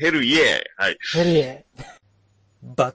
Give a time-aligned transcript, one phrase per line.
[0.00, 0.82] Hell yeah。
[0.82, 0.98] はい。
[1.12, 1.66] Hell yeah。
[2.62, 2.94] バッ、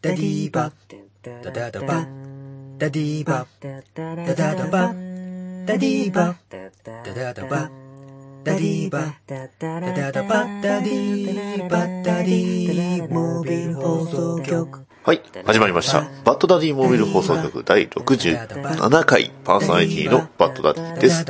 [0.00, 6.36] ダディーバッ、ダダダバッ、ダディーバッ、ダダダバッ、ダディーバッ、
[6.84, 14.86] ダダダバッ、ダディーバッ、ダダダバッ、ダディーバッ、ダディー、モービル放送局。
[15.02, 15.22] はい。
[15.46, 16.02] 始まりました。
[16.26, 21.24] バッドダディモービル放送局第67回パーソナリティのバッドダディです。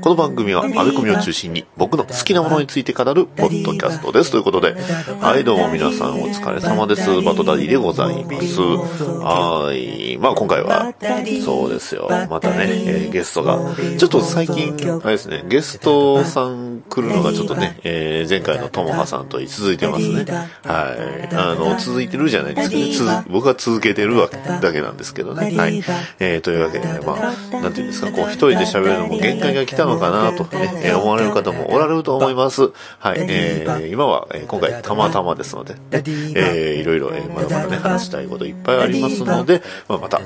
[0.00, 4.30] この番組はアメコミを中心に僕の好きなものについて語るポッドキャストです。
[4.30, 4.76] ということで、
[5.20, 7.04] はい、どうも皆さんお疲れ様です。
[7.22, 8.60] バッドダディでございます。
[8.60, 10.18] はい。
[10.18, 10.94] まあ今回は、
[11.44, 12.08] そうですよ。
[12.30, 20.24] またね、えーゲストが、ちょっと最近、あれですね、ゲストさん来るのがちょっとね、えー前回のともはさんと続いてますね。
[20.64, 21.34] はい。
[21.36, 22.92] あの、続いてるじゃないですかね。
[22.94, 25.56] 続僕は続けてるわけだけなんですけどね。
[25.56, 25.82] はい。
[26.18, 27.16] えーというわけでね、ま
[27.52, 32.62] あ、なんていうんですか、こう一人で喋るのも限界が来たのかなとね、えー思われる方もおられると思います。
[32.98, 33.18] はい。
[33.28, 40.20] えー今は、えー今回たまたまですので、ねえーいろいろ、えーまだまだね、話したいこといっぱいありますので、まあ、また、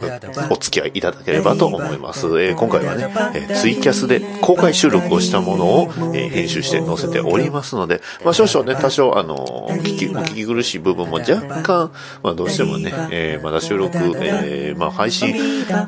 [0.50, 2.26] お付き合いいただければと思います。
[2.40, 11.90] えー今回はね、えーツイキャスで公開収録をしたものを、えー編集して載せておりますので、まあ、少々ね、多少、あの、聞き、お聞き苦しい部分も若干、
[12.22, 15.34] まあ、どうしてもね、えーまだ収録、えーまあ、配信、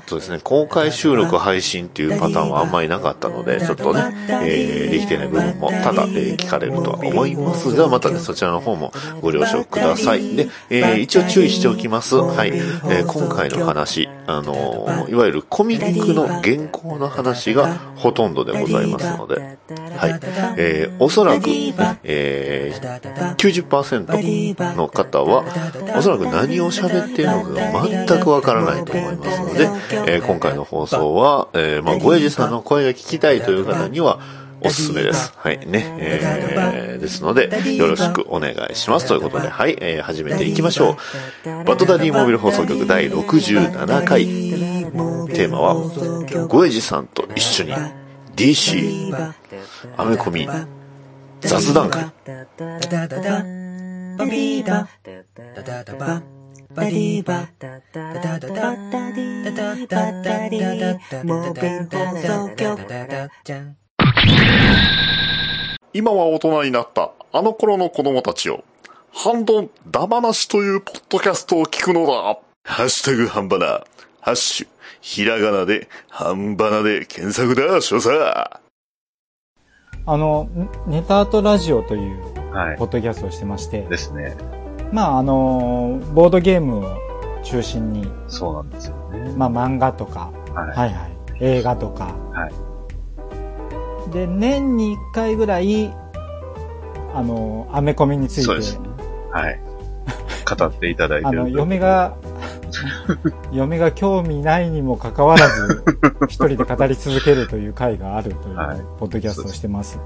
[0.06, 10.36] そうですね、公開収録配信っていうパターンはあんまりなかったので、ちょっとね、えーできてない部分も多々、えー聞かれるとは思いますが、またね、そちらの方もご了承ください。
[10.36, 12.16] で、えー一応注意しておきます。
[12.16, 12.50] はい。
[12.54, 19.58] えー今回の話、あのーいわゆるコミックの原稿の話がほとんどでございますので、
[19.96, 20.20] はい。
[20.58, 21.44] えーおそらく、
[22.04, 25.44] えー90%の方は、
[25.96, 29.68] おそらく何を喋っているのかが全くわからないと思いますので、
[30.06, 34.20] えー今回の放送は、えーまあ、ごえじさんの声が聞きたいという方には、
[34.64, 35.32] おすすめです。
[35.36, 35.84] はい、ね。
[35.98, 39.06] えー、ですので、よろしくお願いします。
[39.06, 40.96] ということで、はい、えー、始めていきましょ
[41.44, 41.64] う。
[41.64, 44.24] バッドダディモービル放送局第67回。
[44.24, 45.74] テーマは、
[46.48, 47.74] ゴエジさんと一緒に
[48.36, 49.34] DC、
[49.96, 50.48] アメコミ、
[51.40, 52.04] 雑談会。
[56.74, 57.48] バディバ
[65.94, 68.64] 今は大人になったあの頃の子供たちを、
[69.12, 72.38] 半ドンダマなしというポッドキャストを聞くのだ。
[72.64, 73.66] ハッシュタグハンバナ、
[74.20, 74.68] ハッシュ、
[75.00, 78.18] ひらがなで、ハンバナで検索だ、所作。
[78.18, 78.60] あ
[80.06, 80.48] の、
[80.86, 82.86] ネタアートラジオという、はいポ。
[82.86, 84.36] ッドキャストをしてまして、ですね。
[84.92, 86.96] まあ、あの、ボードゲームを
[87.44, 89.32] 中心に、そうなんですよね。
[89.36, 90.68] まあ、漫画とか、はい。
[90.68, 92.71] はいはい、映画とか、はい
[94.10, 95.92] で、年に1回ぐらい、
[97.14, 98.88] あの、アメコミについて、そうですね。
[99.30, 99.60] はい。
[100.58, 101.40] 語っていただいてる。
[101.40, 102.16] あの、嫁が、
[103.52, 105.84] 嫁が興味ないにもかかわらず、
[106.28, 109.98] 一人で語り続けるという回があるという、はいポッドキャストをしてます。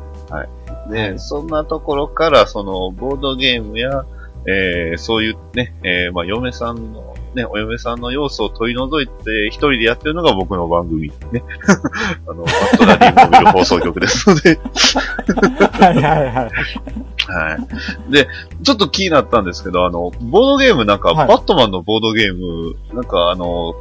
[0.91, 4.05] で、はいそんなところから、その、ボードゲームや、
[4.47, 7.06] えー、そういうね、えー、まあ、嫁さんの、
[7.37, 11.45] ね、お嫁さんの要素を取り除いて、一人でやってるのが僕の番組、ね。
[12.27, 14.59] あの、バッドダディモビル放送局ですので、
[15.79, 16.33] はいはいはい。
[16.35, 16.51] は
[18.09, 18.13] い。
[18.13, 18.27] で、
[18.63, 23.75] ちょっと気になったんですけど、あの、ボードゲームなんか、はいバットマンのボードゲーム、なんかあの、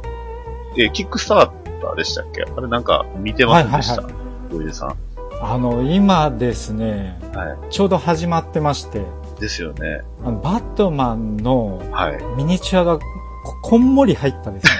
[0.76, 1.46] えーキックスター
[1.80, 2.42] ターでしたっけ？
[2.42, 4.02] あれなんか見てませんでした？
[4.02, 4.12] はい
[4.52, 4.96] 小出さん。
[5.40, 9.40] あの、今ですね、はちょうど始まってまして、い。
[9.40, 10.02] ですよね。
[10.24, 12.18] あのバットマンのはい。
[12.36, 12.98] ミニチュアが
[13.46, 14.72] ここんもり入ったですね、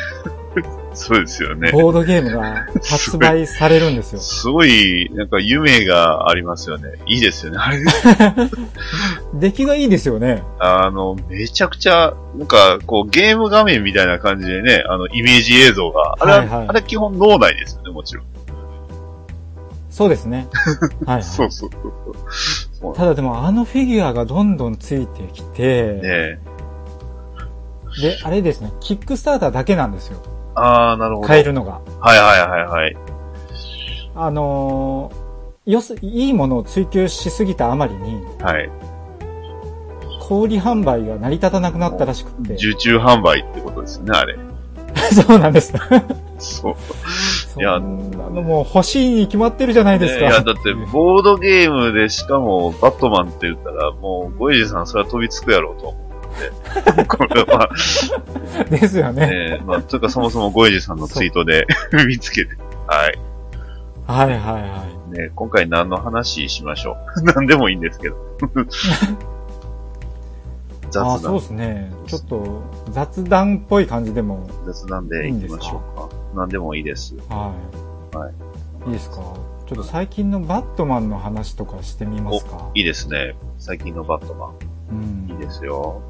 [0.93, 1.71] そうですよね。
[1.71, 4.19] ボードゲームが発売されるんですよ。
[4.21, 6.94] すごい、なんか夢がありますよね。
[7.06, 7.59] いいですよね。
[7.60, 7.78] あれ、
[9.38, 10.43] 出来がいいですよね。
[10.59, 18.25] あの、めちゃくちゃ、なんか、こう、ゲーム画面みたいな感じでね、あの、イメージ映像が、あれは、はいはいあれ基本脳内ですよね、もちろん。
[19.91, 20.49] そうですね。
[21.06, 21.22] はい、はい。
[21.22, 21.93] そうそうそう
[22.81, 22.97] そう。
[22.97, 26.56] ただでもあのフィギュアがどんどんついてきて、ね
[28.00, 30.22] で、あれですね、キックスターターだけなんですよ。
[30.54, 31.28] ああ、なるほど。
[31.28, 31.81] 買えるのが。
[32.00, 32.96] はいはいはいはい。
[34.14, 35.26] あのー
[35.66, 38.70] よす、いいものを追求しすぎたあまりに、はい。
[40.20, 42.54] 小売販売が成り立たなくなったらしくて。
[42.54, 44.37] 受注販売ってことですね、あれ。
[45.12, 45.75] そうなんです。
[46.38, 46.75] そう。
[47.52, 50.20] そいやんなのもう欲しいに決まってるじゃないですか。
[50.20, 56.06] ねいや、だって、ボードゲームでしかも、バットマンって言ったら、もう、ゴイジさんそれは飛びつくやろうと思
[57.09, 57.69] これは、
[58.71, 59.27] ですよね。
[59.59, 61.67] ね、まあ、というかそもそもゴイジさんのツイートで
[62.06, 62.56] 見つけて。
[62.87, 63.19] はい。
[64.06, 65.19] はいはいはい。
[65.19, 68.17] ね、今回何の話しましょう何でもいいんですけど。
[70.91, 71.93] 雑あ、そう談で、すね。
[72.06, 76.09] ちょっと雑談っぽい感じでも、雑談でいきましょうか。
[76.35, 77.15] 何でもいいです。
[77.29, 77.53] は
[78.12, 78.17] い。
[78.17, 78.32] はい。
[78.87, 79.17] いいですか？
[79.67, 82.71] ちょっと最近のバットマンの話とかしてみますか？
[82.75, 83.35] いいですね。
[83.59, 84.53] 最近のバットマ
[84.91, 85.31] うんン。
[85.32, 86.00] いいですよ。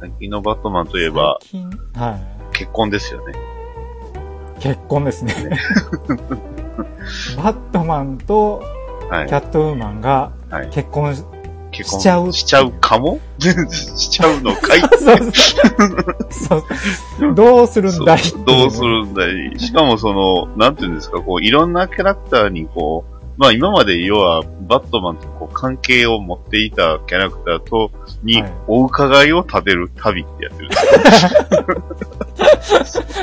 [0.00, 1.38] 最近のバットマンといえば、
[1.94, 2.18] は
[2.52, 2.56] い。
[2.56, 3.34] 結婚ですよね。
[4.60, 5.34] 結婚ですね。
[7.36, 8.62] バットマンと
[9.10, 9.34] はいキ。
[9.34, 10.68] ャットウーマンがはい。
[10.70, 11.22] 結婚し、
[11.70, 13.18] 結婚しちゃうしちゃうかも？
[13.38, 14.80] しちゃうのかい？
[14.98, 15.12] そ
[16.56, 16.64] う
[17.18, 27.90] そうどうするんだいどうするんだいしかもその、なんていうんですか、こう、いろんなキャラクターにこう、まあ今まで要はバットマンとこう関係を持っていたキャラクターと、
[28.22, 30.76] にはいお伺いを立てる旅ってやってるんで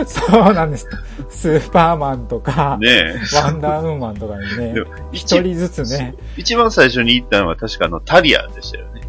[0.05, 0.87] すそうなんです。
[1.29, 3.15] スーパーマンとか、ねえ。
[3.35, 6.15] ワンダーウーマンとかにねでも、一人ずつね。
[6.37, 9.01] 一番最初に言ったのは確かあのタリアでしたよね。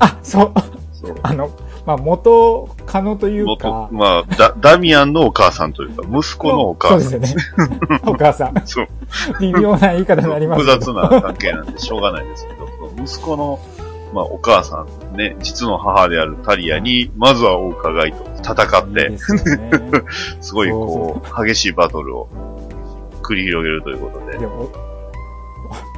[0.00, 0.52] あ、そう、
[0.92, 1.16] そう。
[1.22, 1.50] あの、
[1.86, 7.10] まあ、元カノという元か、まあ、ダ、ダミアンのお母さんというか、息子のお母さん。
[7.10, 8.00] そうですよね。
[8.06, 8.62] お母さん。
[8.64, 8.86] そう。
[9.40, 10.80] 微妙な言い方になります複。
[10.80, 12.64] 雑な関係なんでしょうがないですけど、
[13.02, 13.58] 息子の、
[14.14, 19.70] まあ、お母さん、ね、実の母であるタリアに、まずはお伺いと戦っいいてで、すよね。
[20.40, 22.28] すごいこう、激しいバトルを
[23.22, 24.70] 繰り広げるということでで、お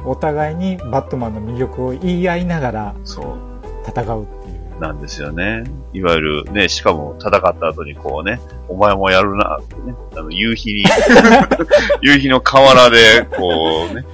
[0.05, 2.95] お互いにバットマンの魅力を言い合いながら
[3.85, 4.36] 戦う。
[4.79, 5.63] なんですよね。
[5.93, 10.83] いわゆるね、しかも戦った後にこうね、お前もやるなってね、あの、夕日に、
[12.01, 14.05] 夕日の河原で、こうね、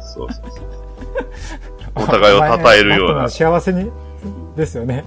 [0.00, 0.64] そうそうそう。
[1.96, 3.90] お互いを称えるような幸せに、
[4.56, 5.04] ですよね。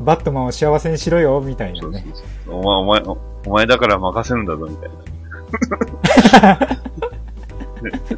[0.00, 2.04] バットマンを幸せにしろよ、みたいなそうね。
[2.14, 3.16] そうそうお前、お前、
[3.46, 6.60] お前だから任せるんだぞ、みたいな。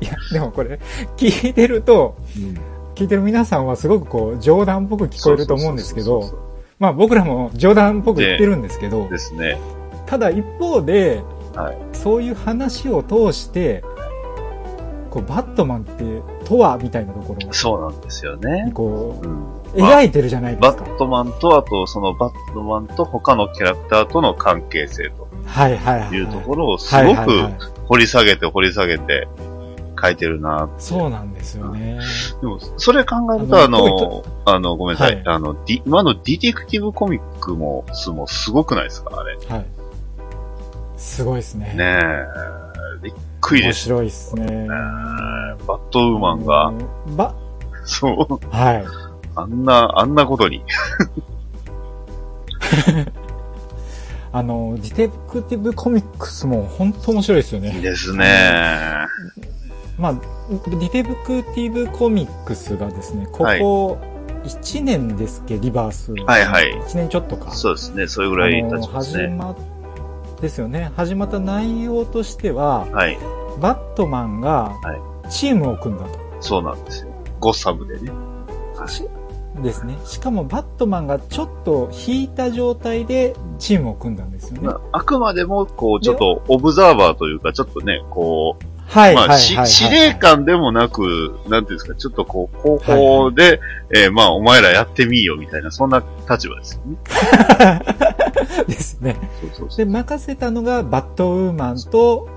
[0.00, 0.79] いや、でもこれ、
[1.17, 2.17] 聞いてると、
[3.02, 6.38] 聞いてる皆さんはすごくこう、冗談っぽく聞こえると思うんですけど
[6.78, 9.58] まあ僕らも冗談っぽく言ってるんですけどですね。
[10.06, 11.20] ただ一方で、
[11.54, 11.78] はい。
[11.93, 13.82] そういう話を通して、
[15.10, 18.70] こう、バットマンって、とは、みたいなところそうなんですよにね。
[18.72, 19.52] こうん。
[19.75, 20.84] う、描いてるじゃないですか。
[20.84, 25.12] バットマンと、あと、そのバットマンと他のキャラクターとの関係性
[25.44, 26.08] はいはいはい。
[26.08, 27.28] というところをすはいごく
[27.87, 29.28] 掘り下げて掘り下げて
[30.02, 30.69] 書いてるな。
[30.78, 32.00] そうなんですよね。
[32.40, 35.14] でも、それ考えると、ああのの、あの、ごめんなさい。
[35.14, 39.37] はいあの、ディ今のディテクティブコミックも、すもすごくないですかあれ。
[39.49, 39.66] はい。
[40.96, 41.75] すごいですね。
[41.76, 43.04] ねえ。
[43.04, 43.81] びっくり面です。
[43.84, 44.66] 白いですね。
[44.69, 46.72] バットウーマンが。
[47.16, 47.34] ば、
[47.84, 48.84] そう、はい。
[49.37, 50.64] あんな、あんなことに。
[54.34, 57.70] あの、ディテクティブコミックスも本当面白いですよね。
[57.82, 59.06] ですね。
[60.02, 61.14] まあ、ディテク
[61.54, 63.99] ティブコミックスがですね、こはいこ
[64.43, 66.12] 1年ですっけ、リバース。
[66.12, 67.52] はいはい1年ちょっとか。
[67.52, 68.08] そうですね。
[68.08, 69.28] それぐらい経ちますね。
[69.28, 69.56] 始まっ
[70.40, 70.90] ですよね。
[70.96, 73.16] 始まった内容としては、はい。
[73.60, 76.19] バットマンがはチームを組んだと。
[76.40, 77.12] そうなんですよ。
[77.38, 78.10] ゴッサムでね。
[78.88, 79.04] し
[79.62, 79.96] ですね。
[80.04, 84.66] しかもバットマンがちょっと引いた状態でチームを組んだんですよね。
[84.66, 89.67] まあ、あくまでも、こう、ちょっと、オブザーバーというか、ちょっとね、こう、はい、はい、まあ、はい。
[89.67, 93.61] 司令官でもなく、なんていうんですか、ちょっとこう、後方で、
[93.94, 96.97] えーまあ、お前らやってみいよ、みたいな、そんな立場ですよね。
[98.68, 99.16] ですね。
[99.40, 99.76] そうそうそう。
[99.78, 102.28] で、任せたのがバットウーマンと、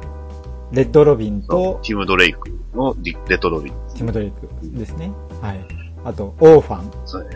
[0.72, 2.96] レッドロビンと、ティム・ドレイクの
[3.28, 3.74] レトロビン。
[3.94, 5.12] ティム・ドレイクですね。
[5.42, 5.60] はい。
[6.04, 7.30] あと、オーファンそうね。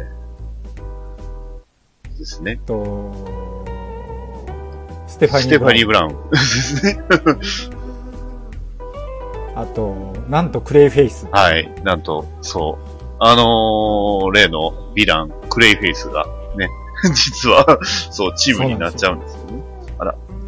[2.18, 2.60] ですね。
[2.66, 3.14] と、
[5.08, 6.30] ステファニー・ステファニー・ブラウンブラウン。
[6.30, 7.79] ですね。
[9.56, 11.28] あと、なんとクレイフェイス。
[11.32, 11.70] はい。
[11.84, 13.00] なんと、そう。
[13.20, 16.26] あのー、例のヴィラン、クレイフェイスが、
[16.58, 16.70] ね、
[17.14, 17.80] 実は、
[18.12, 19.64] そう、チームになっちゃうんですよね。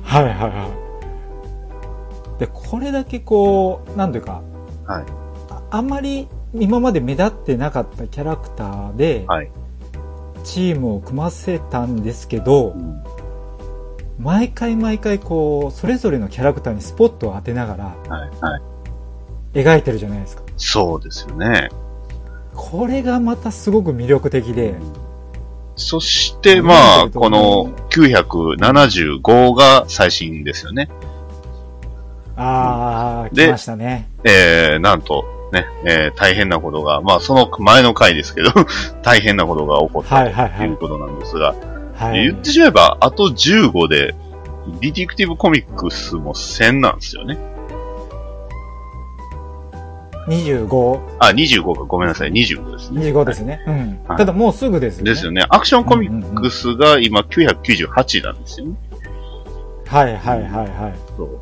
[0.03, 0.47] はいはいは
[2.37, 2.39] い。
[2.39, 4.41] で、これだけこう、なんというか、
[4.85, 5.05] はい
[5.49, 9.51] ああんまり今まで目立ってなかったキャラクターで、はい
[10.43, 13.03] チームを組ませたんですけどう、ん
[14.17, 18.61] 毎回毎回こう、それぞれのキャラクターにスポットを当てながらはい、はい。
[19.53, 20.43] 描いてるじゃないですか。
[20.57, 21.69] そうですよね。
[22.53, 24.75] これがまたすごく魅力的で、
[25.75, 30.89] そして、まあ、この975が最新ですよね。
[32.35, 34.09] あー、で来ましたね。
[34.23, 38.51] えー、なんと、ね、えー、大変なことが、まあ、その前の回ですけど、
[39.03, 41.55] 大変なことが起こったということなんですが、
[41.95, 42.23] はい。
[42.23, 44.15] 言ってしまえば、あと15で、
[44.79, 47.37] ディティクティブコミックスも1000なんですよね。
[50.27, 53.01] 25、あ、25か、ごめんなさい、25ですね。
[53.01, 53.63] 25ですね。
[53.67, 53.73] うん。
[54.07, 55.11] はいただもうすぐですよね。
[55.11, 55.45] ですよね。
[55.49, 58.75] アクションコミックスが今998なんですよね。
[59.87, 60.95] はいはいはいはい。
[61.17, 61.39] そう。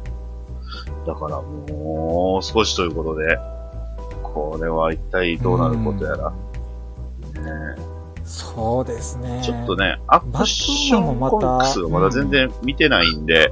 [1.05, 3.37] だからもう少しということで、
[4.23, 6.31] これは一体どうなることやら。
[6.31, 7.75] ね
[8.23, 9.41] そうですね。
[9.43, 13.49] ちょっとね、アクションコミックスがまだ全然見てないんで、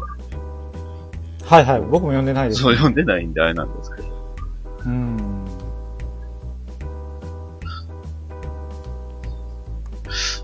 [1.47, 1.81] はいはい。
[1.81, 2.61] 僕も読んでないです。
[2.61, 3.96] そう読んでないんであれなんですけど。
[4.87, 5.45] うん。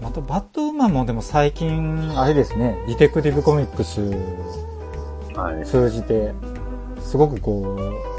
[0.01, 4.01] また、バットウーマンもでも最近、あれですね、ディテクティブコミックス
[5.33, 5.65] はい。
[5.65, 6.33] 通じて、
[7.01, 8.12] すごくこう、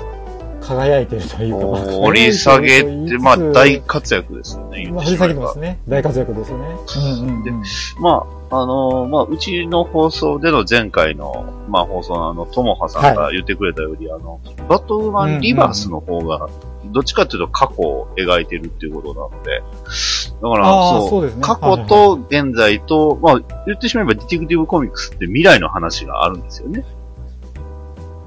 [0.66, 5.78] 輝いてるというか、掘り下げって、まあ大か活躍ですよね、掘り下げてますね。
[5.86, 6.76] 大活躍ですよね。
[6.96, 7.62] うんうん、うん。
[8.00, 16.48] まあ、あのーまあ、うちの放送での前回の、まあ、放送のあの、ともはさんが言ってくれたより、あの、バットウーマンリバースの方が、
[16.86, 26.84] どっちかっていうと過去を描いてるっていうことなので、だから、そうそうね過去と現在と、まあ、言ってしまえばディティクティブコミックスって未来の話があるんですよね。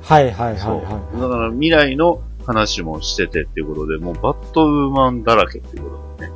[0.07, 0.57] はいはいはい。
[0.57, 6.33] はだから未来の話もしててっていうことで、もうバットウーマンだらけっていうことでね。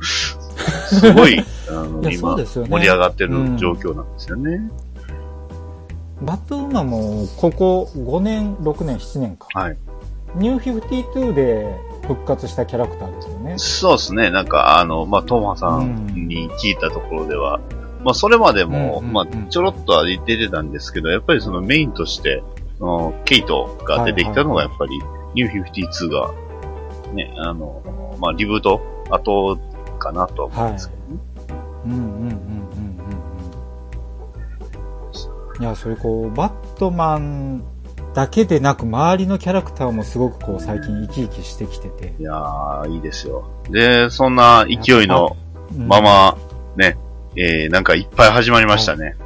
[0.90, 4.56] すごい、あの、いやそ今、盛り上がってる状況なんですよね。
[6.22, 6.24] い。
[6.24, 9.46] バットウーマンも、ここ5年、6年、7年か。
[9.54, 9.78] はい。
[10.34, 11.72] ニュー52で
[12.08, 13.54] 復活したキャラクターですよね。
[13.56, 14.30] そうですね。
[14.30, 17.60] なんか、あの、まあ、トーマさんに聞いたところでは、
[18.04, 22.42] まあ、それまでも、うんうんうんまあ、ちょろっとは出てたんですけど、やっぱりそのメインとして、
[23.24, 24.98] ケイトが出てきたのが、やっぱり、
[25.34, 26.32] ニュー52が、
[27.12, 27.82] ね、あの、
[28.20, 29.58] まあ、リブート後
[29.98, 31.20] かなとは思うんですけどね。
[31.84, 32.34] うんうんうんうんうん
[35.58, 35.62] うん。
[35.62, 37.64] いや、それこう、バットマン
[38.14, 42.14] だけでなく、周りのキャラクターもすごくこう、最近生き生きしてきてて。
[42.18, 43.50] いやー、いいですよ。
[43.70, 45.36] で、そんな勢いの
[45.72, 46.36] うんまま、
[46.76, 46.96] ね、
[47.36, 49.16] えー、なんかいっぱい始まりましたね。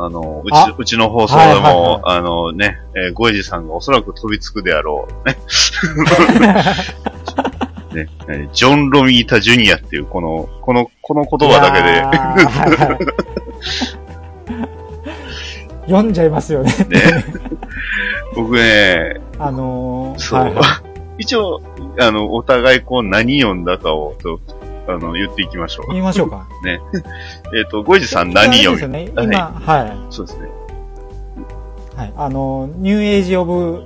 [0.00, 5.36] あの、うちあ、うちの放送ではいはいはいも、あのね、えー、ゴエジさんがおそらく飛びつくであろう、ね。
[7.92, 12.98] ね、えージョン・ロミータ・ジュニアっていう、この、この、この言葉だけいやーはいはい
[15.88, 16.70] 読んじゃいますよね。
[16.86, 17.24] で、ね、
[18.36, 20.64] 僕ね、あのー、そうはいはい
[21.18, 21.60] 一応、
[21.98, 24.16] あの、お互いこう何読んだかを、
[24.86, 25.90] あの、言っていきましょう。
[25.90, 26.46] 言いましょうか。
[27.56, 30.14] えっ、と、ゴエジさん何読み、ね、今、はい。
[30.14, 30.48] そうですね。
[31.96, 32.12] はい。
[32.16, 33.82] あの、ニューエイジ・オブ・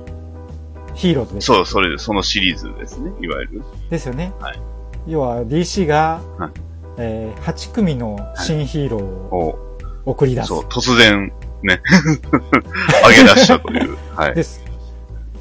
[0.94, 1.46] ヒーローズです。
[1.46, 3.62] そう、それで、そのシリーズですね、いわゆる。
[3.90, 4.32] ですよね。
[4.40, 4.58] はい
[5.06, 6.50] 要は DC が、はい
[6.98, 9.58] えー8組の新ヒーローを
[10.04, 10.48] を、送り出す。
[10.48, 11.80] そう、突然、ね、
[13.08, 14.34] 上げ出したという、はい。
[14.34, 14.62] です。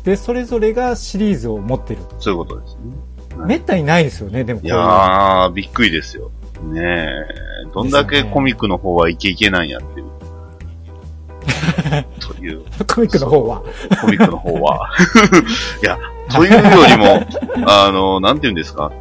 [0.04, 2.02] で、それぞれがシリーズを持ってる。
[2.20, 2.80] そういうことですね。
[2.90, 6.32] はいめったにないですよね、でもこいういやー、びっくりですよ。
[6.64, 10.08] ねえ、どんだけコミックの方はイケイケなんやっていう。
[12.20, 13.62] という、コミックの方は。
[14.02, 14.90] コミックの方は。
[15.82, 15.98] いや、
[16.30, 17.26] というよりも、
[17.68, 18.92] あの、なんて言うんですか？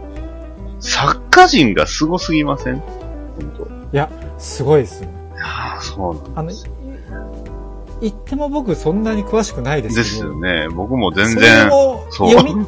[0.81, 2.79] 作家陣が凄すぎません？
[2.81, 3.64] 本当。
[3.64, 5.11] いいや、すごいですよ。
[5.37, 6.71] やーそうなんあの、いです。
[8.00, 10.14] 言っても僕そんなに詳しくないですけでど。
[10.17, 10.69] すよね。
[10.75, 12.67] 僕も全それ然、もそう読み、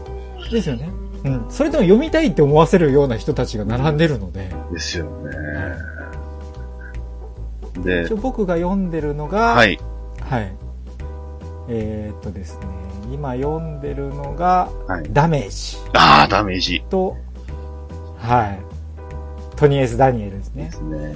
[0.50, 0.90] ですよね。
[1.24, 1.46] うん。
[1.48, 5.32] それでも読みたいって思わせるような人たちが並んでるので、ですよね。
[7.84, 9.78] で一応、僕が読んでるのが、はい。
[10.20, 10.52] はい。
[11.68, 12.66] えーっとですね、
[13.12, 15.04] 今読んでるのが、はい。
[15.10, 17.16] ダメージあー、ダメージと、
[18.18, 18.58] はい。
[19.56, 20.70] トニー・エス・ダニエルですねで。
[20.72, 21.14] すね。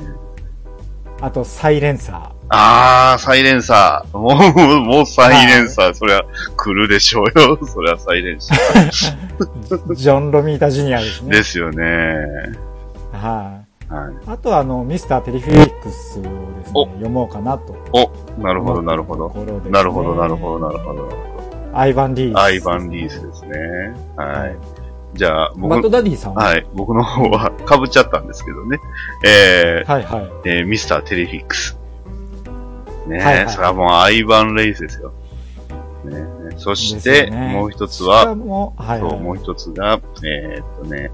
[1.21, 4.19] あと、サイレンサあー、サイレンサー。
[4.19, 5.95] もう、もうサイレンサー。
[5.95, 6.23] そりゃ、
[6.57, 7.59] 来るでしょうよ。
[7.67, 8.91] そりゃ、サイレンサー。
[9.69, 11.31] ー、 ジョン・ロミータ・ジュニアですね。
[11.37, 11.85] ですよね。
[13.13, 13.61] は
[13.91, 13.93] い。
[13.93, 14.15] はい。
[14.27, 17.77] あとは、あの、ミスター・テリフィリックスをですねお、読もうかなと。
[17.93, 18.11] お、
[18.41, 19.29] なるほど、なるほど。
[19.71, 21.09] なるほど、なるほど、なるほど。
[21.75, 22.39] アイバン・リース。
[22.41, 23.59] アイバン・リースですね。
[24.17, 24.57] はい。
[25.15, 26.67] じゃあ、僕バッドダディさんは、はい。
[26.75, 28.79] 僕の方は被っちゃったんですけどね。
[29.25, 30.31] えー、はいはい。
[30.45, 31.79] えーミスター・テレフィックス。
[33.07, 35.13] ねえ、はいはいそれはもうアイバン・レイスですよ。
[36.05, 39.21] ねえそして、もう一つは、も、はい、はい。
[39.21, 41.11] もう一つが、えーっとね、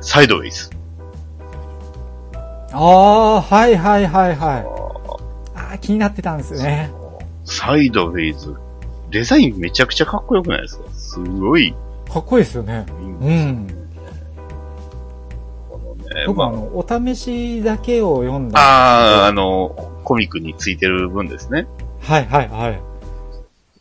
[0.00, 0.70] サイドウェイズ。
[2.72, 4.66] ああ、はいはいはいはい。
[5.58, 6.90] ああ、気になってたんですよね。
[7.44, 8.54] サイドウェイズ。
[9.10, 10.90] デザインめちゃくちゃかっこよくないですか？
[10.92, 11.74] すごい
[12.12, 12.84] かっこいいですよね。
[13.00, 13.66] いいんうですよん。
[15.70, 18.60] このね、僕、まあの、お試しだけを読んだ。
[18.60, 19.74] ああー、あの、
[20.08, 21.66] コミックについてる分ですね。
[22.00, 22.80] はいはいはい。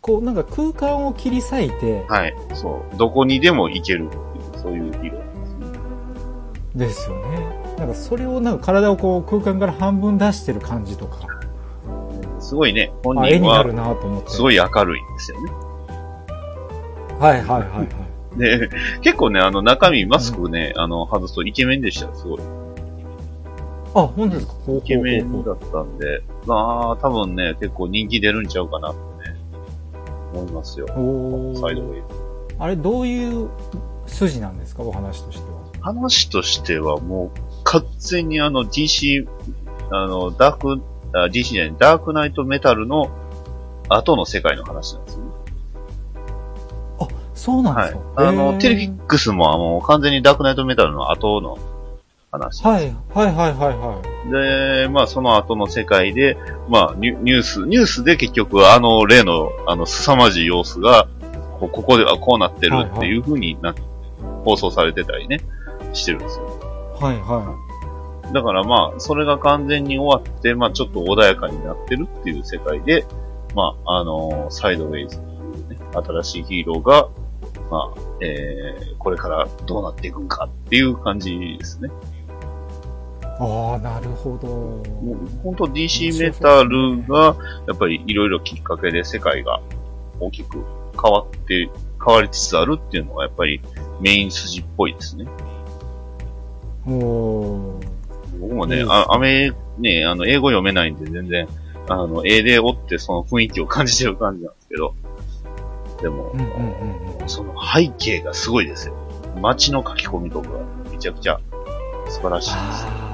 [0.02, 2.36] こう、なんか空間を切り裂いて、はい。
[2.54, 2.98] そう。
[2.98, 6.90] どこにでも行けるっていう、そういうヒーローですね。
[6.90, 7.76] ですよね。
[7.78, 11.20] なんかそれをなんか体をこう空間から半分出してる感じとか、
[12.42, 14.32] すごいね、本人はになるなと思って。
[14.32, 15.52] すごい明るいんですよね。
[17.20, 17.84] はいはいはいは
[18.36, 18.38] い。
[18.38, 18.70] で、
[19.00, 22.40] 結構ね、あの中身マスクね、あの、外すとイケメンでしたよ、すごい。
[24.02, 24.54] あ、本当ですか？
[24.78, 29.36] イケメンだったんで、まあ、多分ね、結構人気出るんちゃうかなってね、
[30.34, 30.88] 思いますよ。
[30.88, 30.98] サイ
[31.76, 32.04] ドウェイ。
[32.60, 33.50] あれ、どういう
[34.06, 34.84] 筋なんですか？
[34.84, 35.58] お話としては。
[35.82, 39.28] 話としてはもう、完全にあの DC、
[39.92, 40.82] あの、ダーク、
[41.14, 43.10] あ DC じゃない、ダークナイトメタルの
[43.90, 45.32] 後の世界の話なんですよね。
[47.00, 48.02] あ、そうなんではいすか、。
[48.16, 51.58] あの、へーテレフィックスもあの、完全にダークナイトメタルの後の
[52.38, 52.64] 話。
[52.64, 54.84] はい、はいはいはいはい。
[54.84, 56.38] で、まあ、その後の世界で、
[56.70, 61.08] まあニュ、ニュース、ニュースで結局、あの、例の、あの、凄まじい様子が、
[61.60, 63.74] こここではこうなってるっていう風にな、
[64.46, 65.40] 放送されてたりね、
[65.94, 66.46] してるんですよ。
[67.00, 67.68] はいは
[68.34, 73.06] だからまあ、それが完全に終わって、まあ、ちょっと穏やかになってるっていう世界で、
[73.56, 77.10] まあ、あのサイドウェイズっていうね、新しいヒーローが、
[77.72, 81.90] まあ、えー、これからどうなっていくんかっていう感じですね。
[83.40, 83.44] い。
[83.44, 84.84] ああ、なるほど。
[85.44, 87.36] 本当 DC メタルが、
[87.68, 89.60] やっぱりいろいろきっかけで世界が
[90.20, 90.64] 大きく
[91.02, 91.70] 変わって、
[92.06, 93.62] 変わりつつあるっていうのがやっぱり
[94.02, 95.26] メイン筋っぽいですね。
[96.88, 97.88] おー
[98.40, 101.48] 僕もね、あアメ、ね、あの、英語読めないんで全然、
[101.90, 104.96] あの、絵で追ってその雰囲気を感じてる感じなんですけど、
[106.02, 107.30] でも、うんうんうんうん。
[107.30, 108.96] その背景がすごいですよ。
[109.42, 110.60] 街の書き込みとかが
[110.92, 111.40] めちゃくちゃ
[112.10, 113.07] 素晴らしいです。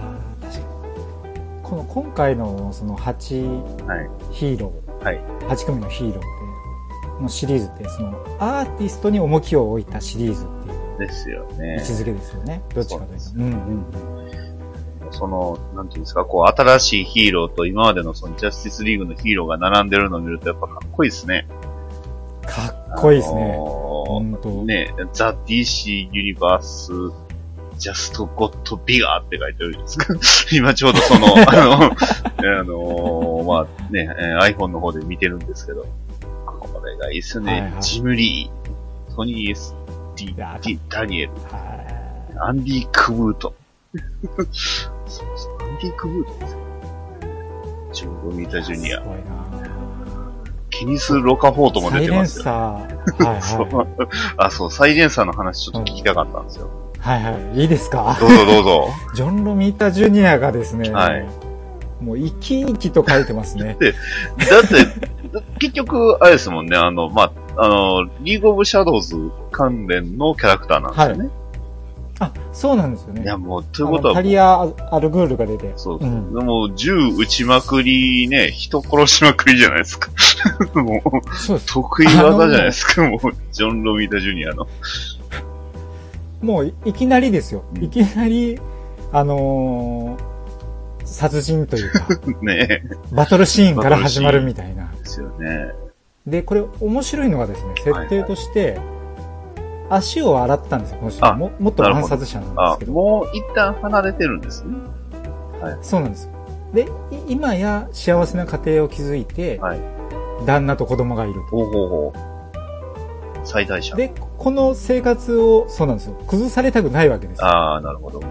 [1.63, 4.09] この今回のその8はい。
[4.31, 6.21] ヒーロー、はい8組のヒーローっ
[7.17, 11.91] て、のシリーズって、そのアーティストに重きを置いたシリーズっていうですよね位置。
[11.91, 12.61] づけですよね。
[12.73, 13.25] どっちかというと。
[13.35, 14.23] うんうん
[15.11, 21.47] その、なんていうんですか、こう、新しいヒーローと今までのそのジャスティスリーグのヒーローが並んでるのを見るとやっぱかっこいいですね。
[22.41, 23.53] かっこいいですね。
[23.53, 26.91] あの本当ーね、ザ・ DC ユニバース、
[27.83, 30.55] ジャスト・ゴット・ビガーって書いてあるじゃないですか。
[30.55, 31.87] 今ちょうどその、 あの、あ
[32.63, 35.85] のーまあね、えー iPhone の方で見てるんですけど、
[36.45, 37.51] これがいいっすね。
[37.51, 39.75] はいはいジム・リー、トニー・ S・
[40.15, 43.53] ディディダニエル、はいアンディ・クブート。
[44.31, 44.47] そう
[45.05, 45.25] そう、
[45.61, 46.59] アンディ・クブートですよ。
[47.91, 49.03] ジョン・ロミータ・ジュニアす。
[49.03, 49.23] ごいな
[50.69, 52.43] ケニス・ロカフォートもサイレン出てますよ。
[52.45, 53.25] サー。
[53.25, 53.85] はいそうは
[54.37, 56.69] あ、そう、サイレンサーの話ちょっと聞きたかったんですよ。
[57.05, 57.09] い。
[57.09, 57.61] はいはい。
[57.61, 58.17] いいですか？
[58.19, 58.87] どうぞどうぞ。
[59.15, 61.25] ジョン・ロミータ・ジュニアがですね、はい
[62.01, 63.77] もう生き生きと書いてますね。
[63.79, 64.85] だって、
[65.59, 69.15] 結局、あれですもんね、あの、まあ、あの、リーグオブシャドウズ
[69.51, 71.29] 関連のキャラクターなんですよね。
[72.19, 73.23] あ、そうなんですよね。
[73.23, 75.73] い、や、もう、ということはタ、リア・アルグールが出て。
[75.77, 76.09] そうそう。
[76.09, 80.09] んもう、銃撃ちまくりね、人殺しまくりじゃないですか。
[80.79, 81.61] もう、そう。
[81.65, 83.19] 得意技じゃないですか、もう、
[83.51, 84.67] ジョン・ロミータ・ジュニアの。
[86.43, 87.63] もういいきなりですよ。
[87.75, 88.59] うんいきなり、
[89.11, 90.33] あのー
[91.05, 92.07] 殺人というか、
[92.41, 94.89] ねバトルシーンから始まるみたいな。
[94.97, 95.73] ですよね。
[96.25, 98.79] で、これ面白いのがですね、設定として、
[99.89, 101.25] 足を洗ったんですよ、この人。
[101.25, 102.93] あも元なるほど暗殺者なんであすけ、ど。
[102.93, 104.75] もう一旦離れてるんですね。
[105.81, 106.29] そうなんです。
[106.73, 106.87] で、い
[107.33, 109.79] 今や幸せな家庭を築いて、はい。
[110.45, 111.41] 旦那と子供がいると。
[111.57, 112.32] ほうほうほう。
[113.43, 113.95] 最大者。
[113.95, 116.15] で、この生活を、そうなんですよ。
[116.27, 117.47] 崩されたくないわけですよ。
[117.47, 118.19] ああ、なるほど。
[118.19, 118.29] はい。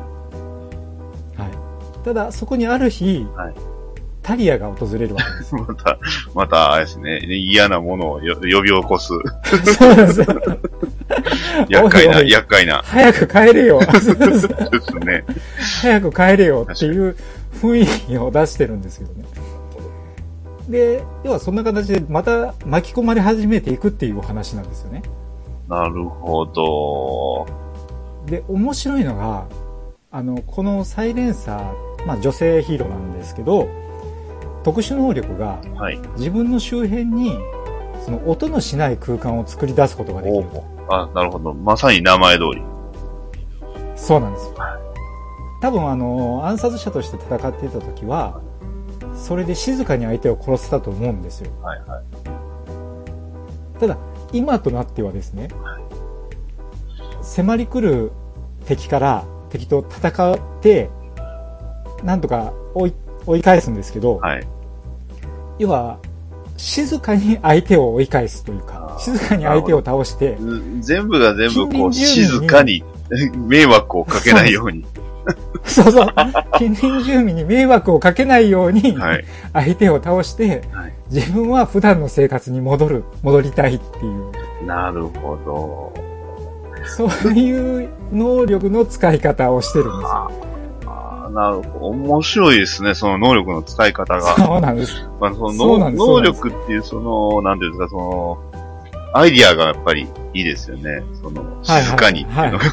[2.04, 3.54] ただ、そこにある日、はい
[4.22, 5.54] タリアが訪れるわけです。
[5.56, 5.98] また、
[6.34, 9.12] また、あれですね、嫌なものをよ呼び起こす。
[9.74, 10.26] そうなんですよ。
[11.68, 12.82] 厄介な、厄介な。
[12.84, 13.80] 早く帰れよ。
[13.80, 15.24] ですね。
[15.82, 17.16] 早く帰れよっていう
[17.60, 19.24] 雰囲気を出してるんですけどね。
[20.72, 25.02] で、要はそんな形でまた巻き込まれ始めていくっていうお話なんですよね。
[25.68, 27.46] なるほど。
[28.26, 29.46] で、面白いのが、
[30.10, 33.68] あの、このサイレンサー、まあ女性ヒーローなんですけど、
[34.64, 35.98] 特殊能力がはい。
[36.16, 37.36] 自分の周辺に
[38.04, 40.64] その音のしない空間を作り出すことができると。
[40.88, 41.52] あ、なるほど。
[41.52, 42.62] まさに名前通り。
[43.94, 44.54] そうなんですよ。
[45.60, 48.40] 多分あの、暗殺者として戦っていた時は、
[49.22, 51.52] それで静かに相手を殺せたと思うんですよ。
[51.62, 52.04] はいはい。
[53.78, 53.96] ただ、
[54.32, 55.48] 今となってはですね、
[57.22, 58.10] 迫り来る
[58.66, 60.90] 敵から敵と戦って、
[62.02, 64.46] なんとか追い追い返すんですけど、はい。
[65.60, 66.00] 要は、
[66.56, 72.82] 静かに相手を追い返すというか静かに相手を倒して、うん全部が全部こう、静かに
[73.36, 74.84] 迷惑をかけないように。
[75.64, 76.06] そうそう、
[76.58, 79.24] 近隣住民に迷惑をかけないように、はい。
[79.52, 85.92] 相手を倒して、はい自分は普段の生活に戻る、戻りたいっていう、なるほど。
[86.86, 90.30] そういう能力の使い方をしてるんですよ。
[90.86, 91.86] ああ、なるほど。
[91.88, 94.22] 面白いですね、その能力の使い方が。
[94.36, 95.06] そうなんです。
[95.20, 98.38] まあ、その能力っていう、その、なんていうんですか、その、
[99.12, 101.02] アイディアがやっぱりいいですよね。
[101.22, 102.64] その、はい静かにっていうのが。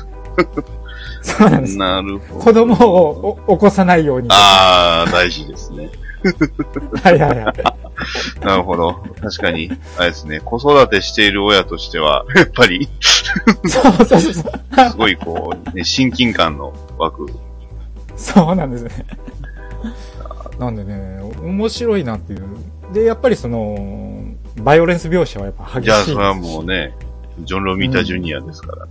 [1.21, 1.77] そうなんです。
[1.77, 2.43] なるほど。
[2.43, 4.29] 子供をお起こさないように。
[4.29, 5.89] はああ、大事ですね。
[7.05, 8.45] いはいはい。
[8.45, 9.03] なるほど。
[9.21, 12.89] 確かに、あれですね、子育てしている親としては、やっぱり、
[13.65, 14.33] そうそうそう。
[14.91, 17.27] すごいこう、ね、親近感の湧く。
[18.15, 19.05] そうなんですね。
[20.59, 22.43] なんでね、面白いなっていう。
[22.93, 24.25] で、やっぱりその、
[24.57, 26.93] バイオレンス描写はやっぱ激しいじゃあ、それはもうね、
[27.41, 28.87] ジョン・ロミタ・ジュニアですから。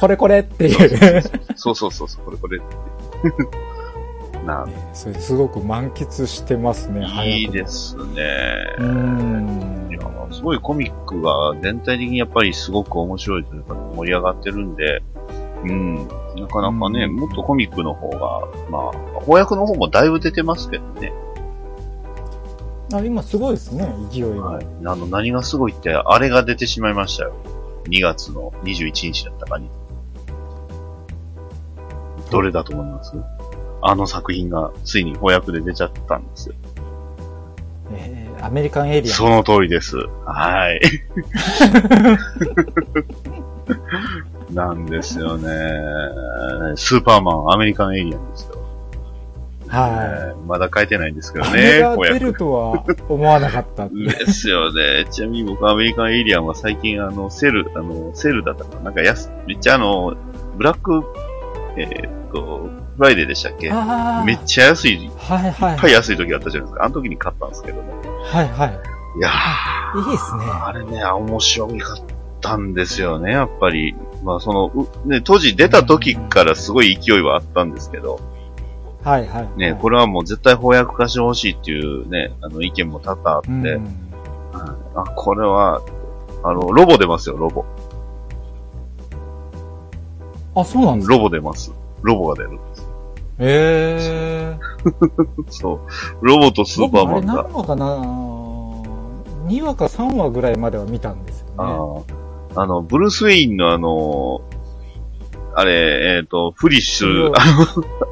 [0.00, 1.22] これこれっていう。
[1.56, 2.60] そうそうそうそう、これこれ。
[4.46, 8.02] なそれすごく満喫してますね、いいですね。
[8.78, 9.94] うーんい。
[9.94, 15.02] や、すごいコミックが全体的にやっぱりすごく面白いというか盛り上がってるんで、
[15.64, 16.08] うん。
[16.36, 18.18] なかなかね、うんもっとコミックの方が、
[18.70, 21.12] まあ、翻訳の方もだいぶ出てますけどね。
[22.92, 24.42] あ今すごいですね、勢いが。
[24.42, 24.66] はい。
[24.84, 27.34] あの、何がすごいって、あれが出てしまいましたよ。
[27.88, 29.70] 2月の21日だったかに。
[32.30, 33.12] どれだと思います？
[33.82, 36.54] あの作品がついに翻訳で出ちゃったんですよ。
[37.92, 39.14] えーアメリカンエイリアン。
[39.14, 39.96] その通りです。
[40.26, 40.80] はい。
[44.52, 45.48] なんですよね。
[46.76, 48.55] スーパーマン、アメリカンエイリアンですよ。
[49.68, 51.42] はえーまだ書いてないんですけい。
[51.42, 51.96] どあれね。
[52.12, 53.88] 出るとは思わなかった。
[53.90, 55.06] ですよね。
[55.10, 60.14] ちなみに僕アメリカンエイリアンは最近あの、セル、あの、セルだったかななんか安、めっちゃあの、
[60.56, 61.02] ブラック、
[61.76, 63.70] えーっと、フライデーでしたっけ？
[64.24, 65.78] めっちゃ安い、いっはいはい。
[65.78, 66.84] ぱい安い時あったじゃないですか。
[66.84, 67.88] あの時に買ったんですけどね。
[68.24, 68.78] はいはい。
[69.18, 70.44] いやー、いいですね。
[70.64, 71.76] あれね、面白かっ
[72.40, 73.94] たんですよね、やっぱり。
[74.24, 74.70] まあその、
[75.04, 78.20] うね、当時出た時からすごい勢いはあったんですけど、
[79.08, 79.48] はいはい。
[79.58, 83.80] ね、これはもう絶対翻訳化してほしいっていうね、あの意見も多々あって、うんはい
[84.96, 85.80] あ、これは、
[86.42, 87.64] あの、ロボ出ますよ、ロボ。
[90.54, 91.14] あ、そうなんですか？
[91.14, 91.72] ロボ出ます。
[92.02, 92.58] ロボが出る。
[93.38, 94.58] ええ
[95.50, 96.26] そう。
[96.26, 97.52] ロボとスーパーマンがれ何。
[97.52, 97.84] 話かな
[99.48, 101.52] ？2話か3話ぐらいまでは見たんですよね。
[101.58, 104.40] あああの、ブルース・ウェインのあの、
[105.58, 107.46] あれ、えっ、と、フリッシュ、あ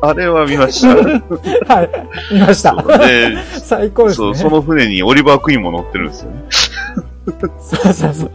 [0.01, 0.97] の、あれは見ました。
[1.75, 1.91] はい。
[2.33, 2.75] 見ました。
[3.07, 4.27] で、 最高ですね。
[4.29, 6.45] そう、その船にオリバー・クイーンも乗ってるんですよね。
[7.61, 8.31] そうそうそう。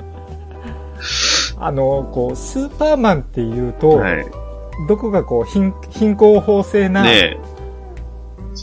[1.58, 4.28] あの、こう、スーパーマンっていうと、はい。
[4.88, 7.40] どこかこう貧、貧困法制なね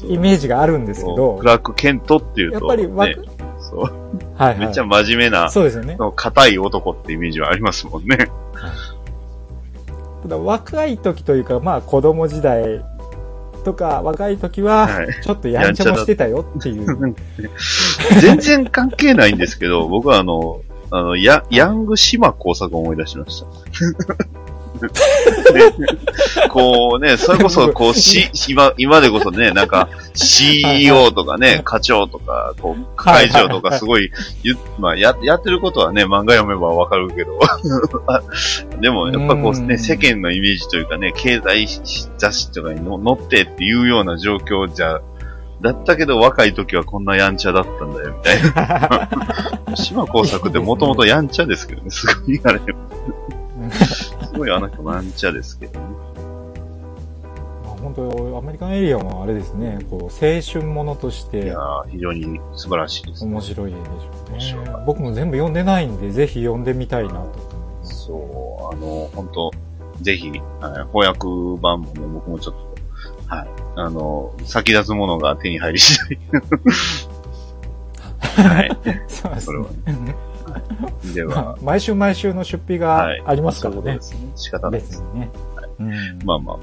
[0.04, 3.16] イメージがあるんですけどク、ラーク・ケントっていうと、やっぱりわ、ね、
[3.58, 3.80] そう、
[4.36, 4.58] はい、はい。
[4.60, 5.98] めっちゃ真面目な、そうですよね。
[6.14, 8.16] 硬い男ってイメージはありますもんね。
[8.16, 8.30] ただ
[10.26, 12.84] 若い時というか、まあ子供時代
[13.64, 17.14] とか若い時ははい、ちょっとやんちゃもしてたよっていう。
[18.20, 23.46] 全然関係ないんですけど、僕はあの、あの、ヤヤング島工作を思い出しました。
[24.78, 24.88] で
[26.50, 34.10] こうね、それこそ、こう、し、今、今でこそね、なんか、CEO とかね、課長とか、こう、会長とかすごい、
[34.42, 37.38] ゆまあ、や、やってることはね、漫画読めばわかるけど、
[38.80, 41.68] でも、やっぱこうね、うん世間のイメージというかね、経済
[42.18, 45.00] 雑誌とかにの載ってっていうような状況じゃ、
[45.60, 49.76] だったけど若い時はこんなやんちゃだったんだよ、みたいな。
[49.76, 52.60] 島工作ってもともとやんちゃですけどね、すごいあれ。
[54.36, 55.86] すごいあの人もやんちゃですけどね。
[57.64, 60.08] まあ本当アメリカンエリアンはあれですね、こう、青
[60.42, 63.76] 春ものとしいてやー、非常に素晴らしいです、面白いで
[64.40, 64.72] しょうね。
[64.84, 67.36] 僕も全部読んでないんで、ぜひ読んでみたいなと思い
[67.80, 68.04] ます。
[68.06, 69.50] そう、あの、本当
[70.02, 70.40] ぜひ、はい
[70.92, 71.26] 翻訳
[71.60, 76.18] 版もね、僕もちょっと、はい、あの、先立つものが手に入り次第。
[78.46, 78.70] はい。
[79.08, 80.14] そうですね。
[81.14, 84.02] では、まあ毎週毎週の出費はいがありますからねそうで。
[84.02, 84.32] すね。
[84.36, 85.02] 仕方ないです。
[85.14, 85.30] ね。
[85.78, 85.90] うん
[86.24, 86.56] まあまあ、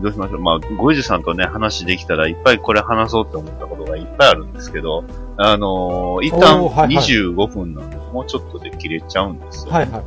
[0.00, 0.40] どうしましょう。
[0.40, 5.04] まあ、ゴイジさんとね、話できたらいっぱいこれ話そうって思ったことがいっぱいあるんですけど、
[5.36, 10.02] あのー一旦おーはいはい25分なんで、もうちょっとで切れちゃうんですよ、はいはい。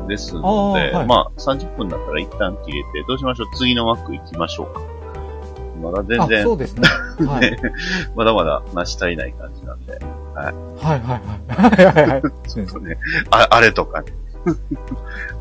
[0.00, 3.56] うん、ですので、はいまあ、30分だったら一旦切れて、どうしましょう？
[3.56, 4.80] 次の枠行きましょうか。
[5.82, 6.88] まだ全あ、然そ、うですね。
[7.26, 7.56] はい。
[8.16, 9.98] まだまだ成し足りない感じなんで。
[10.38, 11.78] はいはいはい。
[11.78, 12.22] はいはいはい。
[12.46, 12.98] そうですね、
[13.30, 14.12] ああれとかね。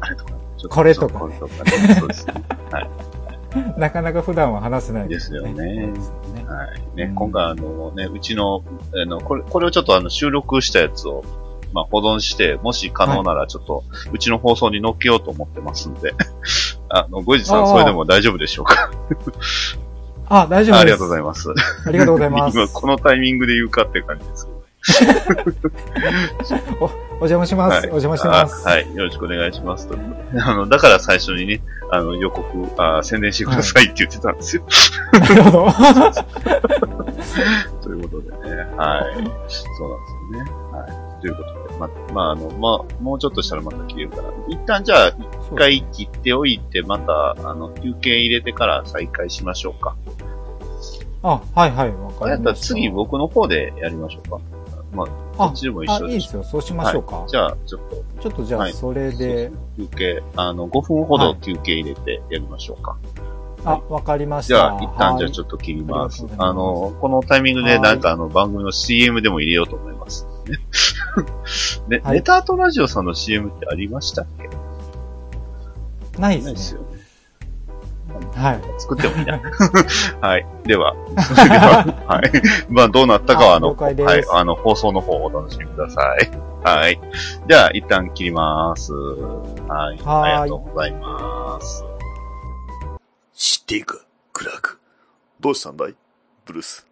[0.01, 1.95] あれとか、ね、ちょっこれとかねこれとかね。
[1.99, 2.33] そうですね。
[3.77, 6.97] なかなか普段は話せないですよねですよねはい。
[6.97, 11.23] ね、うん今回あのね、うちの、あの、これ、これをちょっとあの、収録したやつを、
[11.73, 16.13] まあ、保存して、もし可能ならちょっと、うちの放送に載っけようと思ってますんで、
[16.89, 18.91] あの、ごじさん、それでも大丈夫でしょうか？
[20.29, 20.81] あ、大丈夫です。
[20.81, 21.49] ありがとうございます。
[21.85, 22.57] ありがとうございます。
[22.59, 24.56] 今、このタイミングで言うかっていう感じですけど。
[27.19, 27.73] お邪魔します。
[27.73, 28.67] はいお邪魔してます。
[28.67, 28.95] あはい。
[28.95, 29.87] よろしくお願いします。
[29.87, 29.97] と
[30.39, 32.45] あの、だから最初にね、あの、予告、
[32.81, 34.63] あ宣伝してくださいって言ってたんですよ。
[35.13, 35.71] なるほど。
[37.81, 38.61] ということでね。
[38.77, 39.03] はい。
[39.13, 39.53] そうなんですよ
[40.31, 40.39] ね。
[40.71, 40.91] はい。
[41.21, 41.57] ということで。
[41.79, 44.23] ま、まあ、あの、まあ、もうちょっとしたらまた切れるから。
[44.47, 45.15] 一旦じゃあ、一
[45.55, 49.95] 回切っておいて、また、あの、休憩入れてから再開しましょうか。
[51.23, 52.67] あ、はいはい、わかあれやったらりました。
[52.67, 54.39] 次僕の方でやりましょうか。
[54.93, 56.43] まあ、あこっちでも一あ、緒でいいですよ。
[56.43, 57.25] そうしましょうか。
[57.27, 62.97] じゃあ、ちょっと、ちょっとじゃあ、はいそれで、休憩、あの、5分ほどはい休憩入れてやりましょうか。
[63.65, 64.55] あ、わかりました。
[64.55, 66.23] じゃあ、一旦じゃあょちょっと切ります。
[66.25, 70.25] はいあの、このタイミングでなんかあの番組の CM でも入れようと思います。
[71.89, 74.47] ね、ネタアートラジオさんの CM ってありましたっけ？
[76.21, 76.45] ないでね。
[76.45, 76.96] ないですすよね。
[78.37, 78.61] はい。
[78.77, 79.39] 作ってもいいな。
[80.21, 80.45] はい。
[80.63, 82.31] では、は、 はい。
[82.69, 83.95] まあ、どうなったかは、あの、はい、
[84.31, 86.31] あの、放送の方をお楽しみください。
[86.63, 86.99] はい。
[87.47, 88.93] じゃあ、一旦切ります。
[88.93, 89.97] はい。
[89.97, 91.83] はいありがとうございます。
[93.33, 93.97] 知っているか、
[94.33, 94.79] クラーク。
[95.39, 95.95] どうしたんだい
[96.45, 96.87] ブルース。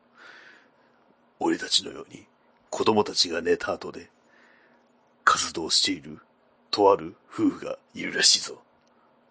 [1.39, 2.25] 俺たちのように
[2.69, 4.09] 子供たちが寝た後で
[5.23, 6.19] 活動している
[6.71, 8.61] とある夫婦がいるらしいぞ。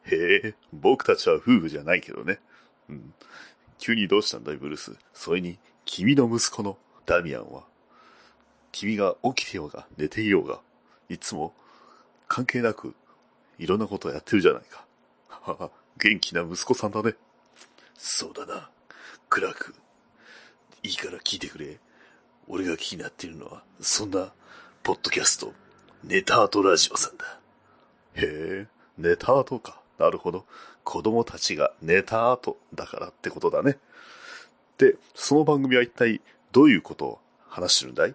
[0.07, 2.41] へえ、僕たちは夫婦じゃないけどね。
[2.89, 3.15] うん。
[3.79, 4.97] 急にどうしたんだいブルース。
[5.13, 7.65] それに、君の息子のダミアンは、
[8.73, 10.61] 君が起きてようが寝ていようが、
[11.09, 11.55] いつも
[12.29, 12.95] 関係なく
[13.59, 14.85] いろんなことをやってるじゃないか。
[15.29, 17.15] はは元気な息子さんだね。
[17.97, 18.71] そうだな。
[19.29, 19.75] クラーク。
[20.83, 21.79] いいから聞いてくれ。
[22.49, 24.33] 俺が気になっているのは、そんな、
[24.83, 25.55] ポッドキャスト、
[26.03, 27.41] ネタアートラジオさんだ。
[28.15, 28.67] へえ、
[28.99, 29.81] ネタアートか。
[29.99, 30.45] なるほど。
[30.83, 33.79] 子供たちがネタアートだからってことだね。
[34.79, 36.21] で、その番組は一体
[36.53, 38.15] どういうことを話してるんだい？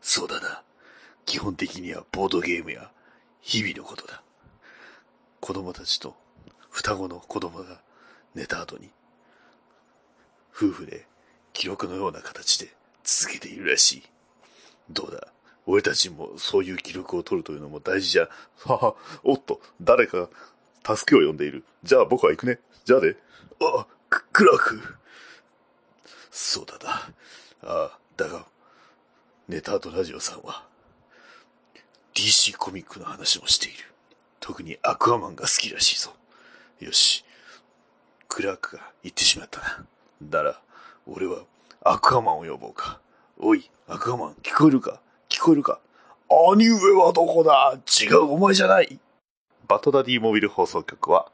[0.00, 0.62] そうだな。
[1.24, 2.90] 基本的にはボードゲームや
[3.40, 4.22] 日々のことだ。
[5.40, 6.14] 子供たちと
[6.70, 7.80] 双子の子供が
[8.34, 8.90] 寝た後に、
[10.54, 11.06] 夫婦で
[11.52, 12.74] 記録のような形で
[13.04, 14.02] 続けているらしい。
[14.90, 15.28] どうだ？
[15.66, 18.28] 俺たちもそういう記録を取るというのも大事じゃ。
[18.66, 20.28] はは、おっと、誰か
[20.84, 21.64] 助けを呼んでいる。
[21.82, 22.60] じゃあ僕は行くね。
[22.84, 23.16] じゃあね。
[23.60, 24.80] あ、ククラーク。
[26.30, 26.90] そうだな。
[27.62, 28.46] ああ、だが、
[29.48, 30.66] ネタアートラジオさんは、
[32.14, 33.76] DC コミックの話もしている。
[34.40, 36.12] 特にアクアマンが好きらしいぞ。
[36.80, 37.24] よし。
[38.28, 39.86] クラークが言ってしまったな。
[40.20, 40.60] なら、
[41.06, 41.44] 俺は
[41.82, 43.00] アクアマンを呼ぼうか。
[43.38, 45.00] おい、アクアマン、聞こえるか？
[45.28, 45.80] 聞こえるか？
[46.28, 47.78] 兄上はどこだ？
[48.02, 48.98] 違う、お前じゃない。
[49.66, 51.30] バトダディモビル放送局は、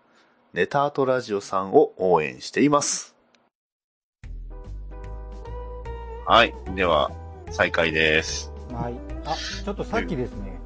[0.53, 3.17] ネタアートラジオさんを応援しています。
[6.27, 6.55] はい。
[6.77, 7.11] では、
[7.51, 8.53] 再開です。
[8.73, 8.95] はい。
[9.25, 10.61] あ、ちょっとさっきですね、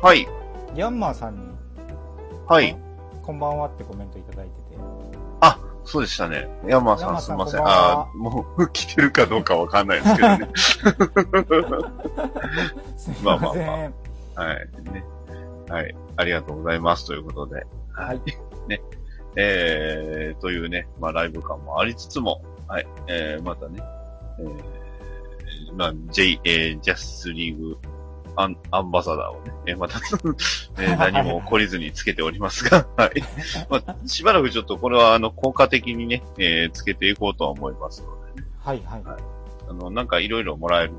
[0.00, 0.26] はい。
[0.74, 1.42] ヤンマーさんに、
[2.48, 2.74] はい。
[3.22, 4.62] こんばんはってコメントいただいてて。
[5.40, 6.48] あ、そうでしたね。
[6.66, 7.60] ヤンマーさんすみません。
[7.60, 10.48] こんばんはあーもう来てるかどうかわかんないですけどね。
[12.96, 13.66] すい まあまあません。
[13.66, 13.72] ま
[14.42, 14.66] はい。
[14.90, 15.04] ね。
[15.68, 15.94] はい。
[16.16, 17.06] ありがとうございます。
[17.06, 17.66] ということで。
[17.92, 18.20] はい。
[18.68, 18.80] ね。
[19.36, 22.86] えー、というね、まあライブ感もありつつも、はい。
[23.08, 23.82] えー、またね、
[24.38, 27.76] えー、まあ J、えー、ジャスリーグ
[28.36, 29.98] アンアンバサダーをね、えーまた、
[30.82, 33.10] えー何も懲りずにつけておりますが、 はい。
[33.68, 38.48] まあ、しばらくちょっとこれはあの、効果的にね、えー、つけていこうとは思いますのでね。
[38.58, 39.02] はいはい。
[39.68, 40.94] あの、なんかいろいろもらえる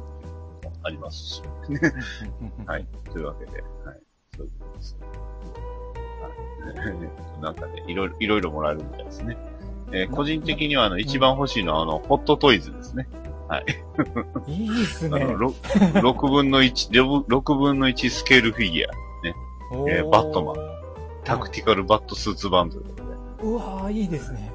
[0.84, 1.44] ありますし。
[2.66, 2.88] はい。
[3.12, 3.64] というわけで、
[7.42, 9.38] なんかね、いろいろ、いろいろもらえるみたいですね。
[9.92, 13.08] えー個人的には、あの、一番欲しいのは、あの、ホットトイズですね。
[14.48, 15.22] いいっすね。
[15.22, 18.94] あの、ろ6分の1、6分の1スケールフィギュア、
[19.78, 20.56] おえーバットマン
[21.24, 23.10] タクティカルバットスーツ版ということで。
[23.44, 24.52] うわーいいですね。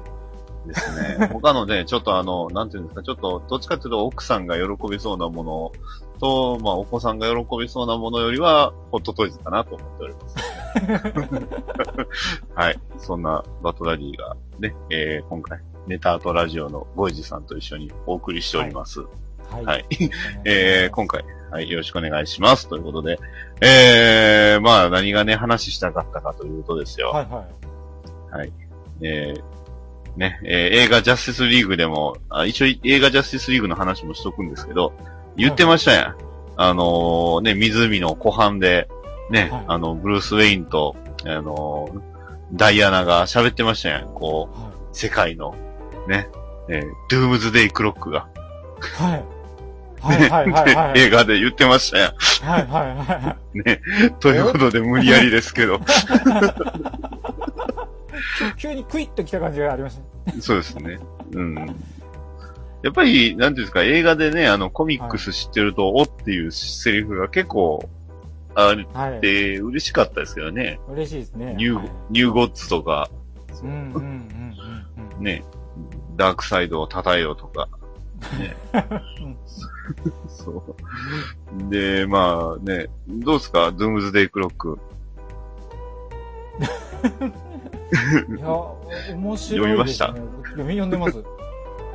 [0.65, 1.27] ですね。
[1.27, 5.71] 他のね、ちょっとあの、なんていうんですか、ちょっと、どっちかというと奥さんが喜びそうなもの
[6.21, 10.35] と、まあ、お子さんが喜びそうなものよりは、ホットトイズかなと思っております。
[12.55, 12.79] はい。
[12.99, 19.01] そんなバトダディがね、えー、今回ネタアートラジオのゴイジさんと一緒にお送りしております。
[19.01, 19.07] は
[19.61, 19.65] い。
[19.65, 20.11] はいよろしくお願い
[20.45, 22.69] えー、今回、はい、よろしくお願いします。
[22.69, 23.19] ということで、
[23.59, 27.09] えー、まあ何がね、話したかったかというとですよ。
[27.09, 27.25] はい
[28.31, 28.53] はい。
[29.01, 34.93] えー、ね、えー映画ジャスティスリーグでも、あ一応映画ジャスティスリーグの話もしとくんですけど、
[35.37, 36.15] 言ってましたやん。
[36.57, 38.87] あのーね、湖の湖畔で、
[39.29, 42.01] ね、はいあの、ブルース・ウェインと、あのー
[42.53, 44.13] ダイアナが喋ってましたやん。
[44.13, 45.55] こう、は世界の、
[46.07, 46.27] ね、
[46.69, 48.27] えードゥームズデイ・クロックが、
[48.99, 49.03] い。
[49.03, 49.23] はい。
[50.01, 50.99] はいはいはいはい。
[51.05, 52.13] 映画で言ってましたやん。
[52.43, 53.59] はいはいはいはい。
[53.63, 53.81] ね。
[54.19, 55.79] ということで無理やりですけど。
[58.57, 60.41] 急にクイッと来た感じがありましたね。
[60.41, 60.99] そうですね。
[61.33, 61.75] うん。
[62.83, 67.87] やっぱり、なんていうんですか、映画でね、あの、コミックス知ってると、おっていうセリフが結構、
[68.55, 69.21] あっはい。
[69.21, 70.79] て、嬉しかったですけどね。
[70.89, 71.53] 嬉しいですね。
[71.57, 73.09] ニュー、はいニューゴッツとか、
[73.63, 75.23] うんうんうんうんうん。
[75.23, 75.43] ね、
[76.17, 77.69] ダークサイドを叩えよとか、
[78.39, 78.55] ね。
[80.27, 80.63] そ
[81.69, 81.69] う。
[81.69, 84.79] で、まあね、どうですか、ドゥームズデイクロック。
[88.37, 88.47] いや、
[89.15, 90.07] 面白いですね。
[90.07, 91.23] 読み読んでます。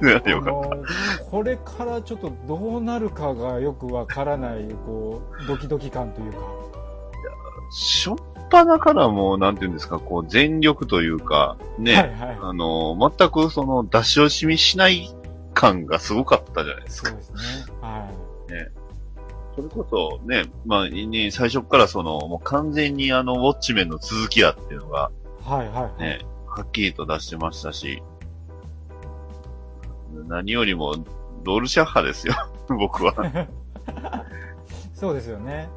[0.31, 0.85] よかっあの
[1.31, 6.39] これからちょっとどうなるかがよくわからない、こう、ドキドキ感というか。
[6.39, 7.73] た。
[7.73, 8.17] しょっ
[8.51, 12.39] ぱなからもう、なんていうんですか、こう、全力というか、ね、はいはい。
[12.41, 15.11] あの、全くその、出し惜しみしない
[15.55, 17.11] 感がすごかったじゃないですか。
[17.11, 17.39] そうですね。
[17.81, 18.07] は
[19.57, 25.11] それこそね、まあ、ね最初からその、もう完全にあの、ウォッチメンの続きだっていうのが、
[25.47, 25.51] い。
[25.51, 26.01] はいはいはい。
[26.01, 28.03] ね、はっきりと出してましたし、
[30.27, 30.95] 何よりも、
[31.45, 32.35] ロールシャッハですよ、
[32.69, 33.15] 僕は。
[34.95, 35.69] そうですよね。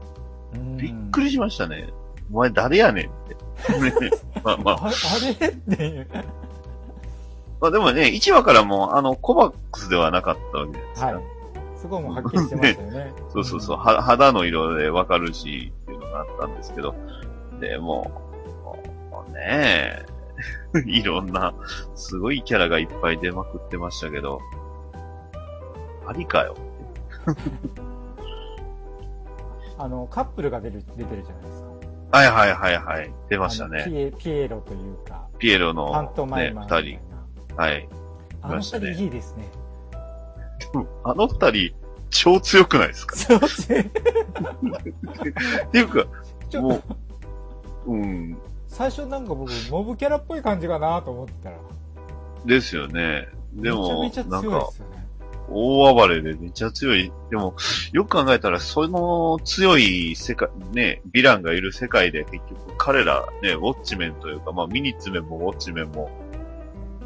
[0.54, 1.90] うんびっくりしましたね。
[2.32, 3.36] お前誰やねんって。
[3.80, 4.12] ね
[4.44, 4.92] まあまあ、あ
[5.40, 6.08] れっていう。
[7.62, 11.08] まあでもね、1話からもう、あの、コバックスではなかったわけじゃないですか。
[11.08, 11.24] はい。
[11.82, 13.14] そこもはっきりしてましたよね。
[13.32, 16.96] そうそうそう、は肌の色でわかるし、っていうのがあったんですけど、
[17.60, 18.12] でも、
[19.12, 20.06] もうねえ、
[20.86, 21.54] いろんな、
[21.96, 24.40] すごいキャラがいっぱい出まくってましたけど、
[26.08, 26.56] ありかよ。
[29.78, 31.70] あの、カップルが出る、出てるじゃないですか。
[32.12, 33.84] はいはいはいはい、出ましたね。
[33.86, 37.00] ピエピエロというか、ピエロのパントマイね、二人。
[37.56, 37.88] はい。
[38.42, 39.44] あの二人いいいですね。
[41.04, 41.76] あの二人、
[42.10, 43.16] 超強くないですか？
[43.16, 43.80] そうですね。
[45.68, 46.06] っていうか、
[46.60, 46.82] もと、
[47.86, 48.38] う、うん、
[48.70, 51.58] 最初なんか僕、モブキャラっぽい感じかなと思ってたら、
[52.46, 53.28] ですよね。
[53.54, 55.00] でも、めちゃめちゃなんか強いで、すよね。
[55.52, 57.12] 大暴れでめっちゃ強い。
[57.32, 57.56] でも、
[57.92, 66.12] よく考えたら、その強い世界、ね、ヴィランがいる世界で結局彼ら、ね、ウォッチメンというか、まあミニッツメンもウォッチメンも、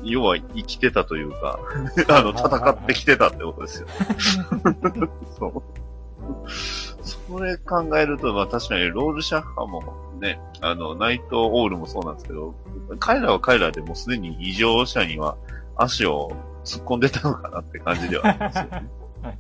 [0.04, 1.60] 要は生きてたというか、
[2.10, 3.88] あの、戦ってきてたってことですよ。
[5.40, 5.64] そう。
[7.04, 9.84] それ考えると、まあ確かにロールシャッハも
[10.20, 12.56] ね、あの、ナイトオールもそうなんですけど、
[13.00, 15.38] 彼らは彼らでもうすでに異常者には
[15.76, 16.32] 足を
[16.64, 18.70] 突っ込んでたのかなって感じではありますよね。
[19.22, 19.38] はい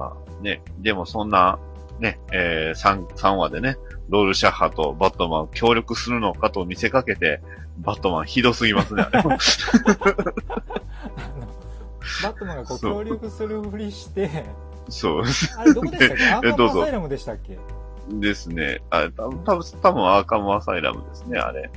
[0.00, 1.58] まあね、でもそんな、
[1.98, 3.76] ね、えー、3、3話でね、
[4.08, 7.42] ロールシャッハとバットマン協力するのかと見せかけて、
[7.78, 9.36] バットマンひどすぎますね、あれも
[12.22, 14.28] バットマンがこう協力するふりして、
[14.88, 15.22] そう
[15.58, 16.24] あれどこでしたっけ？
[16.32, 17.58] アーカどうぞムアサイラムでしたっけ？
[18.12, 18.80] ですね。
[18.90, 21.70] あ、たぶん、たぶん、多分アーカムアサイラムですね、あれ。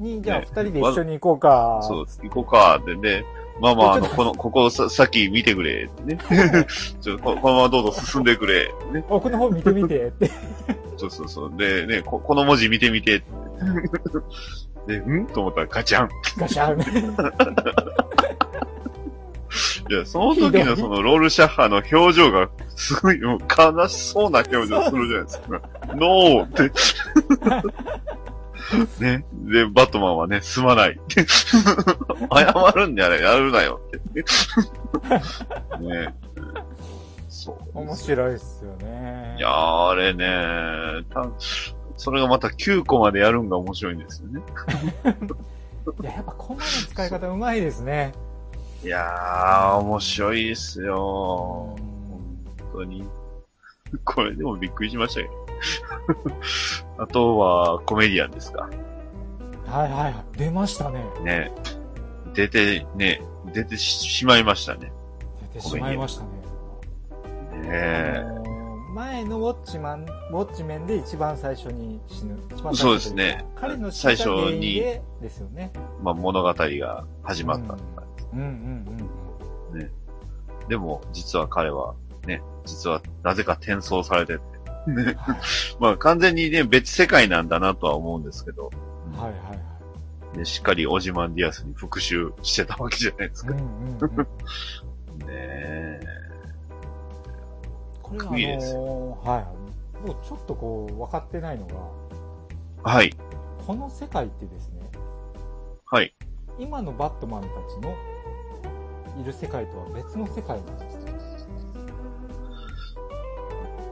[0.00, 1.80] に、じゃあね二人で一緒に行こうか。
[1.82, 3.24] そう、行こうか、で、で、
[3.60, 6.18] まあまあ、あの、この、 ここさ、先見てくれ、ね。
[7.00, 9.04] ちょっとこ、このままどうぞ進んでくれ、ね。
[9.08, 10.30] 奥の方見てみてって。
[10.96, 11.52] そうそうそう。
[11.56, 13.22] で、ね、こ、この文字見てみて。
[14.86, 15.26] で、ん？
[15.26, 16.08] と思ったらガチャン。
[16.38, 16.78] ガシャン。
[19.90, 25.62] いや、その時のそのロールシャッハの表情が、すごい、もう悲しそうな表情するじゃないですか。
[25.96, 26.72] ノーって。
[29.00, 29.24] ね。
[29.32, 31.00] で、バットマンはね、すまない。
[31.08, 33.98] 謝るんであれ、やるなよって。
[35.80, 36.14] ね。
[37.28, 37.78] そう。
[37.78, 39.36] 面白いっすよね。
[39.38, 41.26] いやー、あれね、た
[41.96, 44.40] それがまた9個までやるんが面白いんですよね。
[46.02, 48.12] いや、やっぱコマの使い方うまいですね。
[48.84, 50.96] いやー、面白いですよ。
[50.96, 51.76] 本
[52.72, 53.04] 当に。
[54.04, 55.30] これでもびっくりしましたよ。
[56.98, 58.68] あとは、コメディアンですか。
[59.66, 60.38] はいはいはい。
[60.38, 61.04] 出ましたね。
[61.24, 61.52] ね。
[62.34, 63.20] 出て、ね、
[63.52, 64.92] 出てししまいましたね。
[65.52, 66.28] 出てしまいましたね。
[67.62, 68.22] ねえ。
[68.24, 68.48] あのー
[68.88, 72.38] 前前のウォッチマン、ウォッチメンで一番最初に死ぬ。
[72.52, 74.80] 一番そうですね彼の死最初に
[75.20, 75.72] ですよね。
[76.02, 77.74] まあ、物語が始まった。
[77.74, 77.80] うん
[78.32, 79.10] うんうん
[80.68, 81.94] でも、実は彼は、
[82.26, 84.40] ね、実はなぜか転送されてて、
[84.86, 85.16] ね
[85.80, 88.70] まあ完全にね、別世界なんだなとは思うんですけど、
[89.14, 89.54] はいはいは
[90.34, 90.38] い。
[90.38, 93.54] ね、しっかりオジマンディアスに復讐してたわけじゃないですか。
[93.54, 94.26] うんうんうん。
[95.26, 96.00] ねえ。
[98.02, 100.06] これはあのーはい。
[100.06, 101.74] もうちょっとこう、分かってないのが、
[102.92, 103.12] はい。
[103.66, 104.82] この世界ってですね、
[105.86, 106.14] はい。
[106.58, 107.94] 今のバットマンたちの
[109.20, 110.98] いる世界とは別の世界なんです。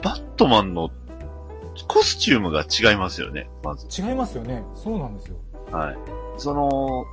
[0.02, 0.90] バットマンの
[1.88, 3.86] コスチュームが違いますよね、まず。
[4.02, 4.62] 違いますよね。
[4.74, 5.36] そうなんですよ。
[5.70, 5.96] はい。
[6.38, 7.04] その、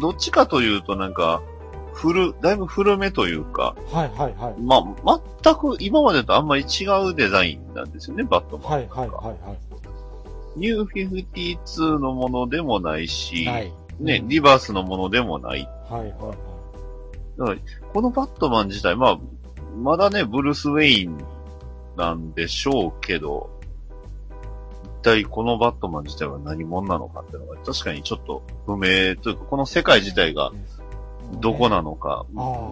[0.00, 1.42] どっちかというとなんか、
[1.92, 4.54] 古、だいぶ古めというか、はいはいはい。
[4.60, 8.70] まあ、全く今までとあんまり違うデザインなんですよね、バットマン。
[8.70, 9.56] はいはいはいは
[10.56, 13.46] ニュー52のものでもないし、い。
[13.46, 13.72] ない。
[14.00, 15.68] ね、うんリバースのものでもない。
[15.88, 16.47] はいはいはい。
[17.92, 19.18] このバットマン自体、まあ、
[19.76, 21.18] まだね、ブルース・ウェイン
[21.96, 23.50] なんでしょうけど、
[25.00, 30.52] 一体このバットマン自体は何者なのかっていうのが確かにちょっと不明というか、この世界自体が
[31.40, 32.26] どこなのか、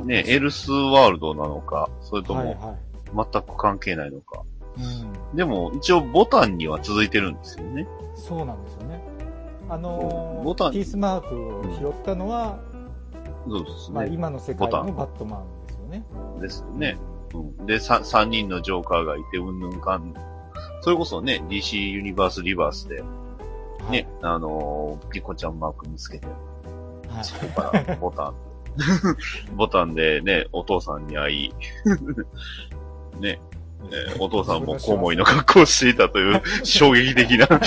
[0.04, 2.76] ね、エルスワールドなのか、それとはいも
[3.14, 4.42] は全く関係ないのか。
[4.78, 4.82] い。
[4.82, 5.36] うん。
[5.36, 7.86] でも、一応ボタンには続いてるんですよね。
[8.14, 9.00] そうなんですよね。
[9.68, 12.58] あのーボタンピースマークを拾ったのは、
[13.48, 14.10] そうですまあね。
[14.12, 16.04] 今の世界のバットマンですよね。
[16.40, 16.98] ですよね。
[17.34, 20.14] うん、で、さ三人のジョーカーがいて、うんぬんかん。
[20.80, 23.08] それこそね、DC ユニバースリバースで、は
[23.88, 23.90] い。
[23.90, 26.26] ね、あのーピコちゃんマーク見つけて、
[27.08, 27.24] はい。
[27.24, 28.34] そこからボタン、
[29.56, 31.54] ボタンでね、お父さんに会い、
[33.20, 33.40] ね、
[33.90, 37.46] えーお父さんもコウモリの格好をしていたという衝撃的な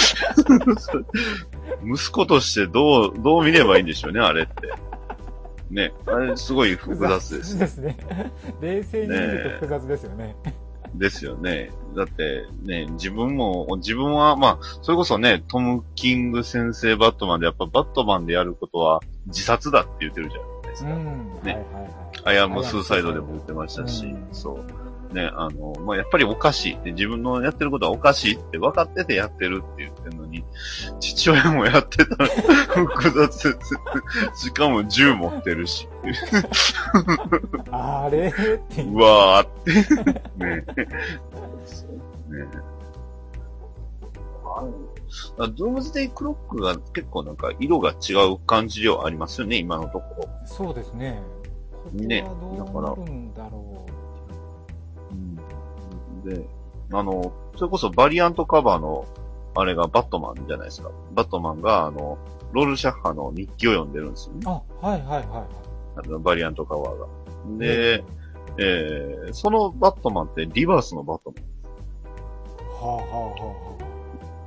[1.85, 4.73] 息子としてどう、どう見ればいいんでしょうね、あれって。
[5.69, 7.59] ね、あれすごい複雑です。
[7.59, 7.97] ですね。
[8.61, 10.35] 冷静に見ると複雑ですよね。
[10.95, 11.71] ですよね。
[11.95, 20.91] だってね、自分も、自分は、まあ、それこそね、トム・キング先生バットマンで、やっぱバットマンでやることは自殺だって言ってるじゃないですか。
[20.91, 21.05] うん。
[21.43, 21.89] ねはいはいはい。
[22.25, 24.88] アヤム・スーサイドでも言ってましたし、うんそう。
[25.13, 30.43] ね、あの、まあ、やっぱりおかしいって、自分のやってることはおかしいって分かっててやってるって言ってるのに、
[30.99, 33.59] 父親もやってたら複雑で
[34.35, 34.45] す。
[34.47, 35.87] しかも銃持ってるし。
[37.71, 38.27] あれ？
[38.27, 38.31] っ
[38.69, 39.73] ていううわーって。
[40.37, 40.65] ねね
[44.45, 44.63] あ
[45.39, 50.29] あドームズデイクロックが結構なんか色が違う感じではありますよね、今のところ。
[50.45, 51.19] そうですね。
[51.71, 53.87] ここねはどうなるんだろ
[56.23, 56.45] で、
[56.91, 59.05] あの、それこそバリアントカバーの、
[59.55, 60.91] あれがバットマンじゃないですか。
[61.13, 62.17] バットマンが、あの、
[62.51, 64.41] ロールシャッハの日記を読んでるんですよね。
[64.45, 64.49] う。
[64.49, 65.47] あ、はいはいは
[65.95, 67.07] あのバリアントカバーが。
[67.57, 68.03] で、
[68.57, 71.43] えー、そのバットマンってリバースのバットマン。
[71.43, 71.49] い。
[72.81, 73.41] はあはあは
[73.79, 73.89] あは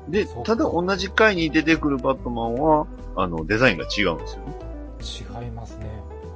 [0.08, 4.54] でそう、ただ同じ回に出てくるバットマンは、あの、デザインが違うんですよね。
[5.38, 5.42] あ。
[5.42, 5.86] 違いますね。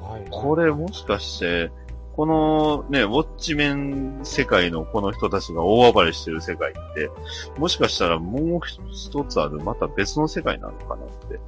[0.02, 0.30] はい、はい。
[0.30, 1.70] これもしかして、
[2.16, 7.10] このね、ウォッチメン世界のこの人たちが大暴れしてる世界って、
[7.58, 8.60] もしかしたらもう
[8.90, 11.38] 一つある、また別の世界なのかなって。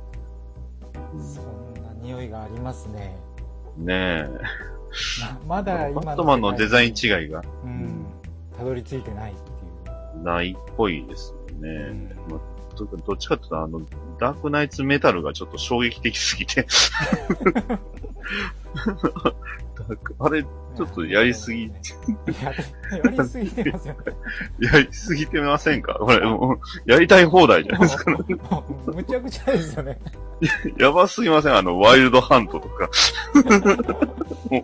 [1.18, 3.16] そんな匂いがありますね。
[3.78, 4.28] ね
[5.46, 5.90] ままだえ。
[5.90, 7.28] 今バットマンのデザイン違い。
[7.28, 8.04] がうん。
[8.54, 10.22] たどり着いてないっていう。
[10.22, 11.68] ないっぽいですよね。
[11.68, 12.40] うんまあ
[12.78, 13.80] というかどっちかっていうと、あの、
[14.20, 16.66] ダークナイツメタルがちょっと衝撃的すぎて。
[20.18, 24.00] あれ、ちょっとやりすぎ、ややりすぎてますよね。
[24.60, 25.94] やりすぎてませんか？
[25.94, 28.18] これ、もう、やりたい放題じゃないですか、ね。
[28.86, 29.98] むちゃくちゃですよね。
[30.78, 32.90] やばすぎませんあの、ワイルドハントとか。
[34.50, 34.62] も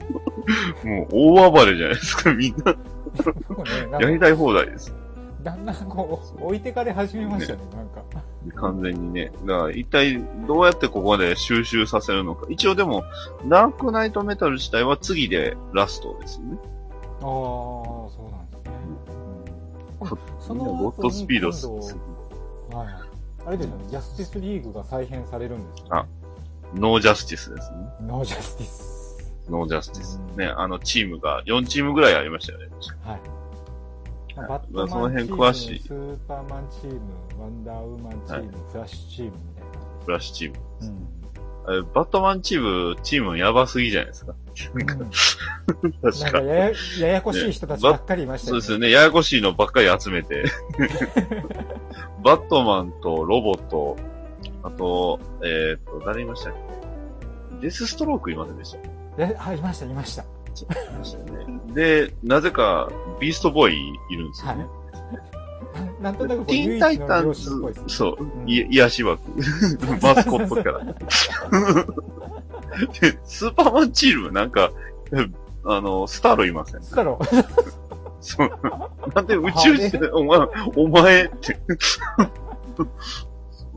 [0.85, 2.77] う、もう大暴れじゃないですか、みんな。
[3.49, 4.95] 僕ね、やりたい放題です。
[5.45, 8.03] だんだんこう、置いてかれ始めましたね、なんか。
[8.57, 9.31] 完全にね。
[9.45, 12.47] だから、一体どうやってここで収集させるのか。
[12.49, 13.05] 一応でも、
[13.47, 16.59] ダークナイトメタル自体は次でラストですよね。
[16.63, 16.67] あ
[17.21, 18.73] あ、そうなんですね。
[20.01, 21.67] うんこそのゴッドスピードス。
[21.67, 21.85] はい。
[23.47, 25.91] あれですよね、ジャスティスリーグが再編されるんですよ、ね。
[25.91, 26.07] あ
[26.75, 27.77] ノージャスティスですね。
[28.03, 29.33] ノージャスティス。
[29.49, 30.35] ノージャスティスう。
[30.35, 32.69] んね、あのチームが、4チームぐらいありましたよね。
[33.05, 33.21] はい。
[34.37, 37.01] まあはいバットマンチその辺ーム、詳しいスーパーマンチーム、
[37.43, 40.57] ワンダーウーマンチーム、フラッシュチームみたいな感フラッシュチーム。
[40.81, 40.89] じ。
[40.89, 41.15] うん。
[41.67, 44.35] バットマンチーム、チームやばすぎじゃないですか。
[44.75, 46.25] うん確か。
[46.25, 48.61] なんかややややこしい人たちばっかりいましたよね。
[48.61, 48.91] そうですよね。
[48.91, 50.45] ややこしいのばっかり集めて。
[52.23, 53.97] バットマンとロボット、
[54.63, 56.53] あと、えっ、と、誰いましたっ
[57.61, 57.61] け？
[57.61, 58.79] デスストロークいませんでした
[59.19, 60.23] えあ、いました、いました。
[60.23, 60.34] いました。
[61.75, 62.91] で、なぜか、
[63.21, 64.67] ビーストボーイいるんですよはいね。。
[66.01, 67.51] ななんとなくティーンタイタンズ
[67.89, 69.23] そう、んい癒し枠。
[70.03, 70.85] マスコットキャラ。
[73.01, 74.71] で、スーパーマンチームなんか、
[75.65, 76.83] あの、スターロいません。
[76.83, 77.19] そしたら、
[78.21, 78.51] そう。
[79.15, 80.39] なんで宇宙人、お前、
[80.77, 81.59] お前って。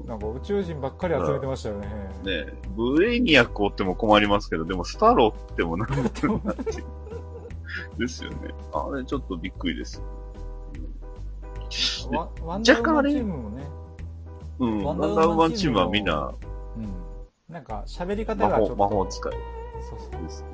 [0.07, 1.87] なんか宇宙人ばっかり集めてましたよね。
[2.23, 6.83] ねブレイニアックおっても困りますけど、でもスターローってもなんてなって。
[7.99, 8.53] ですよね。
[8.73, 10.01] あれちょっとびっくりです。
[12.09, 13.63] ワワンダーウーマンチームもね、
[14.59, 14.83] うん。
[14.83, 16.33] ワンダーウーマンチームマンチームもはみんな
[16.77, 17.53] うん。
[17.53, 19.33] なんか喋り方がちょっと、魔法使い
[19.89, 20.47] そうそですね。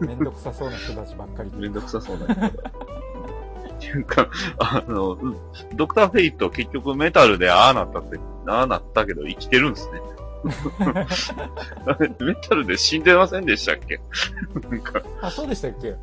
[0.00, 1.56] う、めんどくさそうな人たちばっかりで。
[1.56, 2.52] めんどくさそうな人が。
[3.76, 5.36] っていうか、あの、うん
[5.76, 10.00] ドクターフェイト結局メタルでああなったって、ああなったけど生きてるんですね。
[12.20, 14.00] メタルで死んでませんでしたっけ？
[14.68, 15.94] なんか、あ、そうでしたっけ？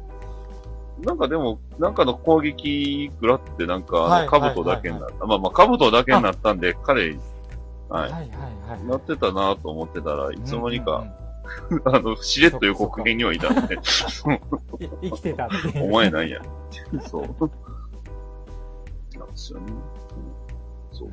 [1.05, 5.25] なんかでも、なんかの攻撃食らって、なんか、はいあの、兜だけになった。
[5.25, 7.09] まあまあ、兜だけになったんで、彼、
[7.89, 8.83] はい、はいはいはい。
[8.87, 11.05] なってたなと思ってたら、いつの間にか、
[11.85, 13.77] あの、しれっと予告編にはいたんで、
[15.01, 15.89] 生きてたっていう。
[15.89, 16.41] お前なんや。
[17.07, 17.23] そう。
[19.17, 19.71] なんですよね。
[19.71, 21.09] うんそう。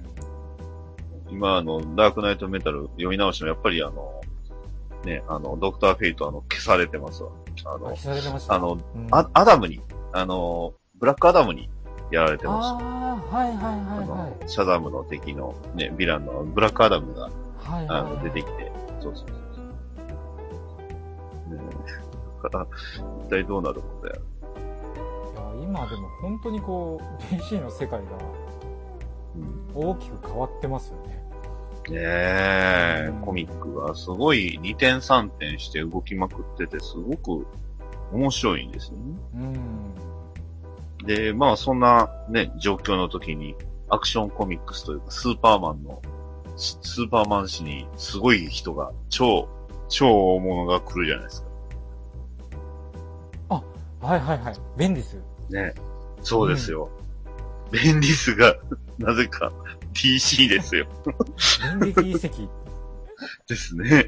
[1.30, 4.20] 今、あの、ダークナイトメタル読み直しても、やっぱりあの、
[5.04, 7.30] ね、あの、ドクターフェイト、あの、消されてますわ。
[7.64, 7.96] ああの。
[8.48, 9.80] あの、うんあアダムに、
[10.12, 11.70] あの、ブラックアダムに
[12.10, 12.84] やられてました。
[12.84, 14.48] はいはいあはいのはい。
[14.48, 19.26] シャザムの敵のね、ヴィランのブラックアダムが、はいはいはいあの、出てきて、そうそう
[22.40, 22.50] え。
[22.50, 22.66] だから
[23.24, 24.14] 一体どうなることや。
[24.14, 28.06] いや今でも本当にこう DC の世界が
[29.36, 31.20] うん大きく変わってますよね。
[31.88, 37.46] ねえうん、コミックがすごい2点3点して動きまくってて、すごく
[38.12, 39.04] 面白いんですよね。
[41.00, 41.06] うん。
[41.06, 43.56] で、まあそんなね、状況の時に、
[43.88, 46.00] アクションコミックスというか、スーパーマンの、
[46.56, 49.48] ススーパーマン誌にすごい人が、超、
[49.88, 51.49] 超大物が来るじゃないですか。
[54.00, 54.54] はいはいはい。
[54.76, 55.16] 便利です。
[55.50, 55.74] ね。
[56.22, 56.90] そうですよ。
[57.70, 58.56] ベンリスが、
[58.98, 59.52] なぜか、
[59.94, 60.86] DC ですよ。
[61.80, 62.48] 電撃遺跡。
[63.46, 64.06] ですね。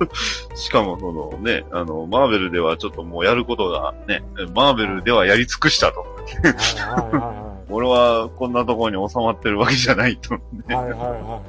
[0.56, 4.22] しかも、そのね、あの、マーベルではちょっともうやることがね、
[4.54, 6.00] マーベルではやり尽くしたと。
[6.00, 10.34] はいは俺はこんなところに収まってるわけじゃないと。
[10.34, 10.38] い
[10.72, 10.92] はいはい。
[10.94, 11.40] は。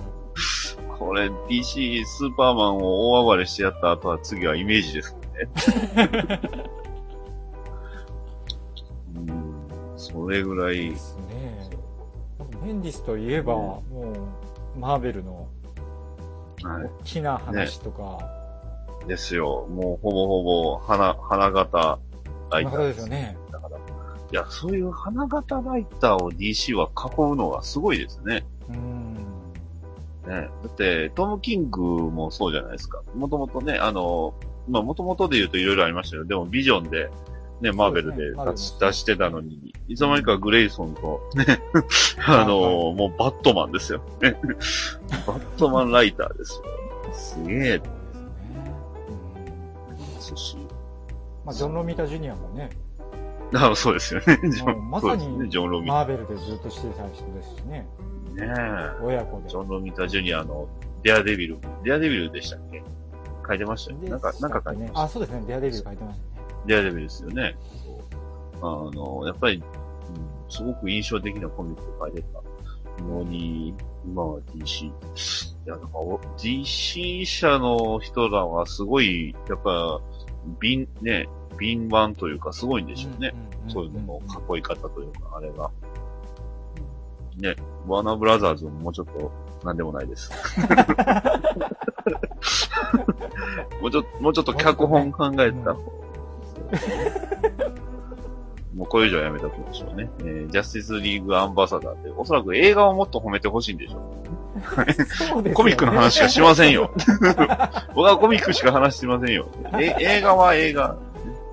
[1.00, 5.16] これ、DC スーパーマンを大暴れしてやった後は次はイメージです
[5.96, 6.10] ね。
[10.18, 11.70] それぐらいで、すね。
[12.63, 13.84] ベンディスといえば、も
[14.76, 15.47] う、マーベルの
[16.63, 18.20] は大きな話とか、
[19.05, 19.07] い。
[19.07, 19.68] ですよ。
[19.70, 21.99] もうほぼほぼ、花、花形
[22.51, 23.38] ライタそんなことーですよね。
[23.51, 23.78] だから。
[23.78, 23.80] い
[24.32, 28.43] や、そういう花形ライターを DC は囲うのがすごいですね。
[28.70, 29.15] うん。
[29.15, 29.22] ね。
[30.26, 33.01] だって、トム・キングもそうじゃないですか。
[33.15, 34.34] もともとね、あの、
[34.68, 36.26] まあ、もともとで言うといろいろありましたよ。
[36.26, 37.09] でも、ビジョンで、
[37.62, 41.60] ね、マーベルで出し出してたのに、いつの間にかグレイソンと、ね、
[42.28, 44.01] あの、もうバットマンですよ。
[44.22, 44.38] ね
[45.26, 47.14] バットマンライターですよ。
[47.14, 47.82] すげえ
[50.20, 50.58] そし。
[51.45, 52.70] まあ、ジョン・ロミタ・ジュニアもね、
[53.53, 54.38] あそうですよね。
[54.51, 57.88] ジョン、まさにジョン・ロミマーベルでずっとしてた人ですしね。
[58.34, 58.91] ねえ。
[59.01, 59.49] 親子で。
[59.49, 60.68] ジョン・ロミタ・ジュニアの
[61.01, 61.58] デアデビル。
[61.84, 62.84] デアデビルでしたっけ？
[63.47, 64.10] 書いてましたよね。
[64.10, 65.01] なんか、なんか書いてました。
[65.03, 65.43] あ、そうですね。
[65.47, 66.37] デアデビル書いてましたね。
[66.68, 67.55] デアデビルですよね。
[68.61, 73.74] あの、やっぱり、うん、すごく印象的なコミックを書いてたのに、
[74.05, 74.86] 今は DC。
[74.88, 74.91] い
[75.65, 80.01] や、なんかお、DC 社の人らはすごい、やっぱ、
[80.59, 83.34] 敏、ね、敏腕というかすごいんでしょうね。
[83.68, 85.70] そういうのの囲い方というか、あれが。
[87.38, 87.55] ね、
[87.88, 89.32] ワーナーブラザーズももうちょっと、
[89.63, 90.32] なんでもないです。
[93.82, 96.07] もうちょっと、もうちょっと脚本考えた方。
[98.76, 100.09] もうこれ以上はやめたくでしょうね。
[100.20, 104.01] えージャスティスリーグアンバサダーって、おそらく映画をもっと褒めてほしいんでしょ
[105.30, 105.53] そうねう。
[105.53, 106.91] コミックの話しかしませんよ。
[107.95, 109.47] 僕はコミックしか話してませんよ。
[109.80, 110.95] え映画は映画。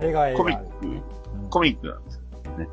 [0.02, 0.38] 映画映画。
[0.38, 1.02] コミックうん
[1.50, 2.68] コミックなんですよね。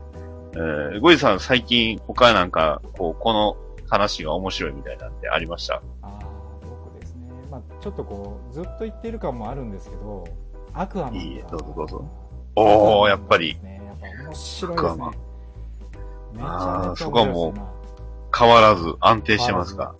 [0.54, 3.56] えー、ゴイさん最近他なんか、こう、この
[3.90, 5.76] 話が面白いみたいなんてありました？
[5.76, 6.20] ああ、
[6.90, 7.30] 僕ですね。
[7.50, 10.26] まあちょっとこう、ずっと言ってる感もあるんですけど、
[10.74, 11.20] アクアマンが。
[11.20, 12.06] いいえどうぞどうぞ
[12.56, 13.58] おー、やっぱり。
[13.64, 15.06] ね、やっぱ面白いですね。
[16.40, 17.54] あーですそこはもう
[18.38, 19.84] 変わらず安定してますか。
[19.84, 19.98] はい。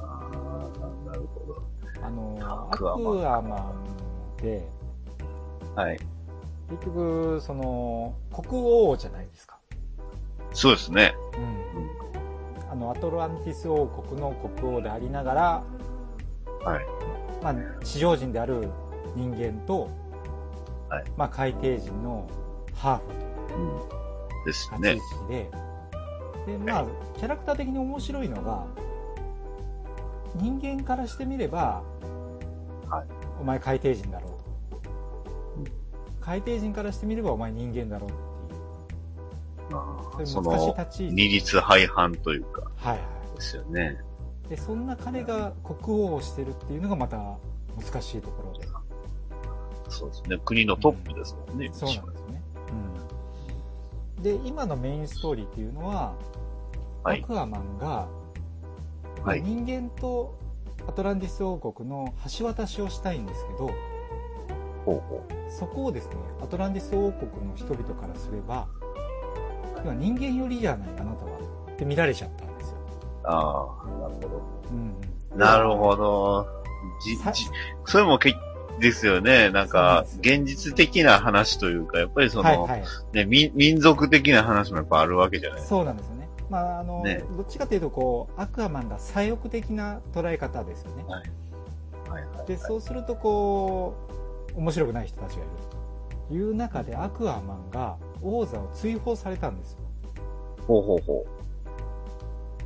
[0.00, 1.62] あーなるほど。
[2.02, 2.38] あの、
[2.72, 3.72] アクアクアマンアマ
[4.40, 4.66] ンで、
[5.74, 5.98] はい。
[6.70, 9.58] 結局、その、国王じゃないですか。
[10.52, 11.14] そうですね。
[11.36, 12.70] うん。
[12.70, 15.64] あの、アトランティス王国の国王でありながら、
[16.64, 16.86] はい。
[17.42, 18.70] まあ、地上人である
[19.14, 19.88] 人間と、
[20.94, 22.28] はいまあ、海底人の
[22.74, 23.04] ハーフ
[23.54, 23.58] う
[24.42, 24.44] ん。
[24.44, 25.14] ですね立ち位。
[25.22, 25.50] 置で、
[26.52, 26.86] で、まあ、
[27.16, 28.66] キャラクター的に面白いのが、
[30.36, 31.82] 人間からしてみれば、
[32.88, 33.06] はい
[33.40, 34.36] お前海底人だろうと。
[35.58, 35.64] うん
[36.20, 38.12] 海底人からしてみればお前人間だろうっ
[40.16, 41.14] ていう、そそういう難しいの、立ち位置。
[41.14, 43.00] 二律背反というか、はいはい。
[43.36, 43.98] ですよね。
[44.48, 47.16] で、そんな彼が国王をしてるっていうのがまた
[47.76, 48.66] 難しいところで。
[49.94, 50.38] そうですね。
[50.44, 51.70] 国のトップですもんね。
[51.72, 52.42] そうなんですよね。
[54.16, 54.22] うん。
[54.22, 56.14] で、今のメインストーリーっていうのは、
[57.02, 58.08] はいアクアマンが、
[59.22, 60.38] はい人間と
[60.88, 63.70] アトランティス王国の橋渡しをしたいんですけど、
[64.84, 68.68] ほうほそこをですね、アトランティス王国の人々からすれば、
[69.98, 71.34] 人間寄りじゃない、あなたは。
[71.74, 72.76] って見られちゃったんですよ。
[72.76, 73.26] う。
[73.26, 74.42] ああ、なるほど。
[74.70, 75.38] うん。
[75.38, 76.46] なるほど。
[77.02, 77.44] じ、さじ、
[77.84, 78.34] それもけ、
[78.84, 79.48] ですよね。
[79.50, 82.84] なんか、現実的な話というか、やっぱりその、はいはい。
[83.14, 85.76] ね、民、民族的な話もやっぱあるわけじゃないですか。
[85.76, 86.28] そうなんですよね。
[86.50, 91.04] まあ、あの、ねどっちかというと、こう、アクアマンが左翼的な捉え方ですよね。
[91.04, 92.46] はいはいはい。
[92.46, 93.94] で、そうすると、こ
[94.54, 95.50] う、面白くない人たちがいる
[96.28, 99.78] という中で、アクアマンが王座を追放されたんですよ。
[100.66, 101.26] ほうほうほ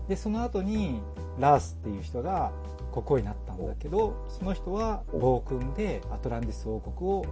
[0.08, 1.00] で、その後に、
[1.38, 2.50] ラースっていう人が
[2.93, 7.26] 国王になったんだけど、その人は暴君でアトランティス王国を、う。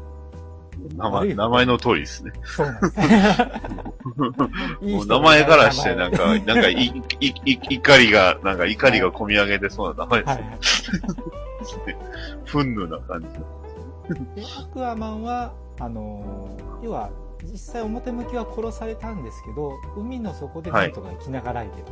[0.96, 2.32] 名前、名前の通りですね。
[2.44, 2.96] そうなんです。
[5.08, 7.32] 名前からしてなんか、はいなんかい、い、い、
[7.76, 10.58] 怒りが、なんか怒りが込み上げてそうな名前ですはいね。
[12.44, 13.28] 憤怒な感じ。
[14.40, 17.10] で、アクアマンは、あのー要は、
[17.44, 21.82] 実際表向きは殺されたんですけど、海の底でなんとか生きながらえて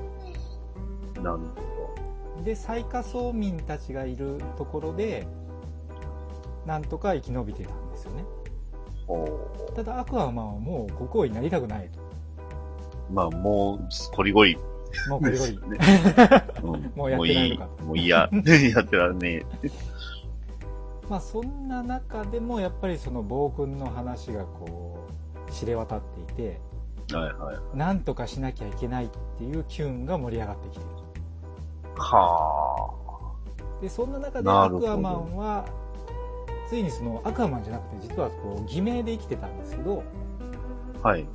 [1.17, 1.23] る。
[1.23, 1.39] なる
[2.43, 5.26] で、最下層民たちがいるところで、
[6.66, 8.24] なんとか生き延びてたんですよね。
[9.74, 12.01] ただ、アクアマンはもう国王になりたくないと。
[13.11, 14.57] うまあ、もう、こりごり
[15.09, 15.53] もうこれより。
[15.68, 15.78] ね。
[16.62, 18.09] うんもうやってられるかもういい。
[18.09, 18.30] や。
[18.32, 19.45] やってられね
[21.09, 25.07] まあ、そんな中でも、やっぱりその暴君の話がこ
[25.49, 26.61] う、知れ渡っていて、
[27.12, 27.14] え。
[27.14, 27.76] はいはい。
[27.76, 31.03] なんとかしなきゃいけないっていう機運が盛り上がってきている。
[31.97, 33.34] は
[33.80, 35.64] で、そんな中でアクアマンは、
[36.68, 40.03] ついにそのアクアマンじゃなくて、実はこう、偽名で生きてたんですけど、
[41.03, 41.09] あ。
[41.09, 41.26] はい。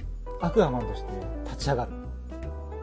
[0.41, 1.11] アクアマンとして
[1.45, 1.91] 立ち上がる。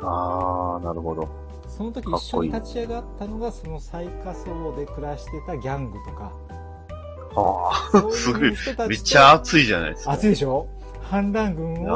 [0.03, 1.29] ああ、なるほど。
[1.69, 6.33] その時一緒に立ち上がったのが、その最下層で暮らしてたギャングとか、
[7.35, 8.55] はそうすごい。
[8.89, 10.13] めっちゃ熱いじゃないですか。
[10.13, 10.69] 熱いでしょ？
[11.03, 11.93] 反乱軍を組織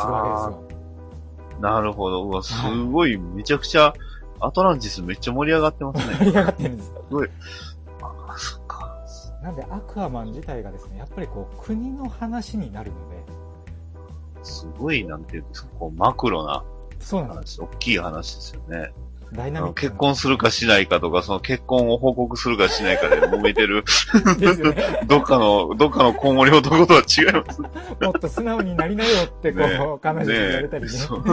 [0.00, 1.60] するわけですよ。
[1.60, 2.24] なるほど。
[2.24, 2.54] うわ、す
[2.84, 3.92] ごい、めちゃくちゃ、
[4.40, 6.14] アトランティスめっちゃ盛り上がってますね。
[6.16, 7.04] 盛り上がってるんですよ。
[8.02, 8.96] あ、そっか。
[9.42, 13.16] なんでアクアマン自体がですね、やっぱりこう、国の話になるので、
[14.42, 16.64] すごい、なんていうんですか、こう、マクロな
[17.00, 18.92] そうなんです話、大きい話ですよね。
[19.30, 19.36] よ。
[19.36, 23.84] ダイあナミック結婚するかしないかとか、その結婚を報告するかしないかで揉めてる。
[25.06, 27.68] どっかの、どっかのコウモリ男とは違いますね。
[28.00, 30.88] もっと素直になりなよって、こう、ね彼女に言われたりね。
[30.90, 31.24] そう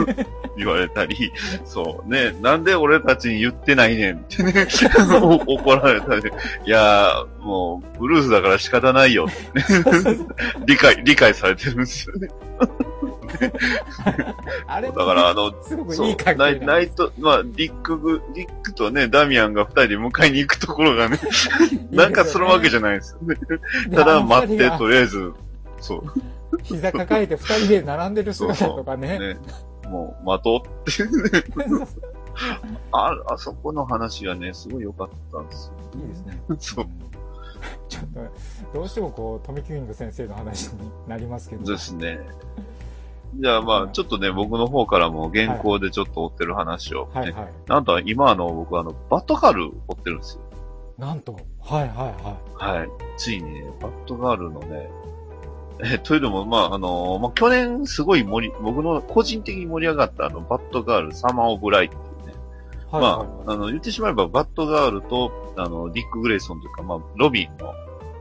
[0.56, 1.32] 言われたり、
[1.64, 4.66] そうね、なんで俺たちに言ってないねんってね、
[5.46, 6.22] 怒られたり、
[6.64, 10.18] いやー、もう、ブルースだから仕方ないよってね、
[10.66, 12.28] 理解、理解されてるんですよね。
[14.66, 21.18] あれだから、あの、すごくそういい関ナイ係なんですナイト、まあ、リックグ、リックとね、ダミアンが二人で迎えに行くところがね、
[21.90, 23.36] なんかするわけじゃないですよね。
[23.94, 25.32] ただ待って、とりあえず、
[25.80, 26.02] そう、
[26.62, 29.18] 膝抱えて二人で並んでる姿とかね。
[29.18, 29.36] ね、
[29.88, 31.44] もう、待とうってね。
[32.92, 36.00] あ、あそこの話がね、すごい良かったんですよ。
[36.02, 36.40] いいですね。
[36.58, 36.86] そう
[37.88, 38.04] ちょっ
[38.72, 41.64] と、どうしてもこう、トミキング先生の話になりますけど。
[41.64, 42.20] ですね。
[43.38, 47.54] じゃあまあ、ちょっとね、僕の方からも原稿でちょっと追ってる話を、ねはいはい。
[47.66, 50.42] なんと今あの、僕あの、バットガール追ってるんですよ。
[50.98, 51.88] なんと、はいは
[52.58, 52.88] いははい。
[53.18, 54.90] ついにね、バットガールのね、
[55.84, 62.32] え、というのも、まあ、あのまあ、去年すごい盛り、僕の個人的に盛り上がったあの、バットガール、サマーオブライっていうね。
[62.32, 62.94] い。
[62.94, 67.74] はいまはいあ、あの、言ってしまえば、バットガールと、あの、ディック・グレイソンというか、まあ、ロビンの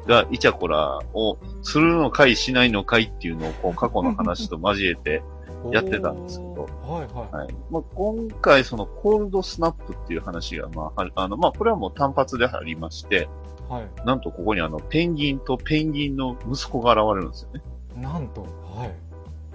[0.08, 5.24] がイチャコラをするのかいしないのかいっていうのをこう過去の話と交えて、
[5.72, 7.36] やってたんですけどはいはい。
[7.36, 7.56] はい。
[7.72, 13.28] まあ、今回そのコールドスナップっていう話が、まあ、はあの、まあ、これはもう単発でありまして、
[13.70, 14.06] はい。
[14.06, 17.62] なんとここにあの、ペンギンとペンギンの息子が現れるんですよね。
[18.02, 18.96] なんと、はい。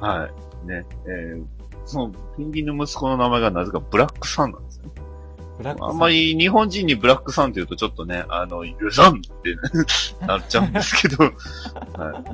[0.01, 0.29] は
[0.65, 0.67] い。
[0.67, 0.85] ね。
[1.07, 1.45] えー、
[1.85, 4.91] その、ペンギンの息子の名前がなぜかブラックサンなんですね。
[5.81, 11.33] あんまり日本人にブラックサンって言うとちょっとね、あの、ユザンってなっちゃうんですけど、 はい。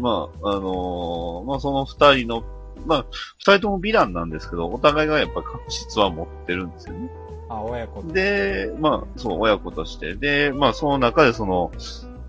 [0.01, 2.45] まあ、あのーまあその二人の、
[2.87, 3.07] まあ、
[3.39, 7.11] 二人ともヴィランなんですけど、お互いがやっぱ確執は持ってるんですよね。
[7.49, 10.15] あ、親子で、まあ、そう、親子として。
[10.15, 11.71] で、まあ、その中でその、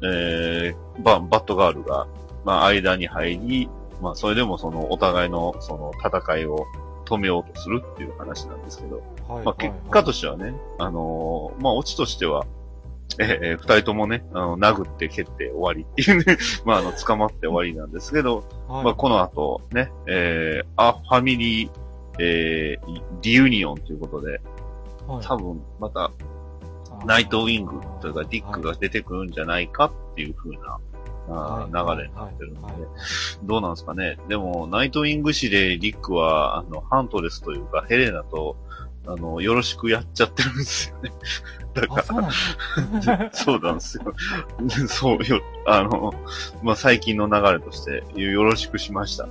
[0.03, 2.07] えー、ババッドガールが、
[2.45, 3.69] まあ、間に入り、
[4.01, 6.65] まあ、それでもその、お互いの、その、戦いを
[7.05, 12.45] 止めようとするっていう話なんですけど、はいまあ、結果としてはね、あのーまあ、オチとしては、
[13.19, 18.83] えーえー二人ともね、あの、殴って蹴って終わりっていうね、 まあ、あの、捕まって終わりなんですけど、はい。
[18.85, 21.69] まあ、この後、ね、えー、アファミリー、
[22.19, 24.41] えー、リユニオンということで、
[25.07, 25.25] はい。
[25.25, 26.11] 多分、また、
[27.05, 30.79] ナイトウィングというか、ディックが出てくるんじゃないかっていう風な、
[31.29, 32.73] あー流れになってるので、
[33.43, 34.17] どうなんですかね。
[34.27, 38.55] でも、ナイトウィング誌でディックは、あの、ハントレスというか、ヘレナと、
[39.07, 41.11] あの、よろしくやっちゃってるんですよね。
[41.73, 43.15] だあ、そうか。
[43.15, 44.13] ら、 そうなんですよ。
[44.87, 46.13] そうよ、あの、
[46.61, 49.27] まあ、最近の流れとして、よろしくしました。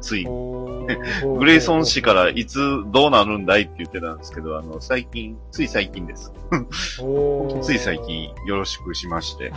[0.00, 2.58] つい、グレイソン氏からいつ
[2.88, 6.32] どうなるんだいって言ってたんですけど、あの、最近、つい最近です。
[7.62, 9.52] つい最近よろしくしまして。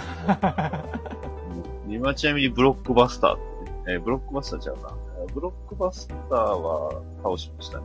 [1.89, 4.93] 今ちなみにブロックバスターってね、えーブロックバスターちゃうな。
[5.34, 7.84] ブロックバスターは倒しましたね。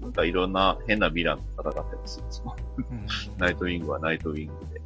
[0.00, 2.20] なんかいろんな変なヴィランと戦ってます。
[2.20, 3.06] いつもうん
[3.38, 4.80] ナイトウィングはナイトウィングで。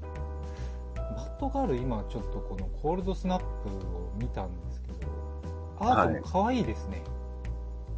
[0.94, 5.10] バットガール今ちょっとこのコールドスナップを見たんですけど、
[5.78, 7.02] アートも可愛いですね。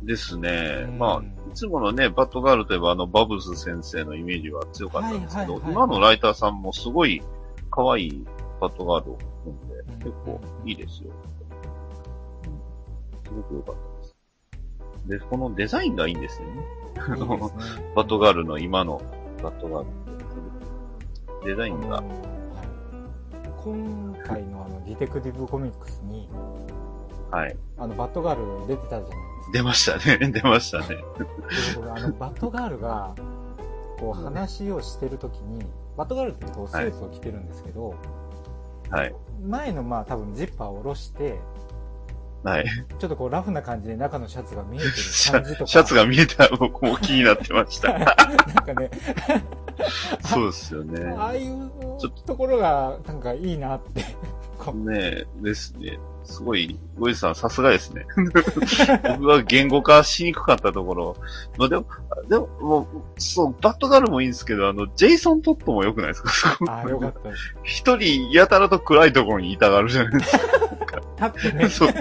[0.02, 0.90] ですねう。
[0.92, 7.22] んまあ、いつものね、バットガールといえばあの、バブス先生のイメージは強かったんですけど、はいはいはい今のライターさんもすごい
[7.70, 8.24] 可愛い
[8.60, 11.10] バットガールを組んで、うん結構いいですよ。
[12.44, 14.16] うんすごく良かったです。
[15.08, 16.62] で、このデザインがいいんですよね。
[16.98, 17.50] あいいの。
[17.94, 19.00] バットガールの今の
[19.42, 22.02] バットガールデザインが
[23.62, 26.28] 今回のあのディテクティブコミックスに
[27.30, 27.56] はい。
[27.76, 29.52] あのバットガール出てたじゃないですか。
[29.52, 30.30] 出ましたね。
[30.32, 31.04] 出ましたね。
[31.94, 33.14] あのバットガールが
[33.98, 35.66] こう話をしてるときに、
[35.96, 37.94] バットガールってこうスーツを着てるんですけど、
[38.90, 39.14] はい。
[39.46, 41.38] 前のまあ多分ジッパーを下ろして、
[42.50, 42.64] はい。
[42.98, 45.64] ちょっとこうラフな感じで中のシャツが見えてるシ感じとか。
[45.64, 47.92] ャ シャツが見えたら僕も気になってました。
[47.92, 48.14] なんか
[48.78, 48.90] ね、
[50.20, 51.14] そうですよね。
[51.18, 51.70] ああいう
[52.24, 54.04] ところがなんかいいなって。
[54.74, 55.98] ねえ、ですね。
[56.24, 58.04] すごい、ゴイさんさすがですね。
[59.18, 61.16] 僕は言語化しにくかったところ。
[61.56, 61.86] まあでも、
[62.28, 62.86] でも、もう、
[63.20, 66.58] そう、バットガールもいいんですけど、あの、ジェイソン・トットも良くないですか？
[66.68, 67.18] ああ、よかった。
[67.62, 70.36] 一人、やたらと暗いところにいたがるじゃないです
[71.20, 71.70] 立ってねか。
[71.70, 71.92] そう。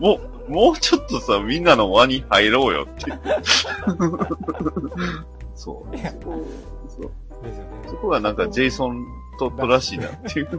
[0.00, 3.12] もう、もうちょっとさ、みんなの輪に入ろうよって。
[5.54, 5.96] そう。
[5.96, 6.46] いやそこ、
[6.88, 7.10] そう。
[7.42, 7.70] ですよね。
[7.88, 9.06] そこがなんかジェイソン・
[9.38, 10.46] トットらしいなってい う。
[10.50, 10.58] ね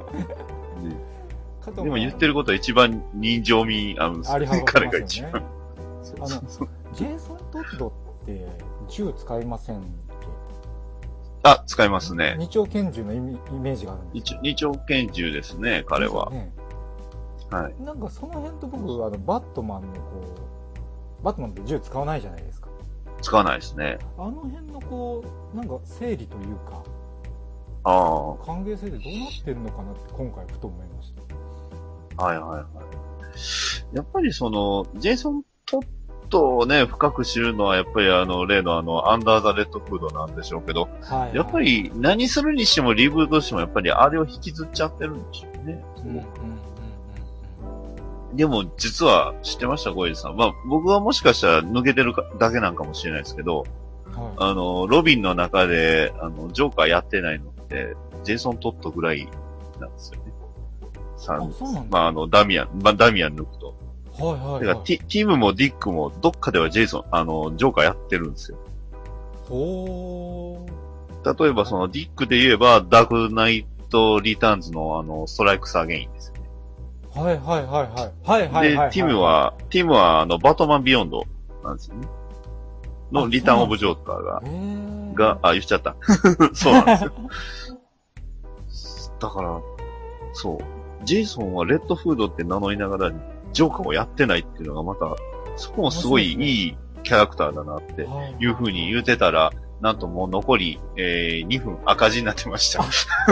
[1.61, 4.63] かとでも言ってることは一番人情味あるんですよね。
[4.65, 6.27] 彼まが一番あの
[6.93, 8.47] ジェイソン・トッドって
[8.87, 9.81] 銃使いませんっ
[11.45, 12.35] あ、使いますけね。
[12.39, 16.31] 二丁拳銃のイメージがあるんです一二丁拳銃ですね、彼は。
[16.31, 16.51] ね
[17.51, 17.83] はい。
[17.83, 20.01] なんかその辺と僕、あの、バットマンのこ
[21.21, 22.69] う、バットマンって銃使わないじゃないですか。
[23.21, 23.97] 使わないですね。
[24.17, 25.23] あの辺のこ
[25.53, 26.83] う、なんか整理というか、
[27.83, 28.45] ああ。
[28.45, 31.13] 歓迎性でどうなってるのかなって今回ふと思いまし
[32.17, 32.23] た。
[32.23, 33.95] はいはいはい。
[33.95, 35.85] やっぱりその、ジェイソン・トッ
[36.29, 41.35] トをね、深く知るのは、やっぱりあの、例のあの、アンダー・ザ・レッド・フードなんでしょうけど、はい、はい。
[41.35, 45.83] やっぱ、り何するにしてもリブートしても、やっぱりあれを引きずっちゃってるんでしょうね。
[45.97, 46.64] うんうんうん
[48.35, 50.35] でも、実は知ってました、ゴイルさん。
[50.35, 53.65] まあ、僕はもしかしたら抜けてるかだけなんかもしれないですけど、
[54.07, 54.13] うん。
[54.13, 54.33] はい。
[54.37, 59.27] あの、ロビンの中で、あの、ジョーカーやってないのって、ジェイソン・トッドぐらい
[59.79, 60.33] なんですよね。
[61.17, 61.97] さあ、そうなんだ。
[61.97, 63.75] まあ、あの、ダミアン、まあ、ダミアン抜くと。
[64.17, 64.85] はいはい、だからはい。
[64.85, 68.57] ティ、ティムもディックもどっかではジェイソン、あの、ジョーカーやってるんですよ。
[69.47, 71.43] ほー。
[71.43, 76.34] 例えばそのディックで言えば、ダークナイト・リターンズのあの、ストライクス・アゲインですよ
[77.15, 77.21] ね。
[77.21, 78.13] はいはいはいはい。
[78.23, 78.89] はいはいはい。
[78.89, 81.23] で、ティム、は、ティムはあの、バットマン・ビヨンド
[81.63, 82.07] なんですよね。
[83.11, 84.41] のあリターン・オブ・ジョーカーが、
[85.13, 85.95] が、あ、言っちゃった。
[86.53, 87.11] そうなんですよ。
[89.19, 89.61] だから、
[90.33, 90.57] そう。
[91.05, 93.11] ジェイソンはレッドフードって名乗りながら、
[93.53, 95.15] ジョーカーをやってないっていうのがまた、
[95.55, 99.51] そこもすごいいいいキャラクターだなってはいいう風に言うてたら、
[99.81, 102.83] なんともう残り、えー、2分赤字になってました。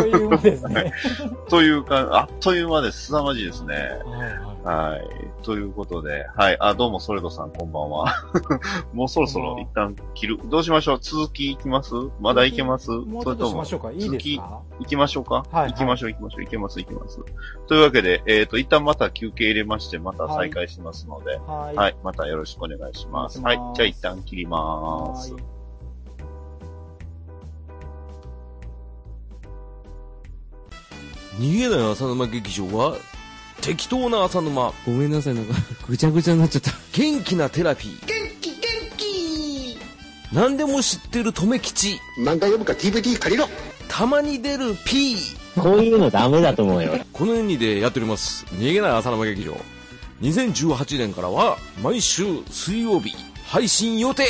[0.02, 0.94] という間ですね。
[1.50, 3.06] というか、あっという間です。
[3.08, 3.76] 凄まじいですね。
[4.06, 4.92] はいはい。
[4.94, 5.08] はい。
[5.44, 6.58] ということで、はい。
[6.60, 8.06] あ、どうも、ソレドさん、こんばんは。
[8.94, 10.38] もうそろそろ一旦切る。
[10.50, 11.00] どうしましょう？
[11.02, 11.94] 続きいきます？
[12.22, 12.90] まだいけます？
[12.92, 13.92] もうちょっとしましょうか。
[13.92, 14.12] いいですか？
[14.12, 15.46] 続き行きましょうか？
[15.52, 17.20] はい行きましょう、行きましょう、行けます、行けます。
[17.68, 21.76] というわけで、えっ、と、一旦また休憩入れまして、また再開しますので、はい。
[21.76, 23.40] はい、またよろしくお願いします。
[23.40, 25.36] お願いしますはい、じゃあ一旦切ります。
[31.40, 32.98] 逃げない浅沼劇場は、
[33.62, 35.54] 適当な浅沼、ごめんなさい、なんか、
[35.88, 36.72] ぐちゃぐちゃになっちゃった。
[36.94, 38.06] 元気なテラピー。
[38.06, 38.60] 元気元
[38.98, 39.78] 気
[40.34, 42.00] 何でも知ってる留吉。
[42.20, 43.48] 漫画読むか DVD 借りろ
[43.88, 45.16] たまに出る P。
[45.56, 46.94] こういうのダメだと思うよ。
[47.14, 48.46] この2でやっております。
[48.52, 49.56] 逃げない浅沼劇場。
[50.22, 53.16] 2018年からは、毎週水曜日、
[53.46, 54.26] 配信予定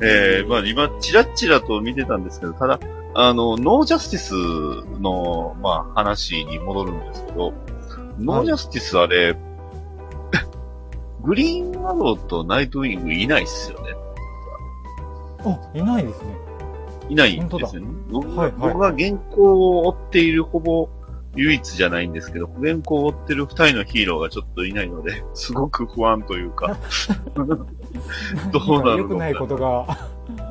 [0.00, 2.80] えー、まあ今、チラッチラと見てたんですけど、ただ、
[3.14, 7.54] あの、ノージャスティスの、まあ話に戻るんですけど、
[8.18, 9.36] ノージャスティスあれ、
[11.22, 13.94] グリーンアローとナイトウィングいないっすよね。
[15.44, 16.36] あ、いないですね。
[17.08, 17.88] いないんですよね。
[18.10, 20.88] 僕がはいはい僕が現行を追っているほぼ
[21.36, 26.76] 唯一じゃないんですけど、現行を追ってる二人のヒーローがちょっといないので、 すごく不安というか、
[27.36, 27.44] ど
[28.76, 29.86] うなるのか良くないことが。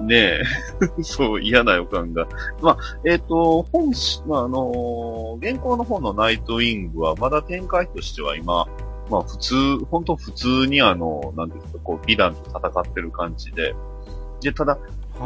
[0.02, 0.42] ねえ、
[1.04, 2.28] そう、嫌な予感が。
[2.62, 8.68] まあ、えっ、と、本し、まあ、あのー原稿の方のナイトウィングは、まだ展開としては今、
[9.10, 13.76] まあ、普通、本当普通にあの、なんていうんですか、こう、美談と戦ってる感じで、
[14.42, 14.78] で、ただ、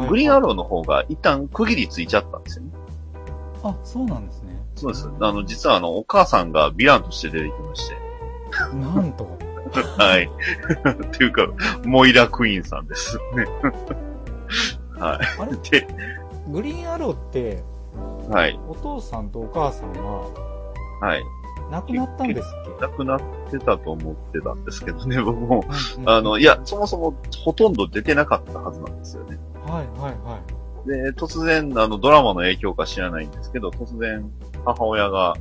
[0.08, 2.70] グリーンアローの方が一旦区切りついちゃったんですよね。
[3.62, 4.49] あ、そうなんですね。
[4.80, 5.08] そうです。
[5.20, 7.96] あの、実はあの、お母さんがヴィランとして出てきまして。
[8.76, 9.38] なんと。
[9.98, 10.24] はい。
[11.06, 11.46] っていうか、
[11.84, 13.18] モイラクイーンさんです。
[13.36, 13.44] ね。
[14.98, 15.52] はあれ？
[15.56, 15.70] い。
[15.70, 15.86] で、
[16.48, 17.62] グリーンアローって、
[18.30, 18.58] はい。
[18.68, 20.22] お父さんとお母さんは
[21.00, 21.22] はい。
[21.70, 23.20] 亡くなったんですっ亡くなっ
[23.50, 25.62] てたと思ってたんですけどね、僕も。
[25.62, 27.14] け、うんうんあの、いや、そもそも
[27.44, 29.38] ほとんど出てなかったはずなんですよね。
[29.66, 30.88] はいはいはい。
[30.88, 34.28] で、突然、あの、ドラマの影響か知らないんですけど、突然、
[34.64, 35.34] 母親が、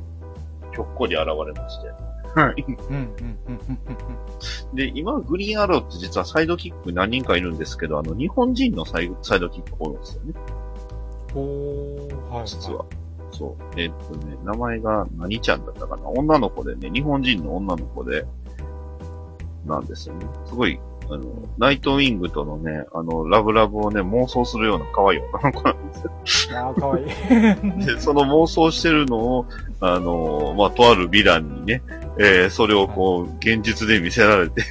[0.73, 1.89] ひょっこり現れまして。
[2.39, 2.65] はい。
[2.67, 3.09] うんうんうん
[3.47, 10.33] うんうんで、今、グリーンアローって実はサイドキック何人かいるんですけど、あの、日本人のサイサイドキック多いんですよね、
[11.35, 11.41] うん。
[11.41, 12.47] おー、はい、はい。
[12.47, 12.85] 実は。
[13.31, 13.79] そう。
[13.79, 18.25] えっとね、名前が何ちゃんだったかな女の子でね、日本人の女の子で、
[19.65, 20.27] なんですよね。
[20.45, 20.79] すごい、
[21.11, 21.23] あの、
[21.57, 26.59] ナイトウィングとのね、あの、ラブラブをね、妄想するような可愛い女の子なんですよ。
[26.59, 27.05] あー、かわいい。
[27.85, 29.45] で、その妄想してるのを、
[29.81, 31.81] あの、まあ、とあるヴィランにね、
[32.19, 34.63] えー、それをこう、現実で見せられて、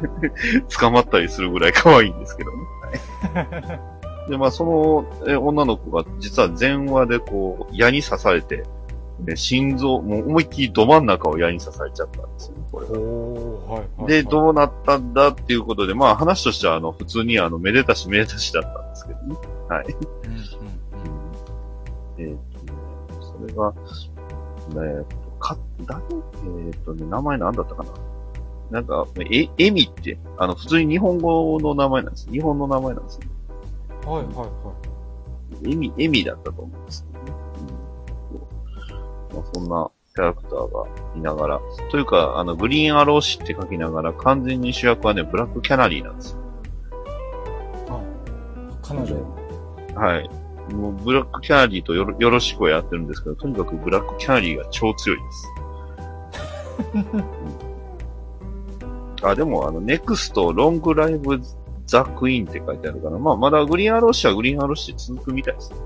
[0.78, 2.56] 捕まったりするぐらい可愛いんですけどね。
[3.34, 3.80] は
[4.28, 8.64] いで、まあ、その、えー女の子が、実は前話でこう、矢に刺されて、
[9.24, 12.92] で心臓、もう思いっきりど真ん中を矢に刺されちゃったんですよね、これが。
[12.98, 14.06] おー、はいはい。
[14.06, 19.36] で、どうなったんだっていうことで、まあ話としては、あの、普通にあの、めでたしめでたしだったんですけどね。
[19.68, 19.86] はい。
[19.86, 20.40] うんうん
[22.18, 22.72] えーっとね、
[23.20, 23.72] それが、
[24.70, 25.56] えーっと、か、
[25.86, 26.02] 誰？
[26.02, 27.90] えーっとね、名前なんだったかな？
[28.70, 32.30] なんか、え、エミって、あの、普通に日本語の名前なんです。
[32.30, 33.20] 日本の名前なんですよ。
[34.06, 34.12] うん。
[34.12, 34.46] はいはいは
[35.64, 35.72] い。
[35.72, 37.04] エミ、エミだったと思うんです
[39.40, 40.86] まあ、そんなキャラクターが
[41.16, 41.60] いながら、
[41.90, 46.38] というか、あの、グリーンアローシって書きながら、完全に主役はね、ブラックキャナリーなんですよ。
[47.88, 48.00] あ、
[48.82, 49.14] 彼女。
[49.94, 50.30] はい。
[50.74, 55.48] もう、ブラックキャナリーとよろよろしくはやってるんですけど、とにかくブラックキャナリーが超強いです。
[56.94, 56.98] う
[57.66, 57.70] ん
[59.22, 61.40] あ、でも、あの、ネクストロングライブ
[61.86, 65.76] ザクイーンって書いてあるから、まあ、まだグリーンアローシはグリーンアローシで続くみたいですね。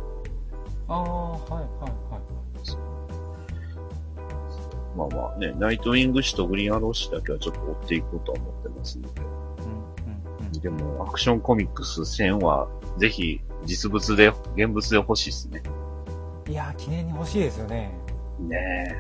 [0.88, 1.92] ああ、はいはいはい。
[4.96, 9.22] まあまあね、ナイトウィング氏とグリーンアロー氏だけはちょっと追っていこうとは思ってますので。
[10.60, 12.68] でも、アクションコミックス1000は、
[12.98, 15.62] ぜひ、実物で、現物で欲しいですね。
[16.48, 17.92] いやー、記念に欲しいですよね。
[18.40, 18.96] ね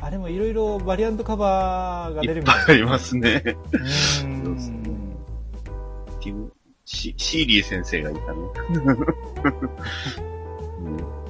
[0.00, 2.26] あれもいろいろバリアントカバーがえ。
[2.26, 3.40] 出るみたいいっぱいありますね。
[3.40, 5.16] そうですねん。
[6.20, 6.52] ティム、
[6.84, 8.38] シシーリー先生がいたね。
[10.84, 11.21] うん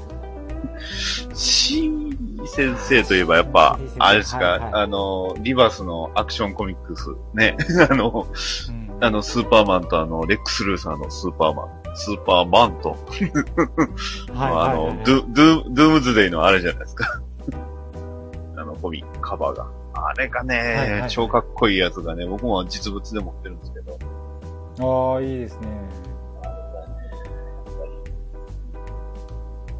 [1.34, 7.56] シー先生といえばやっぱあれですか、はいはいあの、リバースのアクションコミックス、ね。
[7.90, 8.26] あの、
[8.68, 11.68] うんあの、スーパーマンとあの、レックス・ルーサーのスーパーマン。
[11.96, 12.90] スーパーマント。
[14.32, 17.20] はいまあの、ドゥ、ドゥ、ドゥームズデイのあれじゃないですか。
[18.56, 19.66] あの、コミック、カバーが。
[19.94, 25.14] あれがね、はいはい超かっこいいやつがね、僕も実物で持ってるんですけど。
[25.14, 25.66] ああ、いいですね、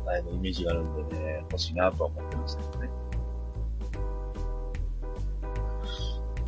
[0.05, 2.91] ぱり、あれのイメージがあるんでね、欲しいなとは思ってるんですけどね。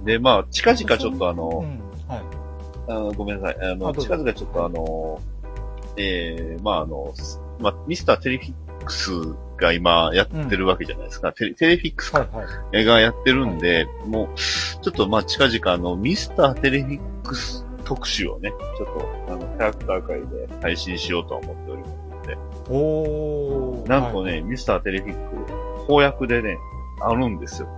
[0.04, 1.80] で、まあ、近々ちょっとあの、うん。
[2.08, 2.22] はい。
[2.86, 3.72] あのごめんなさい。
[3.72, 5.20] あの、近々ちょっとあの、
[5.96, 9.10] ええまああの、すまあ、ミスターテレフィックス
[9.56, 11.32] が今やってるわけじゃないですか。
[11.32, 12.28] テレテレフィックスか、はい
[12.76, 12.84] はい。
[12.84, 18.86] がやってるんで、もう、ちょっとまあ近々あの、ミスターテレフィックス特集をね、ちょっ
[19.26, 21.93] と、あの、キャラクター界で配信しようとは思っております
[22.70, 23.88] おー。
[23.88, 26.58] なんとね、はいミスターテレフィック、翻訳でね、
[27.00, 27.68] あるんですよ。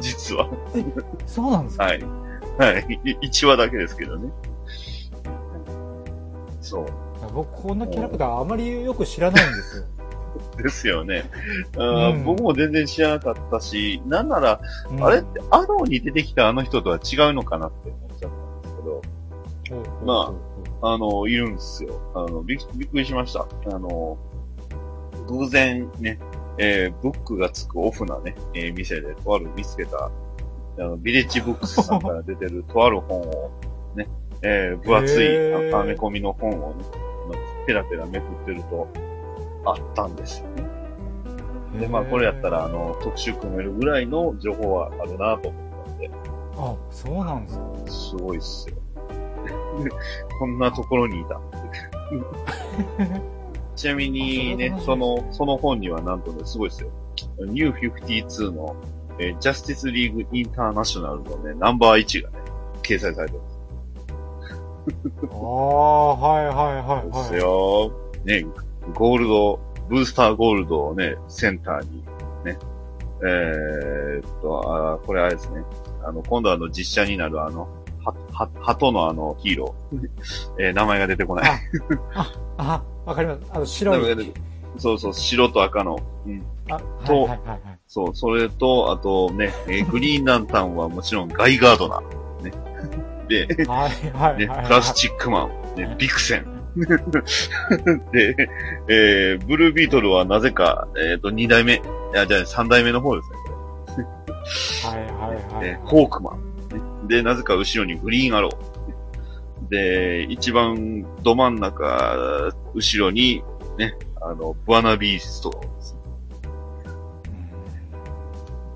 [0.00, 0.48] 実は。
[1.26, 1.84] そうなんですか？
[1.84, 2.00] はい。
[2.58, 3.00] はい。
[3.22, 4.30] 1話だけですけどね。
[6.60, 6.86] そう。
[7.34, 9.84] 僕、こんなキャラクターあまりよく知らないんですよ。
[10.62, 11.24] ですよね。
[11.76, 14.60] うん僕も全然知らなかったし、なんなら、
[14.90, 19.02] うんあれってアローに出てきたあの人とは違うのかなって思っちゃったんですけど、
[19.76, 20.32] ほうほうまあ
[20.82, 22.00] あの、いるんですよ。
[22.14, 23.46] あの、びっびっくりしました。
[23.74, 24.16] あの、
[25.28, 26.18] 偶然ね、
[26.58, 30.10] えーブックがつくオフなね、えー店でとある見つけた、
[30.78, 33.50] あの、ビレッジブックスさんから出てる とある本を、
[33.94, 34.08] ね、
[34.42, 36.84] えー分厚いあアメコミの本をね、
[37.28, 38.88] まあペラペラめくってると、
[39.64, 40.64] あったんですよね。
[41.76, 46.10] うで、まあ、これやったら、あの、特集組めるぐらいの情報はあるなと思ったんで、
[46.56, 47.64] あ、そうなんですか。
[47.86, 48.76] すごいっすよ。
[50.38, 51.40] こんなところにいた。
[53.76, 56.90] ちなみにね、あその、その本にはなんとね、すごいっすよ。
[57.38, 58.76] ニュー52の、
[59.18, 62.38] えージャスティスリーグインターナショナルのね、ナンバー1がね、
[62.82, 63.40] 掲載されてる
[65.32, 67.40] ああ、はいはいはいんですはい。
[67.40, 67.92] よ。
[68.24, 68.46] ね、
[68.94, 72.04] ゴールド、ブースターゴールドをね、センターに、
[72.44, 72.58] ね、
[73.22, 75.62] えーっと、あーこれあれですね。
[76.02, 77.79] あの、今度あの実写になるあの、は、は、
[78.60, 80.08] 鳩のあのヒーロー。
[80.58, 81.60] えー名前が出てこない。
[82.58, 83.40] あ、わかります。
[83.52, 84.32] あの、白い。
[84.78, 85.98] そうそう、白と赤の。
[86.26, 86.42] うん。
[86.70, 87.60] あ、はいとはいはいはい。
[87.86, 92.20] そう、それと、あとね、えーグリーンランタンはもちろんガイガードナー。
[92.44, 93.46] ね。
[93.46, 94.64] で、はいはいね、はい。
[94.64, 96.60] プラスチックマン、ね、ビクセン。
[98.12, 98.36] で、
[98.88, 101.80] えー、ブルービートルはなぜか、えっ、と、二代目、い
[102.14, 103.36] や、じゃあ三代目の方ですね、
[104.82, 105.64] こはいはいはい。
[105.64, 105.72] れ。
[105.72, 106.49] ね、ホークマン、ね。
[107.10, 109.68] で、なぜか後ろにグリーンアロー。
[109.68, 113.42] で、一番ど真ん中、後ろに、
[113.76, 115.60] ね、あの、ブアナビースト。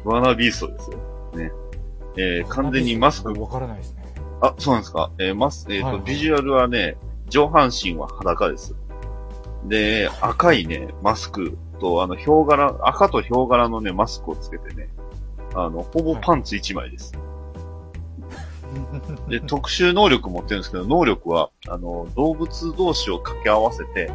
[0.04, 0.98] ブアナビーストですよ。
[1.36, 1.52] ね。
[2.16, 4.04] えー、完全にマスクわからないですね。
[4.40, 5.10] あ、そうなんですか。
[5.18, 6.96] えーマス、えっ、と、はいはいビジュアルはね、
[7.28, 8.74] 上半身は裸です。
[9.66, 14.88] で、赤いね、マスクと、あの、ヒョウ柄、赤とヒョウ柄のね、マスクをつけてね、
[15.54, 17.12] あの、ほぼパンツ1枚です。
[19.28, 24.10] で、特殊能力持ってるんですけど、能力は、あの、動物同士を掛け合わせて、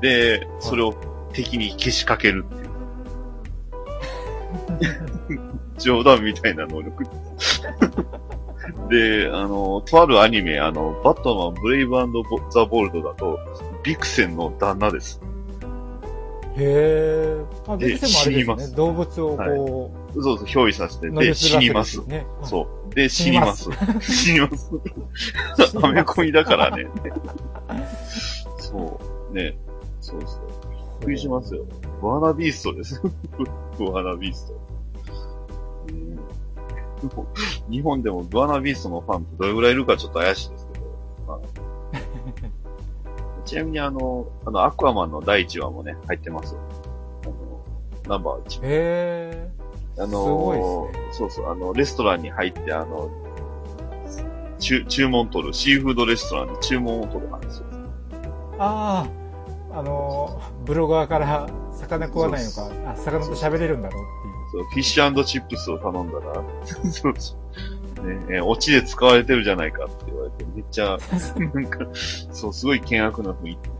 [0.00, 0.94] で、それを
[1.32, 2.56] 敵に消しかけるっ
[5.28, 5.40] ていう。
[5.78, 7.04] 冗談みたいな能力
[8.88, 13.38] であの、とあるアニメ、あの、バットマンブレイブボザ・ボルドだと、
[13.82, 15.20] ビクセンの旦那です。
[16.56, 17.44] へえ。
[17.66, 18.64] まあ、でビクセンもあれですよね。
[18.64, 22.02] 死にます動物をこそうそう、憑依させて、で、死にます。
[22.06, 22.26] ね。
[22.42, 22.94] そう。
[22.94, 23.68] で、死にます。
[24.00, 24.70] 死にます。
[25.82, 26.86] アメコミだからね。
[28.58, 29.00] そ
[29.30, 29.34] う。
[29.34, 29.56] ね。
[30.00, 30.40] そうそう。
[31.00, 31.66] びっくりしますよ。
[32.00, 33.02] ワナビーストです。
[33.78, 34.54] ワナビースト。
[35.88, 36.18] うん
[37.68, 40.86] 日本でもブアナビーストのファンってどれぐらいいるかちょっと怪しいですけど。
[41.26, 41.65] まあ
[43.46, 46.60] ちなみにあの、あの、アクアマンの第1話もね、入ってますよ。
[47.24, 47.64] あの、
[48.08, 48.58] ナンバー1。
[48.58, 49.50] へえ。
[49.98, 53.10] あのすごいですねそうそう、あの、レストランに入って、あの、
[54.58, 57.62] 注注文取る、シーフードレストランで注文を取る話です。
[58.58, 59.06] あ
[59.70, 64.02] あ、あのー、ブロガーから魚食わないのか、あ、魚と喋れるんだろう
[64.52, 67.45] そう、フィッシュチップスを頼んだら、 そうそう。
[68.06, 70.98] ね、えーオチで使われてるじゃないかって言われて、めっちゃ、
[71.54, 71.78] なんか、
[72.32, 73.76] そう、すごい険悪な雰囲気。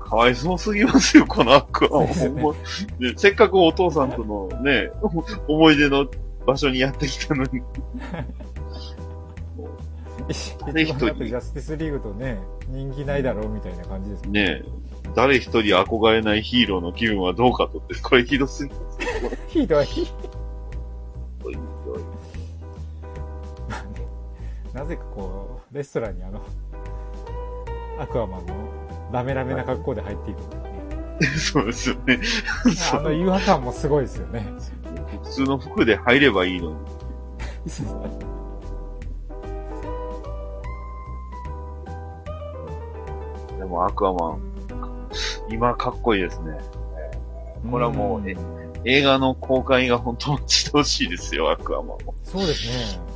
[0.00, 2.04] かわいそうすぎますよ、このアクアは。
[3.00, 4.90] ねせっかくお父さんとのね、
[5.48, 6.06] 思い出の
[6.46, 7.62] 場所にやってきたのに。
[10.66, 12.38] 誰一人ジャスティスリーグとね、
[12.68, 14.30] 人気ないだろうみたいな感じですね。
[14.30, 14.64] ねえ、
[15.14, 18.98] 誰一人憧れないヒーローの気分はどうかとって、これひどすぎます。
[19.48, 19.86] ひどい。
[24.74, 26.42] なぜかこう、レストランにあの、
[28.00, 28.54] アクアマンの
[29.12, 30.40] ラメラメな格好で入っていく。
[31.38, 32.18] そうですよね。
[32.92, 34.44] あの違和感もすごいですよね。
[35.22, 36.76] 普通の服で入ればいいのに。
[43.58, 44.40] でもアクアマン、
[45.50, 46.58] 今かっこいいですね。
[47.70, 48.36] これはもうね、
[48.84, 52.14] 映画の公開が本当にしてほしいですよ、アクアマンも。
[52.24, 52.66] そうです
[52.98, 53.13] ね。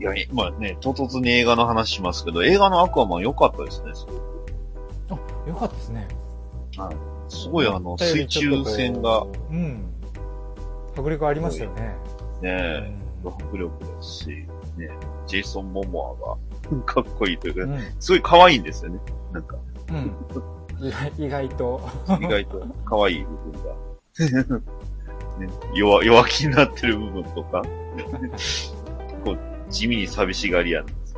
[0.00, 4.22] いや、今ね、唐突に映画の話しますけど、映画のアクアマン良かったですね、すごく。
[5.10, 6.08] あ、よかったですね。
[6.76, 6.96] はい。
[7.28, 9.84] すごいあの、水中戦が、うん。
[10.96, 11.96] 迫力ありましたよね。
[12.42, 14.28] ね、迫力ですし、
[14.76, 14.90] ね、
[15.26, 16.16] ジェイソン・モモ
[16.68, 19.00] アが かっこいいというか、うんすごい可愛いんですよね。
[19.32, 19.56] なんか、
[19.90, 20.88] うん。
[20.88, 21.80] 意外意外と。
[22.20, 24.60] 意外と可愛い部分が。
[25.38, 27.62] ね、弱、弱気になってる部分とか、
[29.24, 31.16] こう地味に寂しがり屋なんです。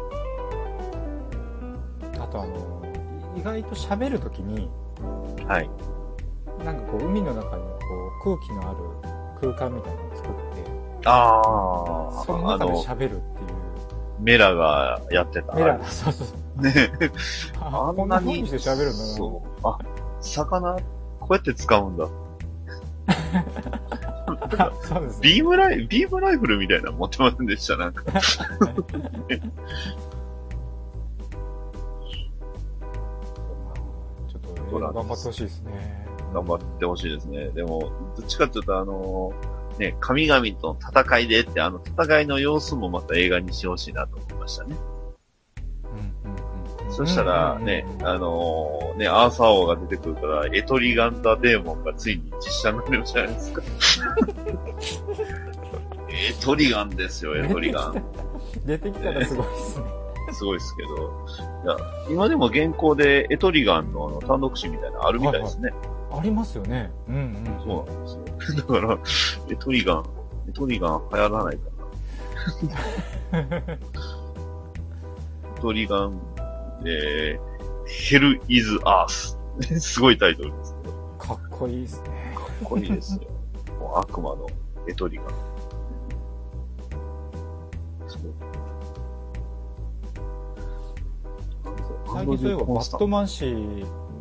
[2.19, 2.83] あとあの、
[3.37, 4.69] 意外と喋るときに、
[5.47, 5.71] はい。
[6.65, 7.79] なんかこう、海の中にこ
[8.21, 10.37] う、空気のある空間みたいなのを作って、
[11.05, 11.43] あ
[12.21, 13.21] あ、その中で喋るっていう。
[14.21, 15.55] メラがやってた。
[15.55, 16.63] メラ、そうそうそう。
[16.63, 16.91] ね。
[17.61, 18.93] あこんな風にして喋るんだな。
[18.95, 19.61] そう。
[19.63, 19.79] あ、
[20.21, 20.75] 魚、
[21.21, 22.09] こうやって使うんだ。
[24.83, 25.29] そうですね。
[25.29, 28.05] ビームライ、ビームライフルみたいなの持ってませんでした、なんか。
[28.21, 28.87] ちょっ
[34.71, 36.07] と映画頑張ってほしいですね。
[36.33, 37.49] 頑張ってほしいですね。
[37.51, 39.33] でも、どっちかっていうと、あの
[39.79, 44.77] ね、神々との戦いでって、あの戦いの様子もまた映画にしてほしいなと思いましたね。
[46.97, 53.61] そしたらね、あのね、アーサー王が出てくるから、エトリガンダデーモンがついに実写になるじゃないですか。
[56.09, 58.03] エトリガンですよ、エトリガン。
[58.65, 59.85] 出てきたらすごいですね。
[60.33, 60.89] すごいですけど。
[61.65, 61.77] いや、
[62.09, 65.75] 今でも現行でエトリガンのあの単独誌みたいなのあるみたいですね。
[66.11, 66.91] ありますよね。
[67.09, 67.45] うんうん。
[67.63, 68.09] そうなんで
[68.43, 68.65] すよ。
[68.81, 68.99] だから、
[69.51, 70.05] エトリガン、
[70.49, 71.63] エトリガン流行らないか
[73.33, 73.39] な。
[73.39, 73.79] エ
[75.61, 76.21] トリガン、
[76.87, 79.37] えー、Hell is Earth。
[79.81, 80.95] すごいタイトルですけど。
[81.19, 82.09] かっこいいですね。
[82.35, 83.23] かっこいいですよ。
[83.81, 84.47] もう悪魔の
[84.87, 85.27] エトリガン。
[88.09, 88.33] すごい
[92.07, 93.55] 最近そういえばバットマン誌、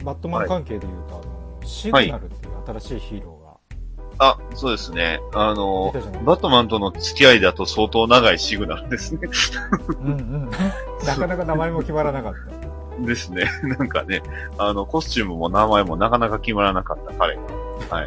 [0.03, 3.34] バットマン関係で言うと、あの、シグナルっていう新しいヒーロ
[4.17, 5.19] あ、そうですね。
[5.33, 5.93] あの
[6.23, 9.19] バットマンとの付き合いだと相当長いシグナルですね。
[10.01, 10.13] うんう
[10.47, 10.49] ん。
[11.05, 13.05] なかなか名前も決まらなかった。
[13.05, 13.43] ですね。
[13.77, 14.21] なんかね、
[14.57, 17.41] あの、コスチュームも名前もなかなか決まらなかった彼が。
[17.89, 18.05] はい。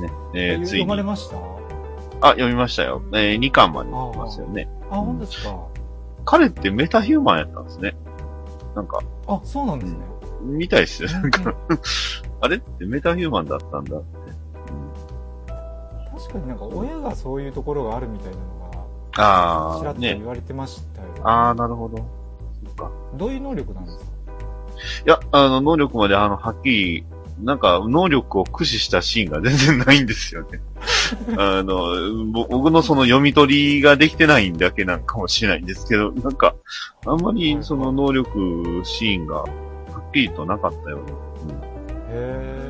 [0.00, 1.08] ね、えー、つい読まれに。
[1.08, 1.36] ました？
[2.22, 3.02] あ、読みましたよ。
[3.12, 4.68] えー、2巻まで読みますよね。
[4.90, 5.56] あ、本当ですか？
[6.24, 7.94] 彼ってメタヒューマンやったんですね。
[8.74, 9.98] なんか、あ、そうなんですね。
[10.42, 11.10] みたいですよ。
[11.10, 11.54] なんか、
[12.40, 13.96] あれってメタヒューマンだったんだ。
[16.32, 18.84] 確かになんか親がそういうところがあるみたいなのが、
[19.16, 20.24] あー、ちらっとね言。
[20.26, 21.20] われてましたよ、ね。
[21.24, 21.98] あー、なるほど。
[21.98, 22.90] そっか。
[23.16, 24.04] どういう能力なんですか？
[25.06, 27.04] いや、あの、能力まであの、はっきり、
[27.42, 30.60] なんか、能力を駆使したシーンが全然ないんですよね。
[31.38, 36.54] あの、ぼ僕のその読み取りができてないだけなんかもしれないんですけど、なんか、
[37.06, 41.56] あんまりその能力シーンがはっきりとなかったような。
[42.10, 42.61] へそ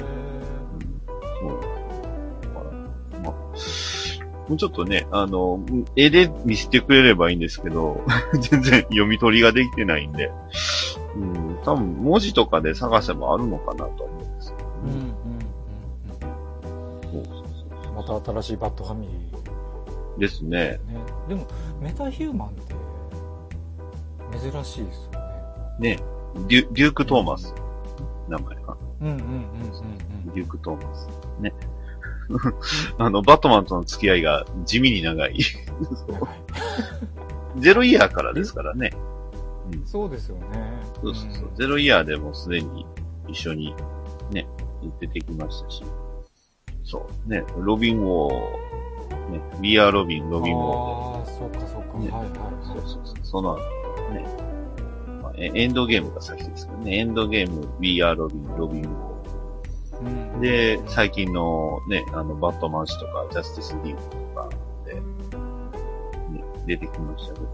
[4.48, 5.60] もうちょっとね、あの、
[5.96, 8.04] 絵で見せてくれればいいんですけど、
[8.50, 10.32] 全然読み取りができてないんで、
[11.16, 15.14] うん、多分文字とかで探せばあるのかなと思うんですけどうんうんね。
[17.12, 17.20] うん
[17.88, 17.96] うん。
[17.96, 19.32] また新しいバッドファミリー。
[20.18, 20.50] ですね。
[20.50, 20.80] ね。
[21.28, 21.46] でも、
[21.80, 22.74] メタヒューマンって、
[24.38, 25.20] 珍しいですよ
[25.78, 26.02] ね、ね。
[26.48, 27.54] デュデューク・トーマス。
[28.28, 28.76] 名前が。
[29.00, 31.08] うんうんうんうんデューク・トーマス。
[31.40, 31.52] ね。
[32.98, 35.38] あの、バットマンとの付き合いが地味に長い。
[37.58, 38.92] ゼロイヤーからですからね。
[39.72, 39.86] うん。
[39.86, 40.44] そうですよね。
[41.02, 41.50] そうそうそう。
[41.56, 42.86] ゼロイヤーでもすでに
[43.28, 43.74] 一緒に
[44.30, 44.46] ね、
[45.00, 45.82] 出てきましたし。
[46.84, 47.30] そう。
[47.30, 51.18] ね、ロビン・ウォー、ね、We are ロビン、ロビン・ウォー。
[51.18, 51.98] ああ、そうかそうか。
[51.98, 52.32] ねはいはい
[52.62, 53.16] そうそうそう。
[53.22, 53.58] その後
[54.12, 54.26] ね、
[55.22, 59.11] まあ、エエンドゲームが先ですけどね、エンドゲーム、We are ロビン、ロビン・ウォー。
[60.04, 64.48] うんで、最近のね、あの、バットマン誌とか、ジャスティス・リーグとか
[64.84, 67.46] で、ね、出てきましたけど、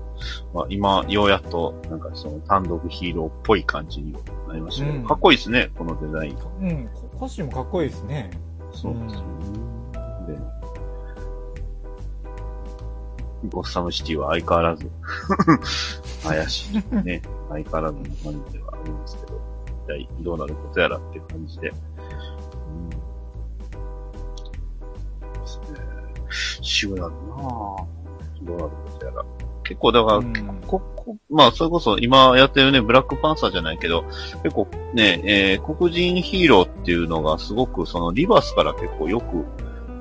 [0.54, 4.14] まあ今、ようやっと、なんかその単独ヒーローっぽい感じに
[4.48, 6.32] なりましたけど、うんかっこいいですね、このデザイン。
[6.32, 8.30] うん、ココスチュームかっこいいですね。
[8.72, 9.26] そうですよね。
[10.26, 10.38] で、
[13.50, 14.90] ゴッサムシティは相変わらず、
[16.24, 17.22] 怪しいね。
[17.50, 21.72] 相変わらずの感じではありますけど、一体どうなることやらっていう感じで。
[26.30, 27.98] 渋谷だなぁ。
[28.42, 29.24] どうなることやら。
[29.64, 30.32] 結構だから、うん
[30.66, 34.04] ここ、まあ、それこそ今やってるね、ブラックパンサーじゃないけど、
[34.42, 39.44] 結構ね、えー黒人ヒーローっていうのがすごくそのリバースから結構よく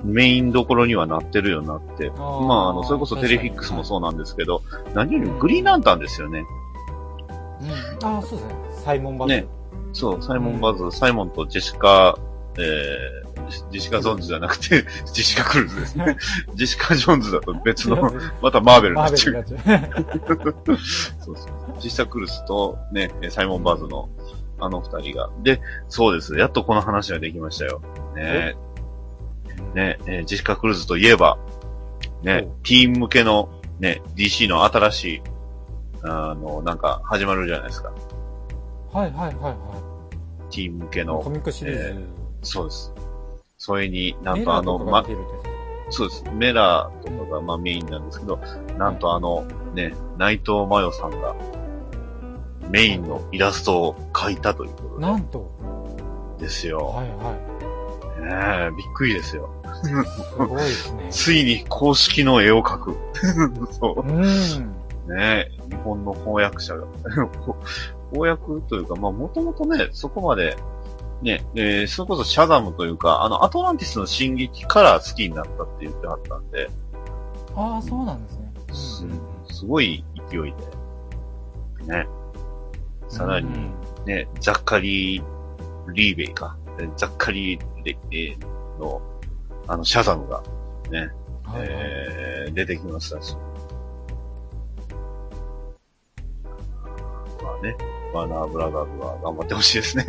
[0.03, 4.61] メインどころにはなってるようになって、あーまあ、あの、それこそテレフィックスもそうなんですけど、
[4.93, 6.45] 何よりもグリーンランタンですよね。
[7.61, 8.05] うん。
[8.05, 8.55] ああ、そうですね。
[8.83, 9.33] サイモンバズ。
[9.33, 9.47] ね
[9.93, 12.17] そう、サイモン・バズ、サイモンとジェシカ、
[12.57, 13.26] えー、
[13.71, 16.17] ジシカ・ゾーンズじゃなくて、ジシカ・クルーズですね。
[16.55, 18.11] ジシカ・ジョーンズだと別の、
[18.41, 19.45] またマーベルになっちゃう。
[21.19, 21.81] そうそう。
[21.81, 24.09] ジシカ・クルーズとね、サイモン・バーズの
[24.59, 25.29] あの二人が。
[25.43, 26.35] で、そうです。
[26.35, 27.81] やっとこの話ができましたよ。
[28.15, 28.55] ね
[29.73, 31.37] ね、えジェシカ・クルーズといえば、
[32.23, 33.49] ね、ティーン向けの、
[33.79, 35.21] ね、DC の新しい、
[36.03, 37.91] あの、なんか始まるじゃないですか。
[38.91, 39.87] はいはいはいはい
[40.49, 41.05] ティーン向けい。
[41.05, 41.29] コ。
[41.29, 41.81] ミックシリーズ。
[41.83, 42.05] え
[42.41, 42.93] そうです。
[43.67, 45.05] それになんメとあの、ま
[45.89, 46.23] そうです。
[46.31, 48.39] メラーとかがまあメインなんですけど、
[48.77, 49.45] なんとあの、
[49.75, 51.35] ね、内藤真代さんが、
[52.69, 55.51] メインのイラストを描いたということなんと。
[56.39, 56.77] でですよ。
[56.77, 57.33] はいは
[58.21, 59.49] ねえびっくりですよ。
[59.65, 60.05] い。
[60.05, 61.07] すごいですね。
[61.11, 62.97] ついに公式の絵を描く。
[63.73, 64.11] そうう。
[64.13, 64.75] ん。
[65.09, 66.87] ね日本の翻訳者が。
[68.13, 70.55] 翻訳というか、まあもともとね、そこまで、
[71.21, 76.69] ね、えーそれこそシャザムというか、あの、アトランティスの進撃から好きになったって言ってはったんで、
[77.55, 78.51] ああ、そうなんですね。
[78.73, 79.19] すうん
[79.49, 80.53] すごい勢い
[81.87, 82.07] で、ね。
[83.09, 83.49] さらに、
[84.05, 85.23] ね、ザッカリー・
[85.93, 86.55] リーベイか。
[86.79, 89.01] えザッカリーレ、えーの、
[89.67, 90.43] あの、シャザムが、
[90.91, 91.09] ね、
[91.43, 93.35] はいはいえー出てきましたし。
[97.41, 97.75] まあね、
[98.17, 100.05] ワーナーブラザーズは頑張ってほしいですね。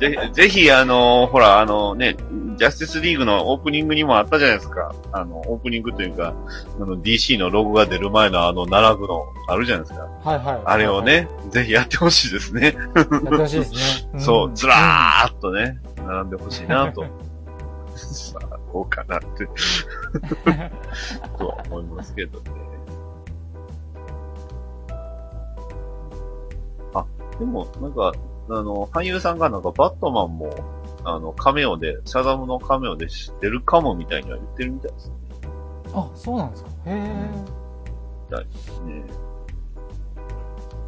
[0.00, 2.16] ぜぜひ、あの、ほら、あのね、
[2.56, 4.94] ジャスティスリーグのオープニングにもあったじゃないですか。
[5.12, 6.34] あの、オープニングというか、
[6.80, 10.06] あの、DC のロゴが出る前のあの、並ぶの、あるじゃないですか。
[10.24, 10.62] はいはい。
[10.64, 12.74] あれをね、ぜひやってほしいですね。
[12.94, 14.20] やってほしいですね。
[14.20, 17.04] そう、んずらーっとね、並んでほしいなと。
[17.96, 19.46] さあ、こうかなって、
[21.38, 22.67] とは思いますけどね。
[27.38, 28.12] でも、なんか、
[28.50, 30.50] あの、俳優さんがなんかバットマンも、
[31.04, 35.12] あの、カメオで、シャザムのカメオで知ってるかもみたいには言ってるみたいです
[35.94, 36.70] あ、そうなんですか。
[36.86, 36.94] へえ。
[36.94, 37.30] ね。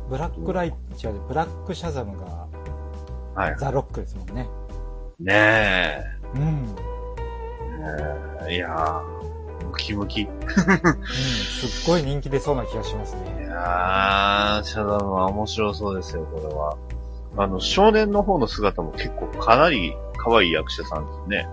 [0.09, 0.77] ブラックライト、
[1.09, 2.47] 違う、ブラックシャザムが
[3.35, 3.57] はい。
[3.59, 4.49] ザ・ロックですもんね。
[5.21, 6.03] ね
[6.35, 6.43] うん。
[6.43, 6.51] うん、え。
[7.79, 7.87] ね
[8.49, 9.03] えいやー、
[9.67, 10.29] ムキムキ。
[11.05, 13.40] すっごい人気出そうな気がしますいね。
[13.61, 16.77] やー、シャザムは面白そうですよ、これは。
[17.37, 21.49] あの、少年の方の姿も結構かなり可愛い役者さんですね。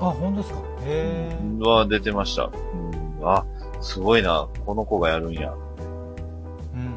[0.00, 0.60] あ、本当ですか？
[0.84, 1.36] へえ。
[1.60, 2.44] は出てました。
[2.44, 3.44] うん、あ、
[3.80, 5.52] すごいな、この子がやるんや。
[6.74, 6.92] うんうんうん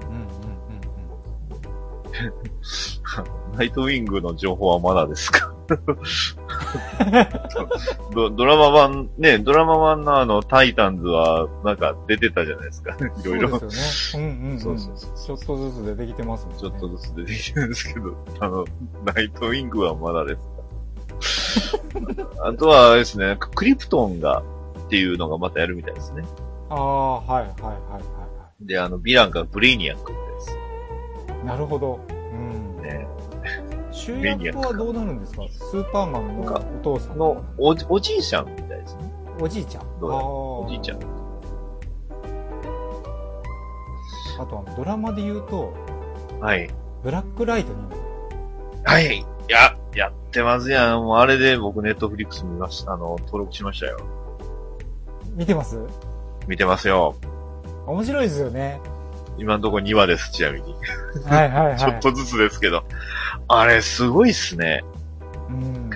[3.57, 5.53] ナイトウィングの情報はまだですか？
[8.13, 12.91] ド ドラマ版、ね、ドラマ版のあの、タイタンズは、なんか出てたじゃないですか。
[12.91, 13.23] いうん。
[13.23, 13.49] ろいろ。
[13.59, 14.27] そうですよね。
[14.27, 14.59] うんうん、うん。
[14.59, 16.59] そうそうそうちょっとずつ出てきてますもんね。
[16.61, 18.65] ちょっとずつ出てきてるんですけど、 あの、
[19.15, 20.55] ナイトウィングはまだです。
[22.41, 24.43] あとはあれですね、クリプトンが、
[24.85, 26.23] っていうのがまたやるみたいですね。
[26.69, 28.25] ああ、はいはいはいはいは
[28.61, 30.57] で、あの、ヴィランがブレイニアックみたいです。
[31.43, 31.45] い。
[31.45, 31.99] なるほど。
[32.09, 32.81] うん。
[32.81, 33.07] ね。
[33.95, 35.43] 主役はどうなるんですか？
[35.49, 39.11] スーパーマンのお父さんの、おじ、おじいちゃんみたいですね。
[39.39, 39.99] おじいちゃん？
[39.99, 40.11] どう
[40.65, 40.99] おじいちゃん。
[44.37, 45.73] あとあの、ドラマで言うと、
[46.41, 46.69] はい。
[47.03, 47.79] ブラックライトに、
[48.83, 49.17] はい。
[49.17, 51.03] いや、やってますやん。
[51.03, 52.93] もうあれで僕ネットフリックス見ました。
[52.93, 53.97] あの、登録しましたよ。
[55.35, 55.79] 見てます？
[56.47, 57.15] 見てますよ。
[57.87, 58.81] 面白いですよね。
[59.37, 60.75] 今のところ2話です、ちなみに。
[61.25, 61.77] はいはいはい。
[61.79, 62.83] ちょっとずつですけど。
[63.47, 64.83] あれ、すごいっすね。
[65.49, 65.89] うん。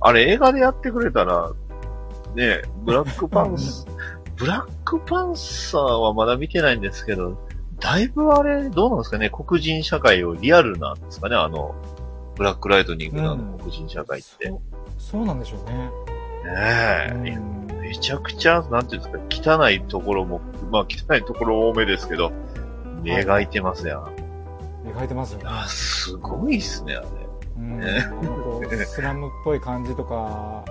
[0.00, 1.52] あれ、映画でやってくれたら、
[2.34, 3.86] ね、ブラックパンス、
[4.36, 7.36] ブラックパンサーはまだ見てないんですけど、
[7.80, 11.74] だいぶあれ、どうなんですかね、黒人社会をリアルなんですかね、あの、
[12.36, 14.48] ブラックライトニングの黒人社会って。
[14.48, 14.60] そう、
[14.98, 15.74] そうなんでしょうね。
[15.74, 17.60] ねえ、うん
[17.90, 20.40] めちゃくちゃ、なんていうんですか、汚いところも、
[20.70, 22.30] まあ汚いところ多めですけど、
[23.02, 24.19] 描いてますやん。
[24.84, 25.44] 描いてますよね。
[25.46, 27.06] あ、すごいっすね、あれ。
[27.06, 28.00] ううん、ね
[28.86, 30.64] スラムっぽい感じとか、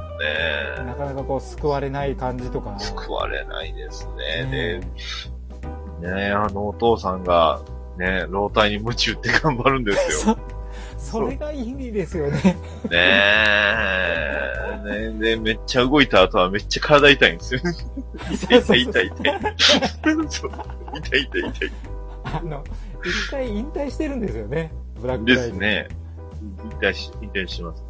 [0.77, 2.77] ねなかなかこう救われない感じとか。
[2.79, 4.45] 救われないですね。
[4.45, 4.81] ね
[6.01, 7.61] で、ねあのお父さんが、
[7.97, 10.37] ね老体に夢中って頑張るんですよ。
[10.97, 12.41] そ、それがいいですよね。
[12.41, 12.57] ね
[12.91, 14.49] え。
[14.83, 17.61] ねで、めっちゃ動いた後はめっちゃ体痛いんですよ。
[18.31, 19.33] 痛い痛い痛い痛い。
[19.33, 21.71] 痛い痛い痛い。
[22.23, 22.63] あの、
[23.05, 24.71] 一回引退してるんですよね。
[24.99, 25.53] ブラックでライド。
[25.55, 25.87] すね。
[26.41, 27.83] 引退し、引退します。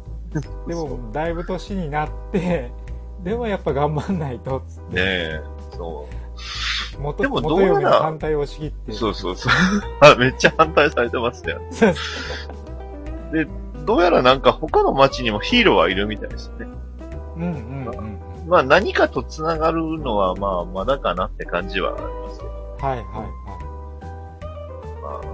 [0.68, 2.70] でも、だいぶ年になって、
[3.24, 4.94] でもやっぱ頑張んないと、つって。
[4.94, 5.40] ねえ。
[5.76, 6.08] そ
[6.98, 8.92] 元でもど元うやら反対を押し切って。
[8.92, 8.94] う。
[8.94, 9.52] そうそうそう。
[10.00, 11.54] あめっちゃ反対されてますね。
[11.70, 11.94] そ う
[13.32, 13.46] で、
[13.84, 16.66] どうやらなんか他の街にもヒーローはいるみたいですね。
[17.36, 17.50] うんうん
[17.86, 18.20] うん。
[18.46, 22.50] まあ何かと繋がるのはまあまだかなって感じはありますけど。
[22.86, 23.39] はいはい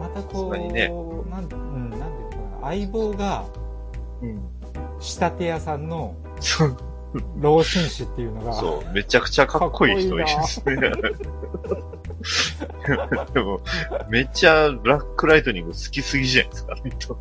[0.01, 3.45] またさこう、ねなん、うん、なんていうのかな、相棒が、
[4.23, 4.41] うん。
[5.01, 6.77] 仕立て屋さんのそう、
[7.41, 10.77] 老紳士っていうのが、そう、めちゃくちゃかっこいい人いですね。
[13.35, 13.61] でも、
[14.09, 16.59] めっちゃブラックライトニング好きすぎじゃないで
[16.99, 17.17] すか、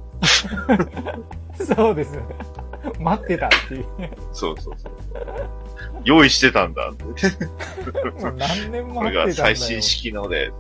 [1.76, 2.24] そうですね。
[3.00, 3.86] 待ってたっていう。
[4.32, 4.94] そうそうそう。
[6.04, 7.04] 用意してたんだって。
[8.22, 9.56] もう何年もこれが待ってたんだよ。
[9.56, 10.52] 最新式ので、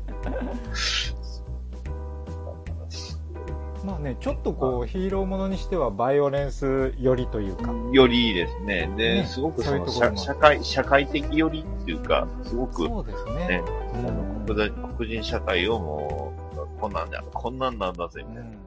[3.84, 7.74] まあね、ちょっとこう、ヒーローものにしてはバイオレンス寄りというか。
[7.92, 8.88] よりいいですね。
[8.96, 13.48] で、ねすごくそのそういうところも社社会、社会的よりっていうか、すごく、そうですね。
[13.48, 13.62] ね
[13.94, 18.62] うんあの黒人黒人社会をもう、こんなんだ、こんなんなんだぜ、みたいな。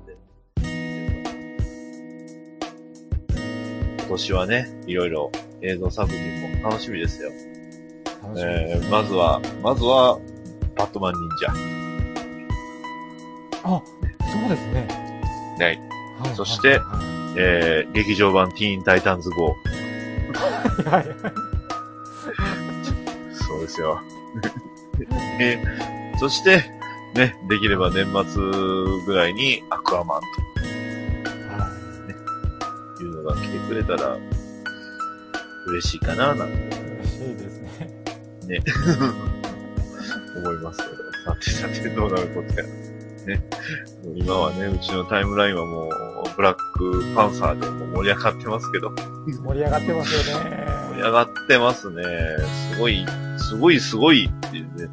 [4.00, 5.32] 今年はね、いろいろ
[5.62, 7.32] 映像作品も楽しみですよ。
[8.22, 10.20] 楽しみですえー、まずは、まずは、
[10.76, 11.54] バットマン忍者。
[13.64, 14.88] あ、そうですね。
[15.58, 15.66] ね。
[16.20, 19.30] はいそしてはえー、劇場版ティーンタイタンズ。
[19.30, 19.50] いは
[20.92, 21.06] いはい。
[23.34, 24.02] そうですよ。
[25.40, 25.62] え
[26.16, 26.64] ーそして、
[27.14, 28.42] ね、できれば年末
[29.06, 30.22] ぐらいにアクアマンは
[32.98, 34.18] というのが来てくれたら、
[35.68, 36.70] 嬉しいかな、なんてい。
[37.00, 37.70] 嬉しいですね。
[38.48, 38.60] ね、
[40.40, 40.96] 思いますけど。
[41.26, 42.64] さてさて、どうなることや。
[43.26, 43.44] ね。
[44.04, 45.90] もう今はね、うちのタイムラインはもう、
[46.36, 50.66] ブラックパンサーでもう盛り上がってますけど、盛り上がってますよね。
[50.90, 52.04] 盛り上がってますね。
[52.74, 53.06] すごい、
[53.38, 54.90] すごいすごいっていうね。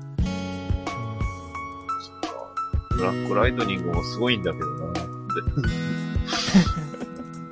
[2.00, 2.48] そっか。
[2.90, 5.00] ブラックライトニングもすごいんだけどなって。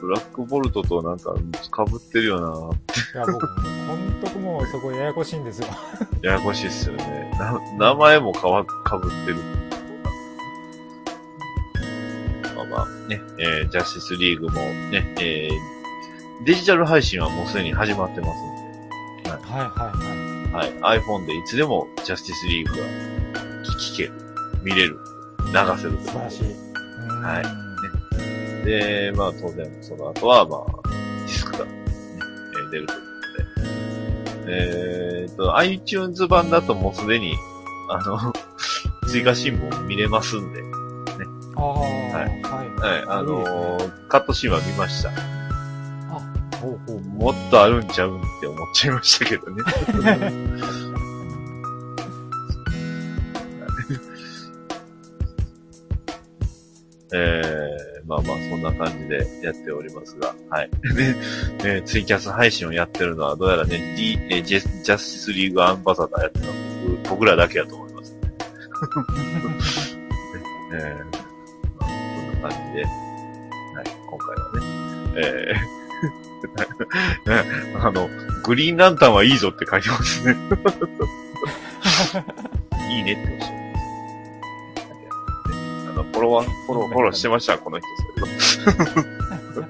[0.01, 1.41] ブラックボルトとなんか被
[1.95, 2.75] ってるよ
[3.15, 5.69] いや、僕、ほんともうそこややこしいんですよ。
[6.23, 7.20] なややこしいっすよね。
[7.41, 9.37] な、名前もかわ、被ってる。
[12.57, 14.61] まあまあね、えー、ジャスティスリーグも
[14.91, 19.31] ね、えー、デジタル配信はもうすでに始まってますんで。
[19.31, 19.93] はいは
[20.53, 20.81] いはい。
[20.83, 21.01] はい。
[21.01, 22.87] iPhone でいつでもジャスティスリーグが
[23.79, 24.13] 聞ける、
[24.63, 24.99] 見れる、
[25.47, 25.99] 流せる。
[26.03, 26.53] 素晴らしい。
[26.53, 27.71] うんはい
[28.65, 30.89] で、まあ当然その後は、まあ、
[31.21, 31.73] ディスクが、ね、
[32.63, 33.10] えー出るという
[34.53, 37.35] えーっと、iTunes 版だともうすでに、
[37.89, 38.33] あの、
[39.09, 40.63] 追加新聞見れますんで、
[41.57, 42.43] ああ、ははいい。
[42.43, 45.11] はい、あのーカットシーンは見ました。
[46.61, 47.01] ほうほう。
[47.01, 49.63] もっとあるんちゃうんって思っちゃいましたけどね。
[57.13, 57.50] えー、
[58.11, 60.71] まあまあそんな感じでやっておりますが、はい。
[60.83, 61.15] で、
[61.61, 66.57] えーツイキャス配信をやってるのはどうやらね、D、えージェスジャスティスリーグアンバサダーやってるのは
[67.05, 68.13] 僕僕らだけやと思います。
[68.15, 68.19] ね
[70.75, 71.05] えー
[71.79, 72.95] まあ、そんな感じで、はい、
[74.09, 74.61] 今回はね、
[75.15, 78.11] えー、 あの、
[78.43, 80.37] グリーンランタンはいいぞって書いてますね。
[82.91, 83.60] いいねっておっしゃってます。
[83.60, 83.60] あ
[86.03, 87.87] の、フォロワー、フォロー、フォローしてました、 この人、
[89.55, 89.69] それは。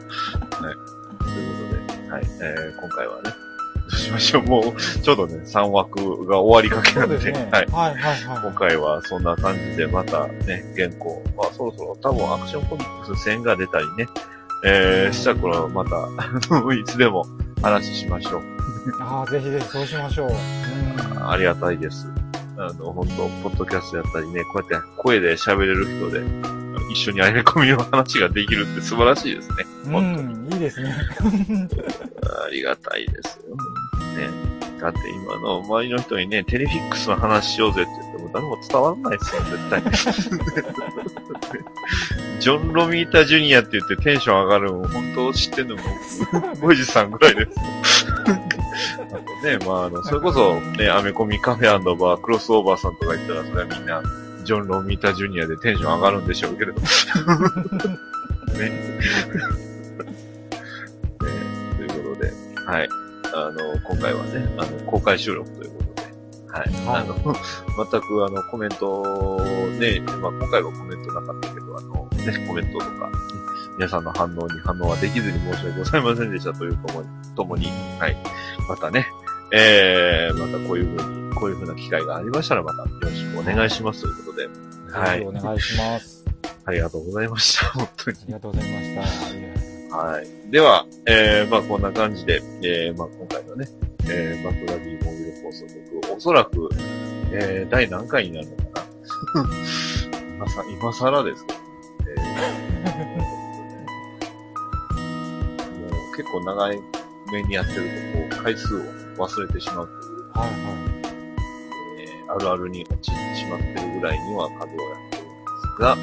[0.67, 0.77] はい。
[1.19, 4.43] ということで、はい、えー、今回はね、どうしましょう。
[4.45, 7.49] もう、ちょうどね、3枠が終わりかけなんで、ですね。
[7.51, 7.67] はい。
[7.67, 8.43] はいはいはい。
[8.43, 14.09] 今回はそんな感じでまたね、原稿、まあそろそろ多分アクションコミックス戦が出たりね、
[14.65, 15.97] えー、した頃また、
[16.75, 17.27] いつでも
[17.63, 18.43] 話しましょう。
[19.01, 20.29] ああ、ぜひぜひそうしましょう。
[20.29, 21.31] うん。
[21.31, 22.07] ありがたいです。
[22.61, 26.21] あの、本当ポッドキャストやったりね、こうやって声で喋れる人で、
[26.91, 29.57] 一緒にアニメコミの話ができるって素晴らしいですね。
[29.91, 30.35] 本当に。
[30.35, 30.95] うん、いいですね。
[32.45, 33.57] ありがたいですよ。
[34.17, 34.29] ね。
[34.81, 39.83] だって今の周りの人にね、テレフィックスの話しようぜって言っても誰も伝わらないですよ、絶対。
[42.41, 45.83] ジョン・ロミータ・ジュニアって言ってテンション上がるの、本当知ってんのも、
[46.61, 47.51] ボイジさんぐらいです。
[49.43, 54.03] ね、まあ、あの、それこそ、ね、アメコミカフェバー、クロスオーバーさんとか言ったら、それはみんな、
[54.45, 56.81] ジョン・ロミータ・ジュニアでテンション上がるんでしょうけれど。
[58.59, 58.59] ね。
[58.59, 58.73] ね。
[61.77, 62.33] ということで、
[62.67, 62.89] はい。
[63.33, 66.03] あの、今回はね、あの、公開収録ということで、
[66.49, 66.73] はい。
[66.87, 67.15] はいあの、
[67.91, 69.41] 全くあの、コメントを
[69.79, 73.11] ね、まあ、今回はコメントなかったけど、あの、ね、コメントとか、
[73.77, 77.05] 皆さんの反応に反応はできずに申し訳ございませんでしたというとも
[77.37, 77.69] ともに、
[77.99, 78.17] はい。
[78.69, 79.07] またね、
[79.53, 84.49] えー、またこういうふうに、こういうふうな機会がありましたら、またよろしくお願いしますということで、
[84.93, 85.27] はい。
[85.27, 86.25] お願いします。
[86.65, 87.67] ありがとうございました。
[87.71, 88.25] 本当にあ。
[88.27, 89.97] りがとうございました。
[89.97, 90.51] はい。
[90.51, 93.69] では、えー、まあこんな感じで、えー、まあ今回のね、
[94.09, 96.69] えー、バックダディモビル放送局、おそらく、
[97.33, 98.63] えー、第何回になるのか
[99.35, 99.51] な
[100.37, 101.59] 今さ、今更ですけど、
[102.09, 106.81] えー、もう結構長い
[107.33, 107.83] 目にやってる
[108.31, 110.55] と、こう、回数を忘れてしまうという、はいは
[111.99, 115.41] えー、あるあるに陥ってしまってるぐらいには数をやってるんで
[115.77, 115.97] すが、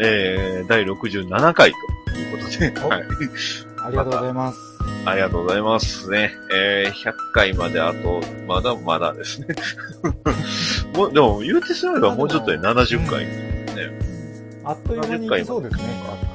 [0.00, 1.72] えー、第67回
[2.06, 3.00] ということで、おはい。
[3.00, 3.04] い。
[3.84, 4.58] ありがとうございます。
[5.06, 6.32] ありがとうございますね。
[6.52, 9.48] えー、100回まであと、まだまだですね。
[10.96, 13.98] もう、でも、言うてしまえばもうちょっとで70回ですね。
[14.64, 16.33] あっという間にいきそうですね。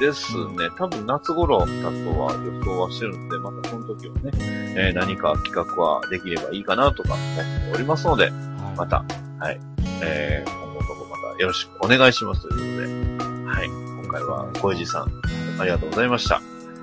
[0.00, 0.68] ですね。
[0.76, 1.70] 多分夏頃だと
[2.18, 8.32] は予想はしてるんで、またその時はね、えー何か企画はできればいいかなとか思っておりますので、はい
[8.76, 9.04] また、
[9.38, 9.60] はい。
[10.02, 13.68] えー、今後ともまたよろしくお願いしますということで、はい。
[13.68, 16.40] 今回は小石さん、ありがとうございました。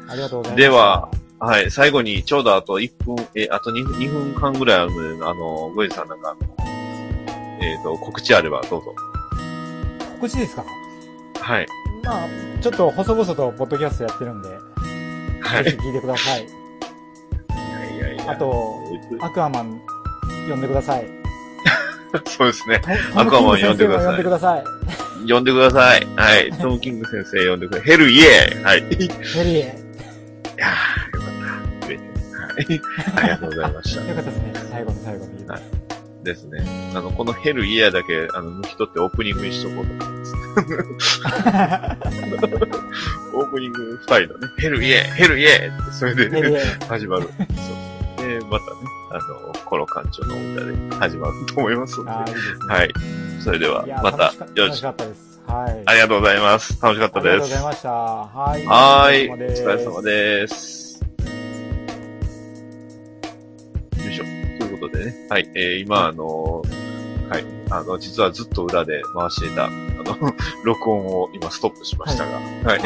[0.08, 0.62] ありがとうございます。
[0.62, 6.36] では、はい、最後にちょうどあと1分、え、あと 2, 2分間ぐらいあるので、あの、ゴイジさんなんか、
[7.62, 8.96] えっ、と、告知あればどうぞ。
[10.20, 10.64] 告知ですか？
[11.40, 11.68] はい。
[12.08, 12.28] まあ、
[12.62, 14.50] ちょっと細々とポッドキャストやってるんで、
[15.42, 15.64] はい。
[15.66, 16.46] ぜひ聞いてください。
[16.46, 16.48] い
[17.70, 18.32] やいやいや。
[18.32, 18.76] あと、
[19.20, 19.82] アクアマン、
[20.50, 21.06] 呼んでください。
[22.26, 22.82] そうですね。
[23.14, 24.64] トアクアマン呼んでください呼んでください。
[25.30, 26.08] 呼んでください。
[26.16, 26.52] はい。
[26.54, 27.88] トム・キング先生呼んでください。
[27.88, 28.80] ヘルイエーイはい。
[28.80, 29.88] いヘリエ。
[30.56, 31.38] やー、よかっ
[31.82, 32.46] た。
[32.46, 32.82] はい。
[33.18, 34.08] ありがとうございました。
[34.08, 34.54] よかったですね。
[34.72, 35.46] 最後の最後に。
[35.46, 35.62] はい
[36.24, 36.62] ですね。
[36.94, 40.17] あの、このヘルイエーだけ、あの、抜き取ってオープニングにしとこうと思います。
[43.34, 46.60] オープニング二人のね、ヘルイエーヘルイエーって、それで、ヘリエ。
[46.88, 47.24] 始まる。
[47.24, 47.60] そうです
[48.24, 48.40] ね。
[48.40, 48.72] で、またね、
[49.12, 49.14] あ
[49.48, 52.32] の、コロ館長の歌で始まると思いますので。
[52.32, 52.74] いいですね。
[52.76, 52.94] はい。
[53.44, 54.86] それではまたよろしく。
[54.86, 54.94] は
[55.70, 55.84] い。
[55.86, 56.82] ありがとうございます。
[56.82, 57.50] 楽しかったありがです。
[57.54, 57.90] とうございました。
[57.92, 58.66] はい。
[58.66, 59.30] はーい。
[59.30, 61.04] おお疲れ様です。
[64.04, 64.24] よいしょ。
[64.60, 65.28] ということでね。
[65.30, 65.50] はい。
[65.56, 66.77] えー、今、あのー
[67.30, 67.46] はい。
[67.70, 70.34] あの、実はずっと裏で回していた、あの、
[70.64, 72.32] 録音を今ストップしましたが。
[72.36, 72.44] はい。
[72.64, 72.80] あ、なる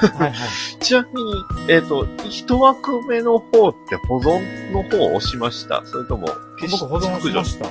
[0.00, 0.14] ほど。
[0.18, 0.32] はいはい。
[0.80, 1.32] ちなみに、
[1.68, 5.82] えっ、と、一枠目の方って保存の方を押しました？
[5.86, 6.26] それとも、
[6.58, 7.66] 消僕保存しました。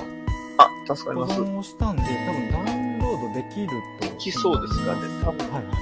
[0.56, 1.40] あ、助かり保ます。
[1.40, 3.68] 存をしたんで、多分ダウンロードできる
[4.00, 4.06] と。
[4.06, 5.74] できそうですかね多分はいはい。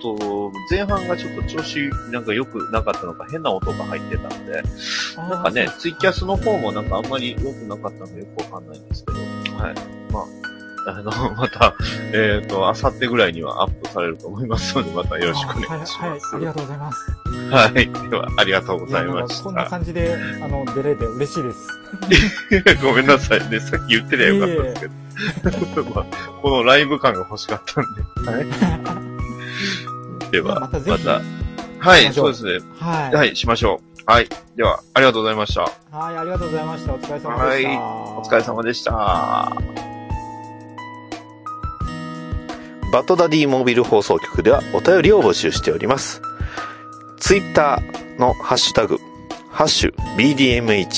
[0.00, 1.78] と、前半がちょっと調子
[2.10, 4.62] なんか良くなかったのか変な音が入ってたんで、
[5.16, 9.18] なんかね、ツイキャスの方もなんかあんまり良くなかったのでよくわかんないんですけど、
[9.60, 9.74] はい。
[10.12, 10.26] まあ、
[10.86, 11.74] あの、 また、
[12.12, 17.10] えっ、と、あさってぐらいにはアップされると思いますので、またよろしくお願いしはい、はいます。、ありがとうございます。
[17.50, 18.10] はい。
[18.10, 19.70] では、ありがとうございましかこんなた。
[19.70, 22.78] 感じで、あの、出れて嬉しいです。
[22.82, 23.60] ごめんなさいね。
[23.60, 25.90] さっき言ってりゃよかったですけど。
[25.94, 26.04] まあ
[26.40, 28.30] このライブ感が欲しかったんで。
[28.30, 28.46] はい。
[30.30, 31.20] では、またまた。
[31.78, 32.58] はい、そうですね。
[32.78, 33.14] はい。
[33.14, 33.89] はい、しましょう。
[34.10, 34.28] はい。
[34.56, 35.60] では、ありがとうございました。
[35.96, 36.94] はい、ありがとうございました。
[36.94, 37.80] お疲れ様でした。
[37.80, 38.92] お疲れ様でした。
[42.92, 46.22] バッドダディモービル放送局ではお便りを募集しております。
[47.20, 48.98] ツイッターのハッシュタグ、
[49.48, 50.88] ハッシュ BDMH、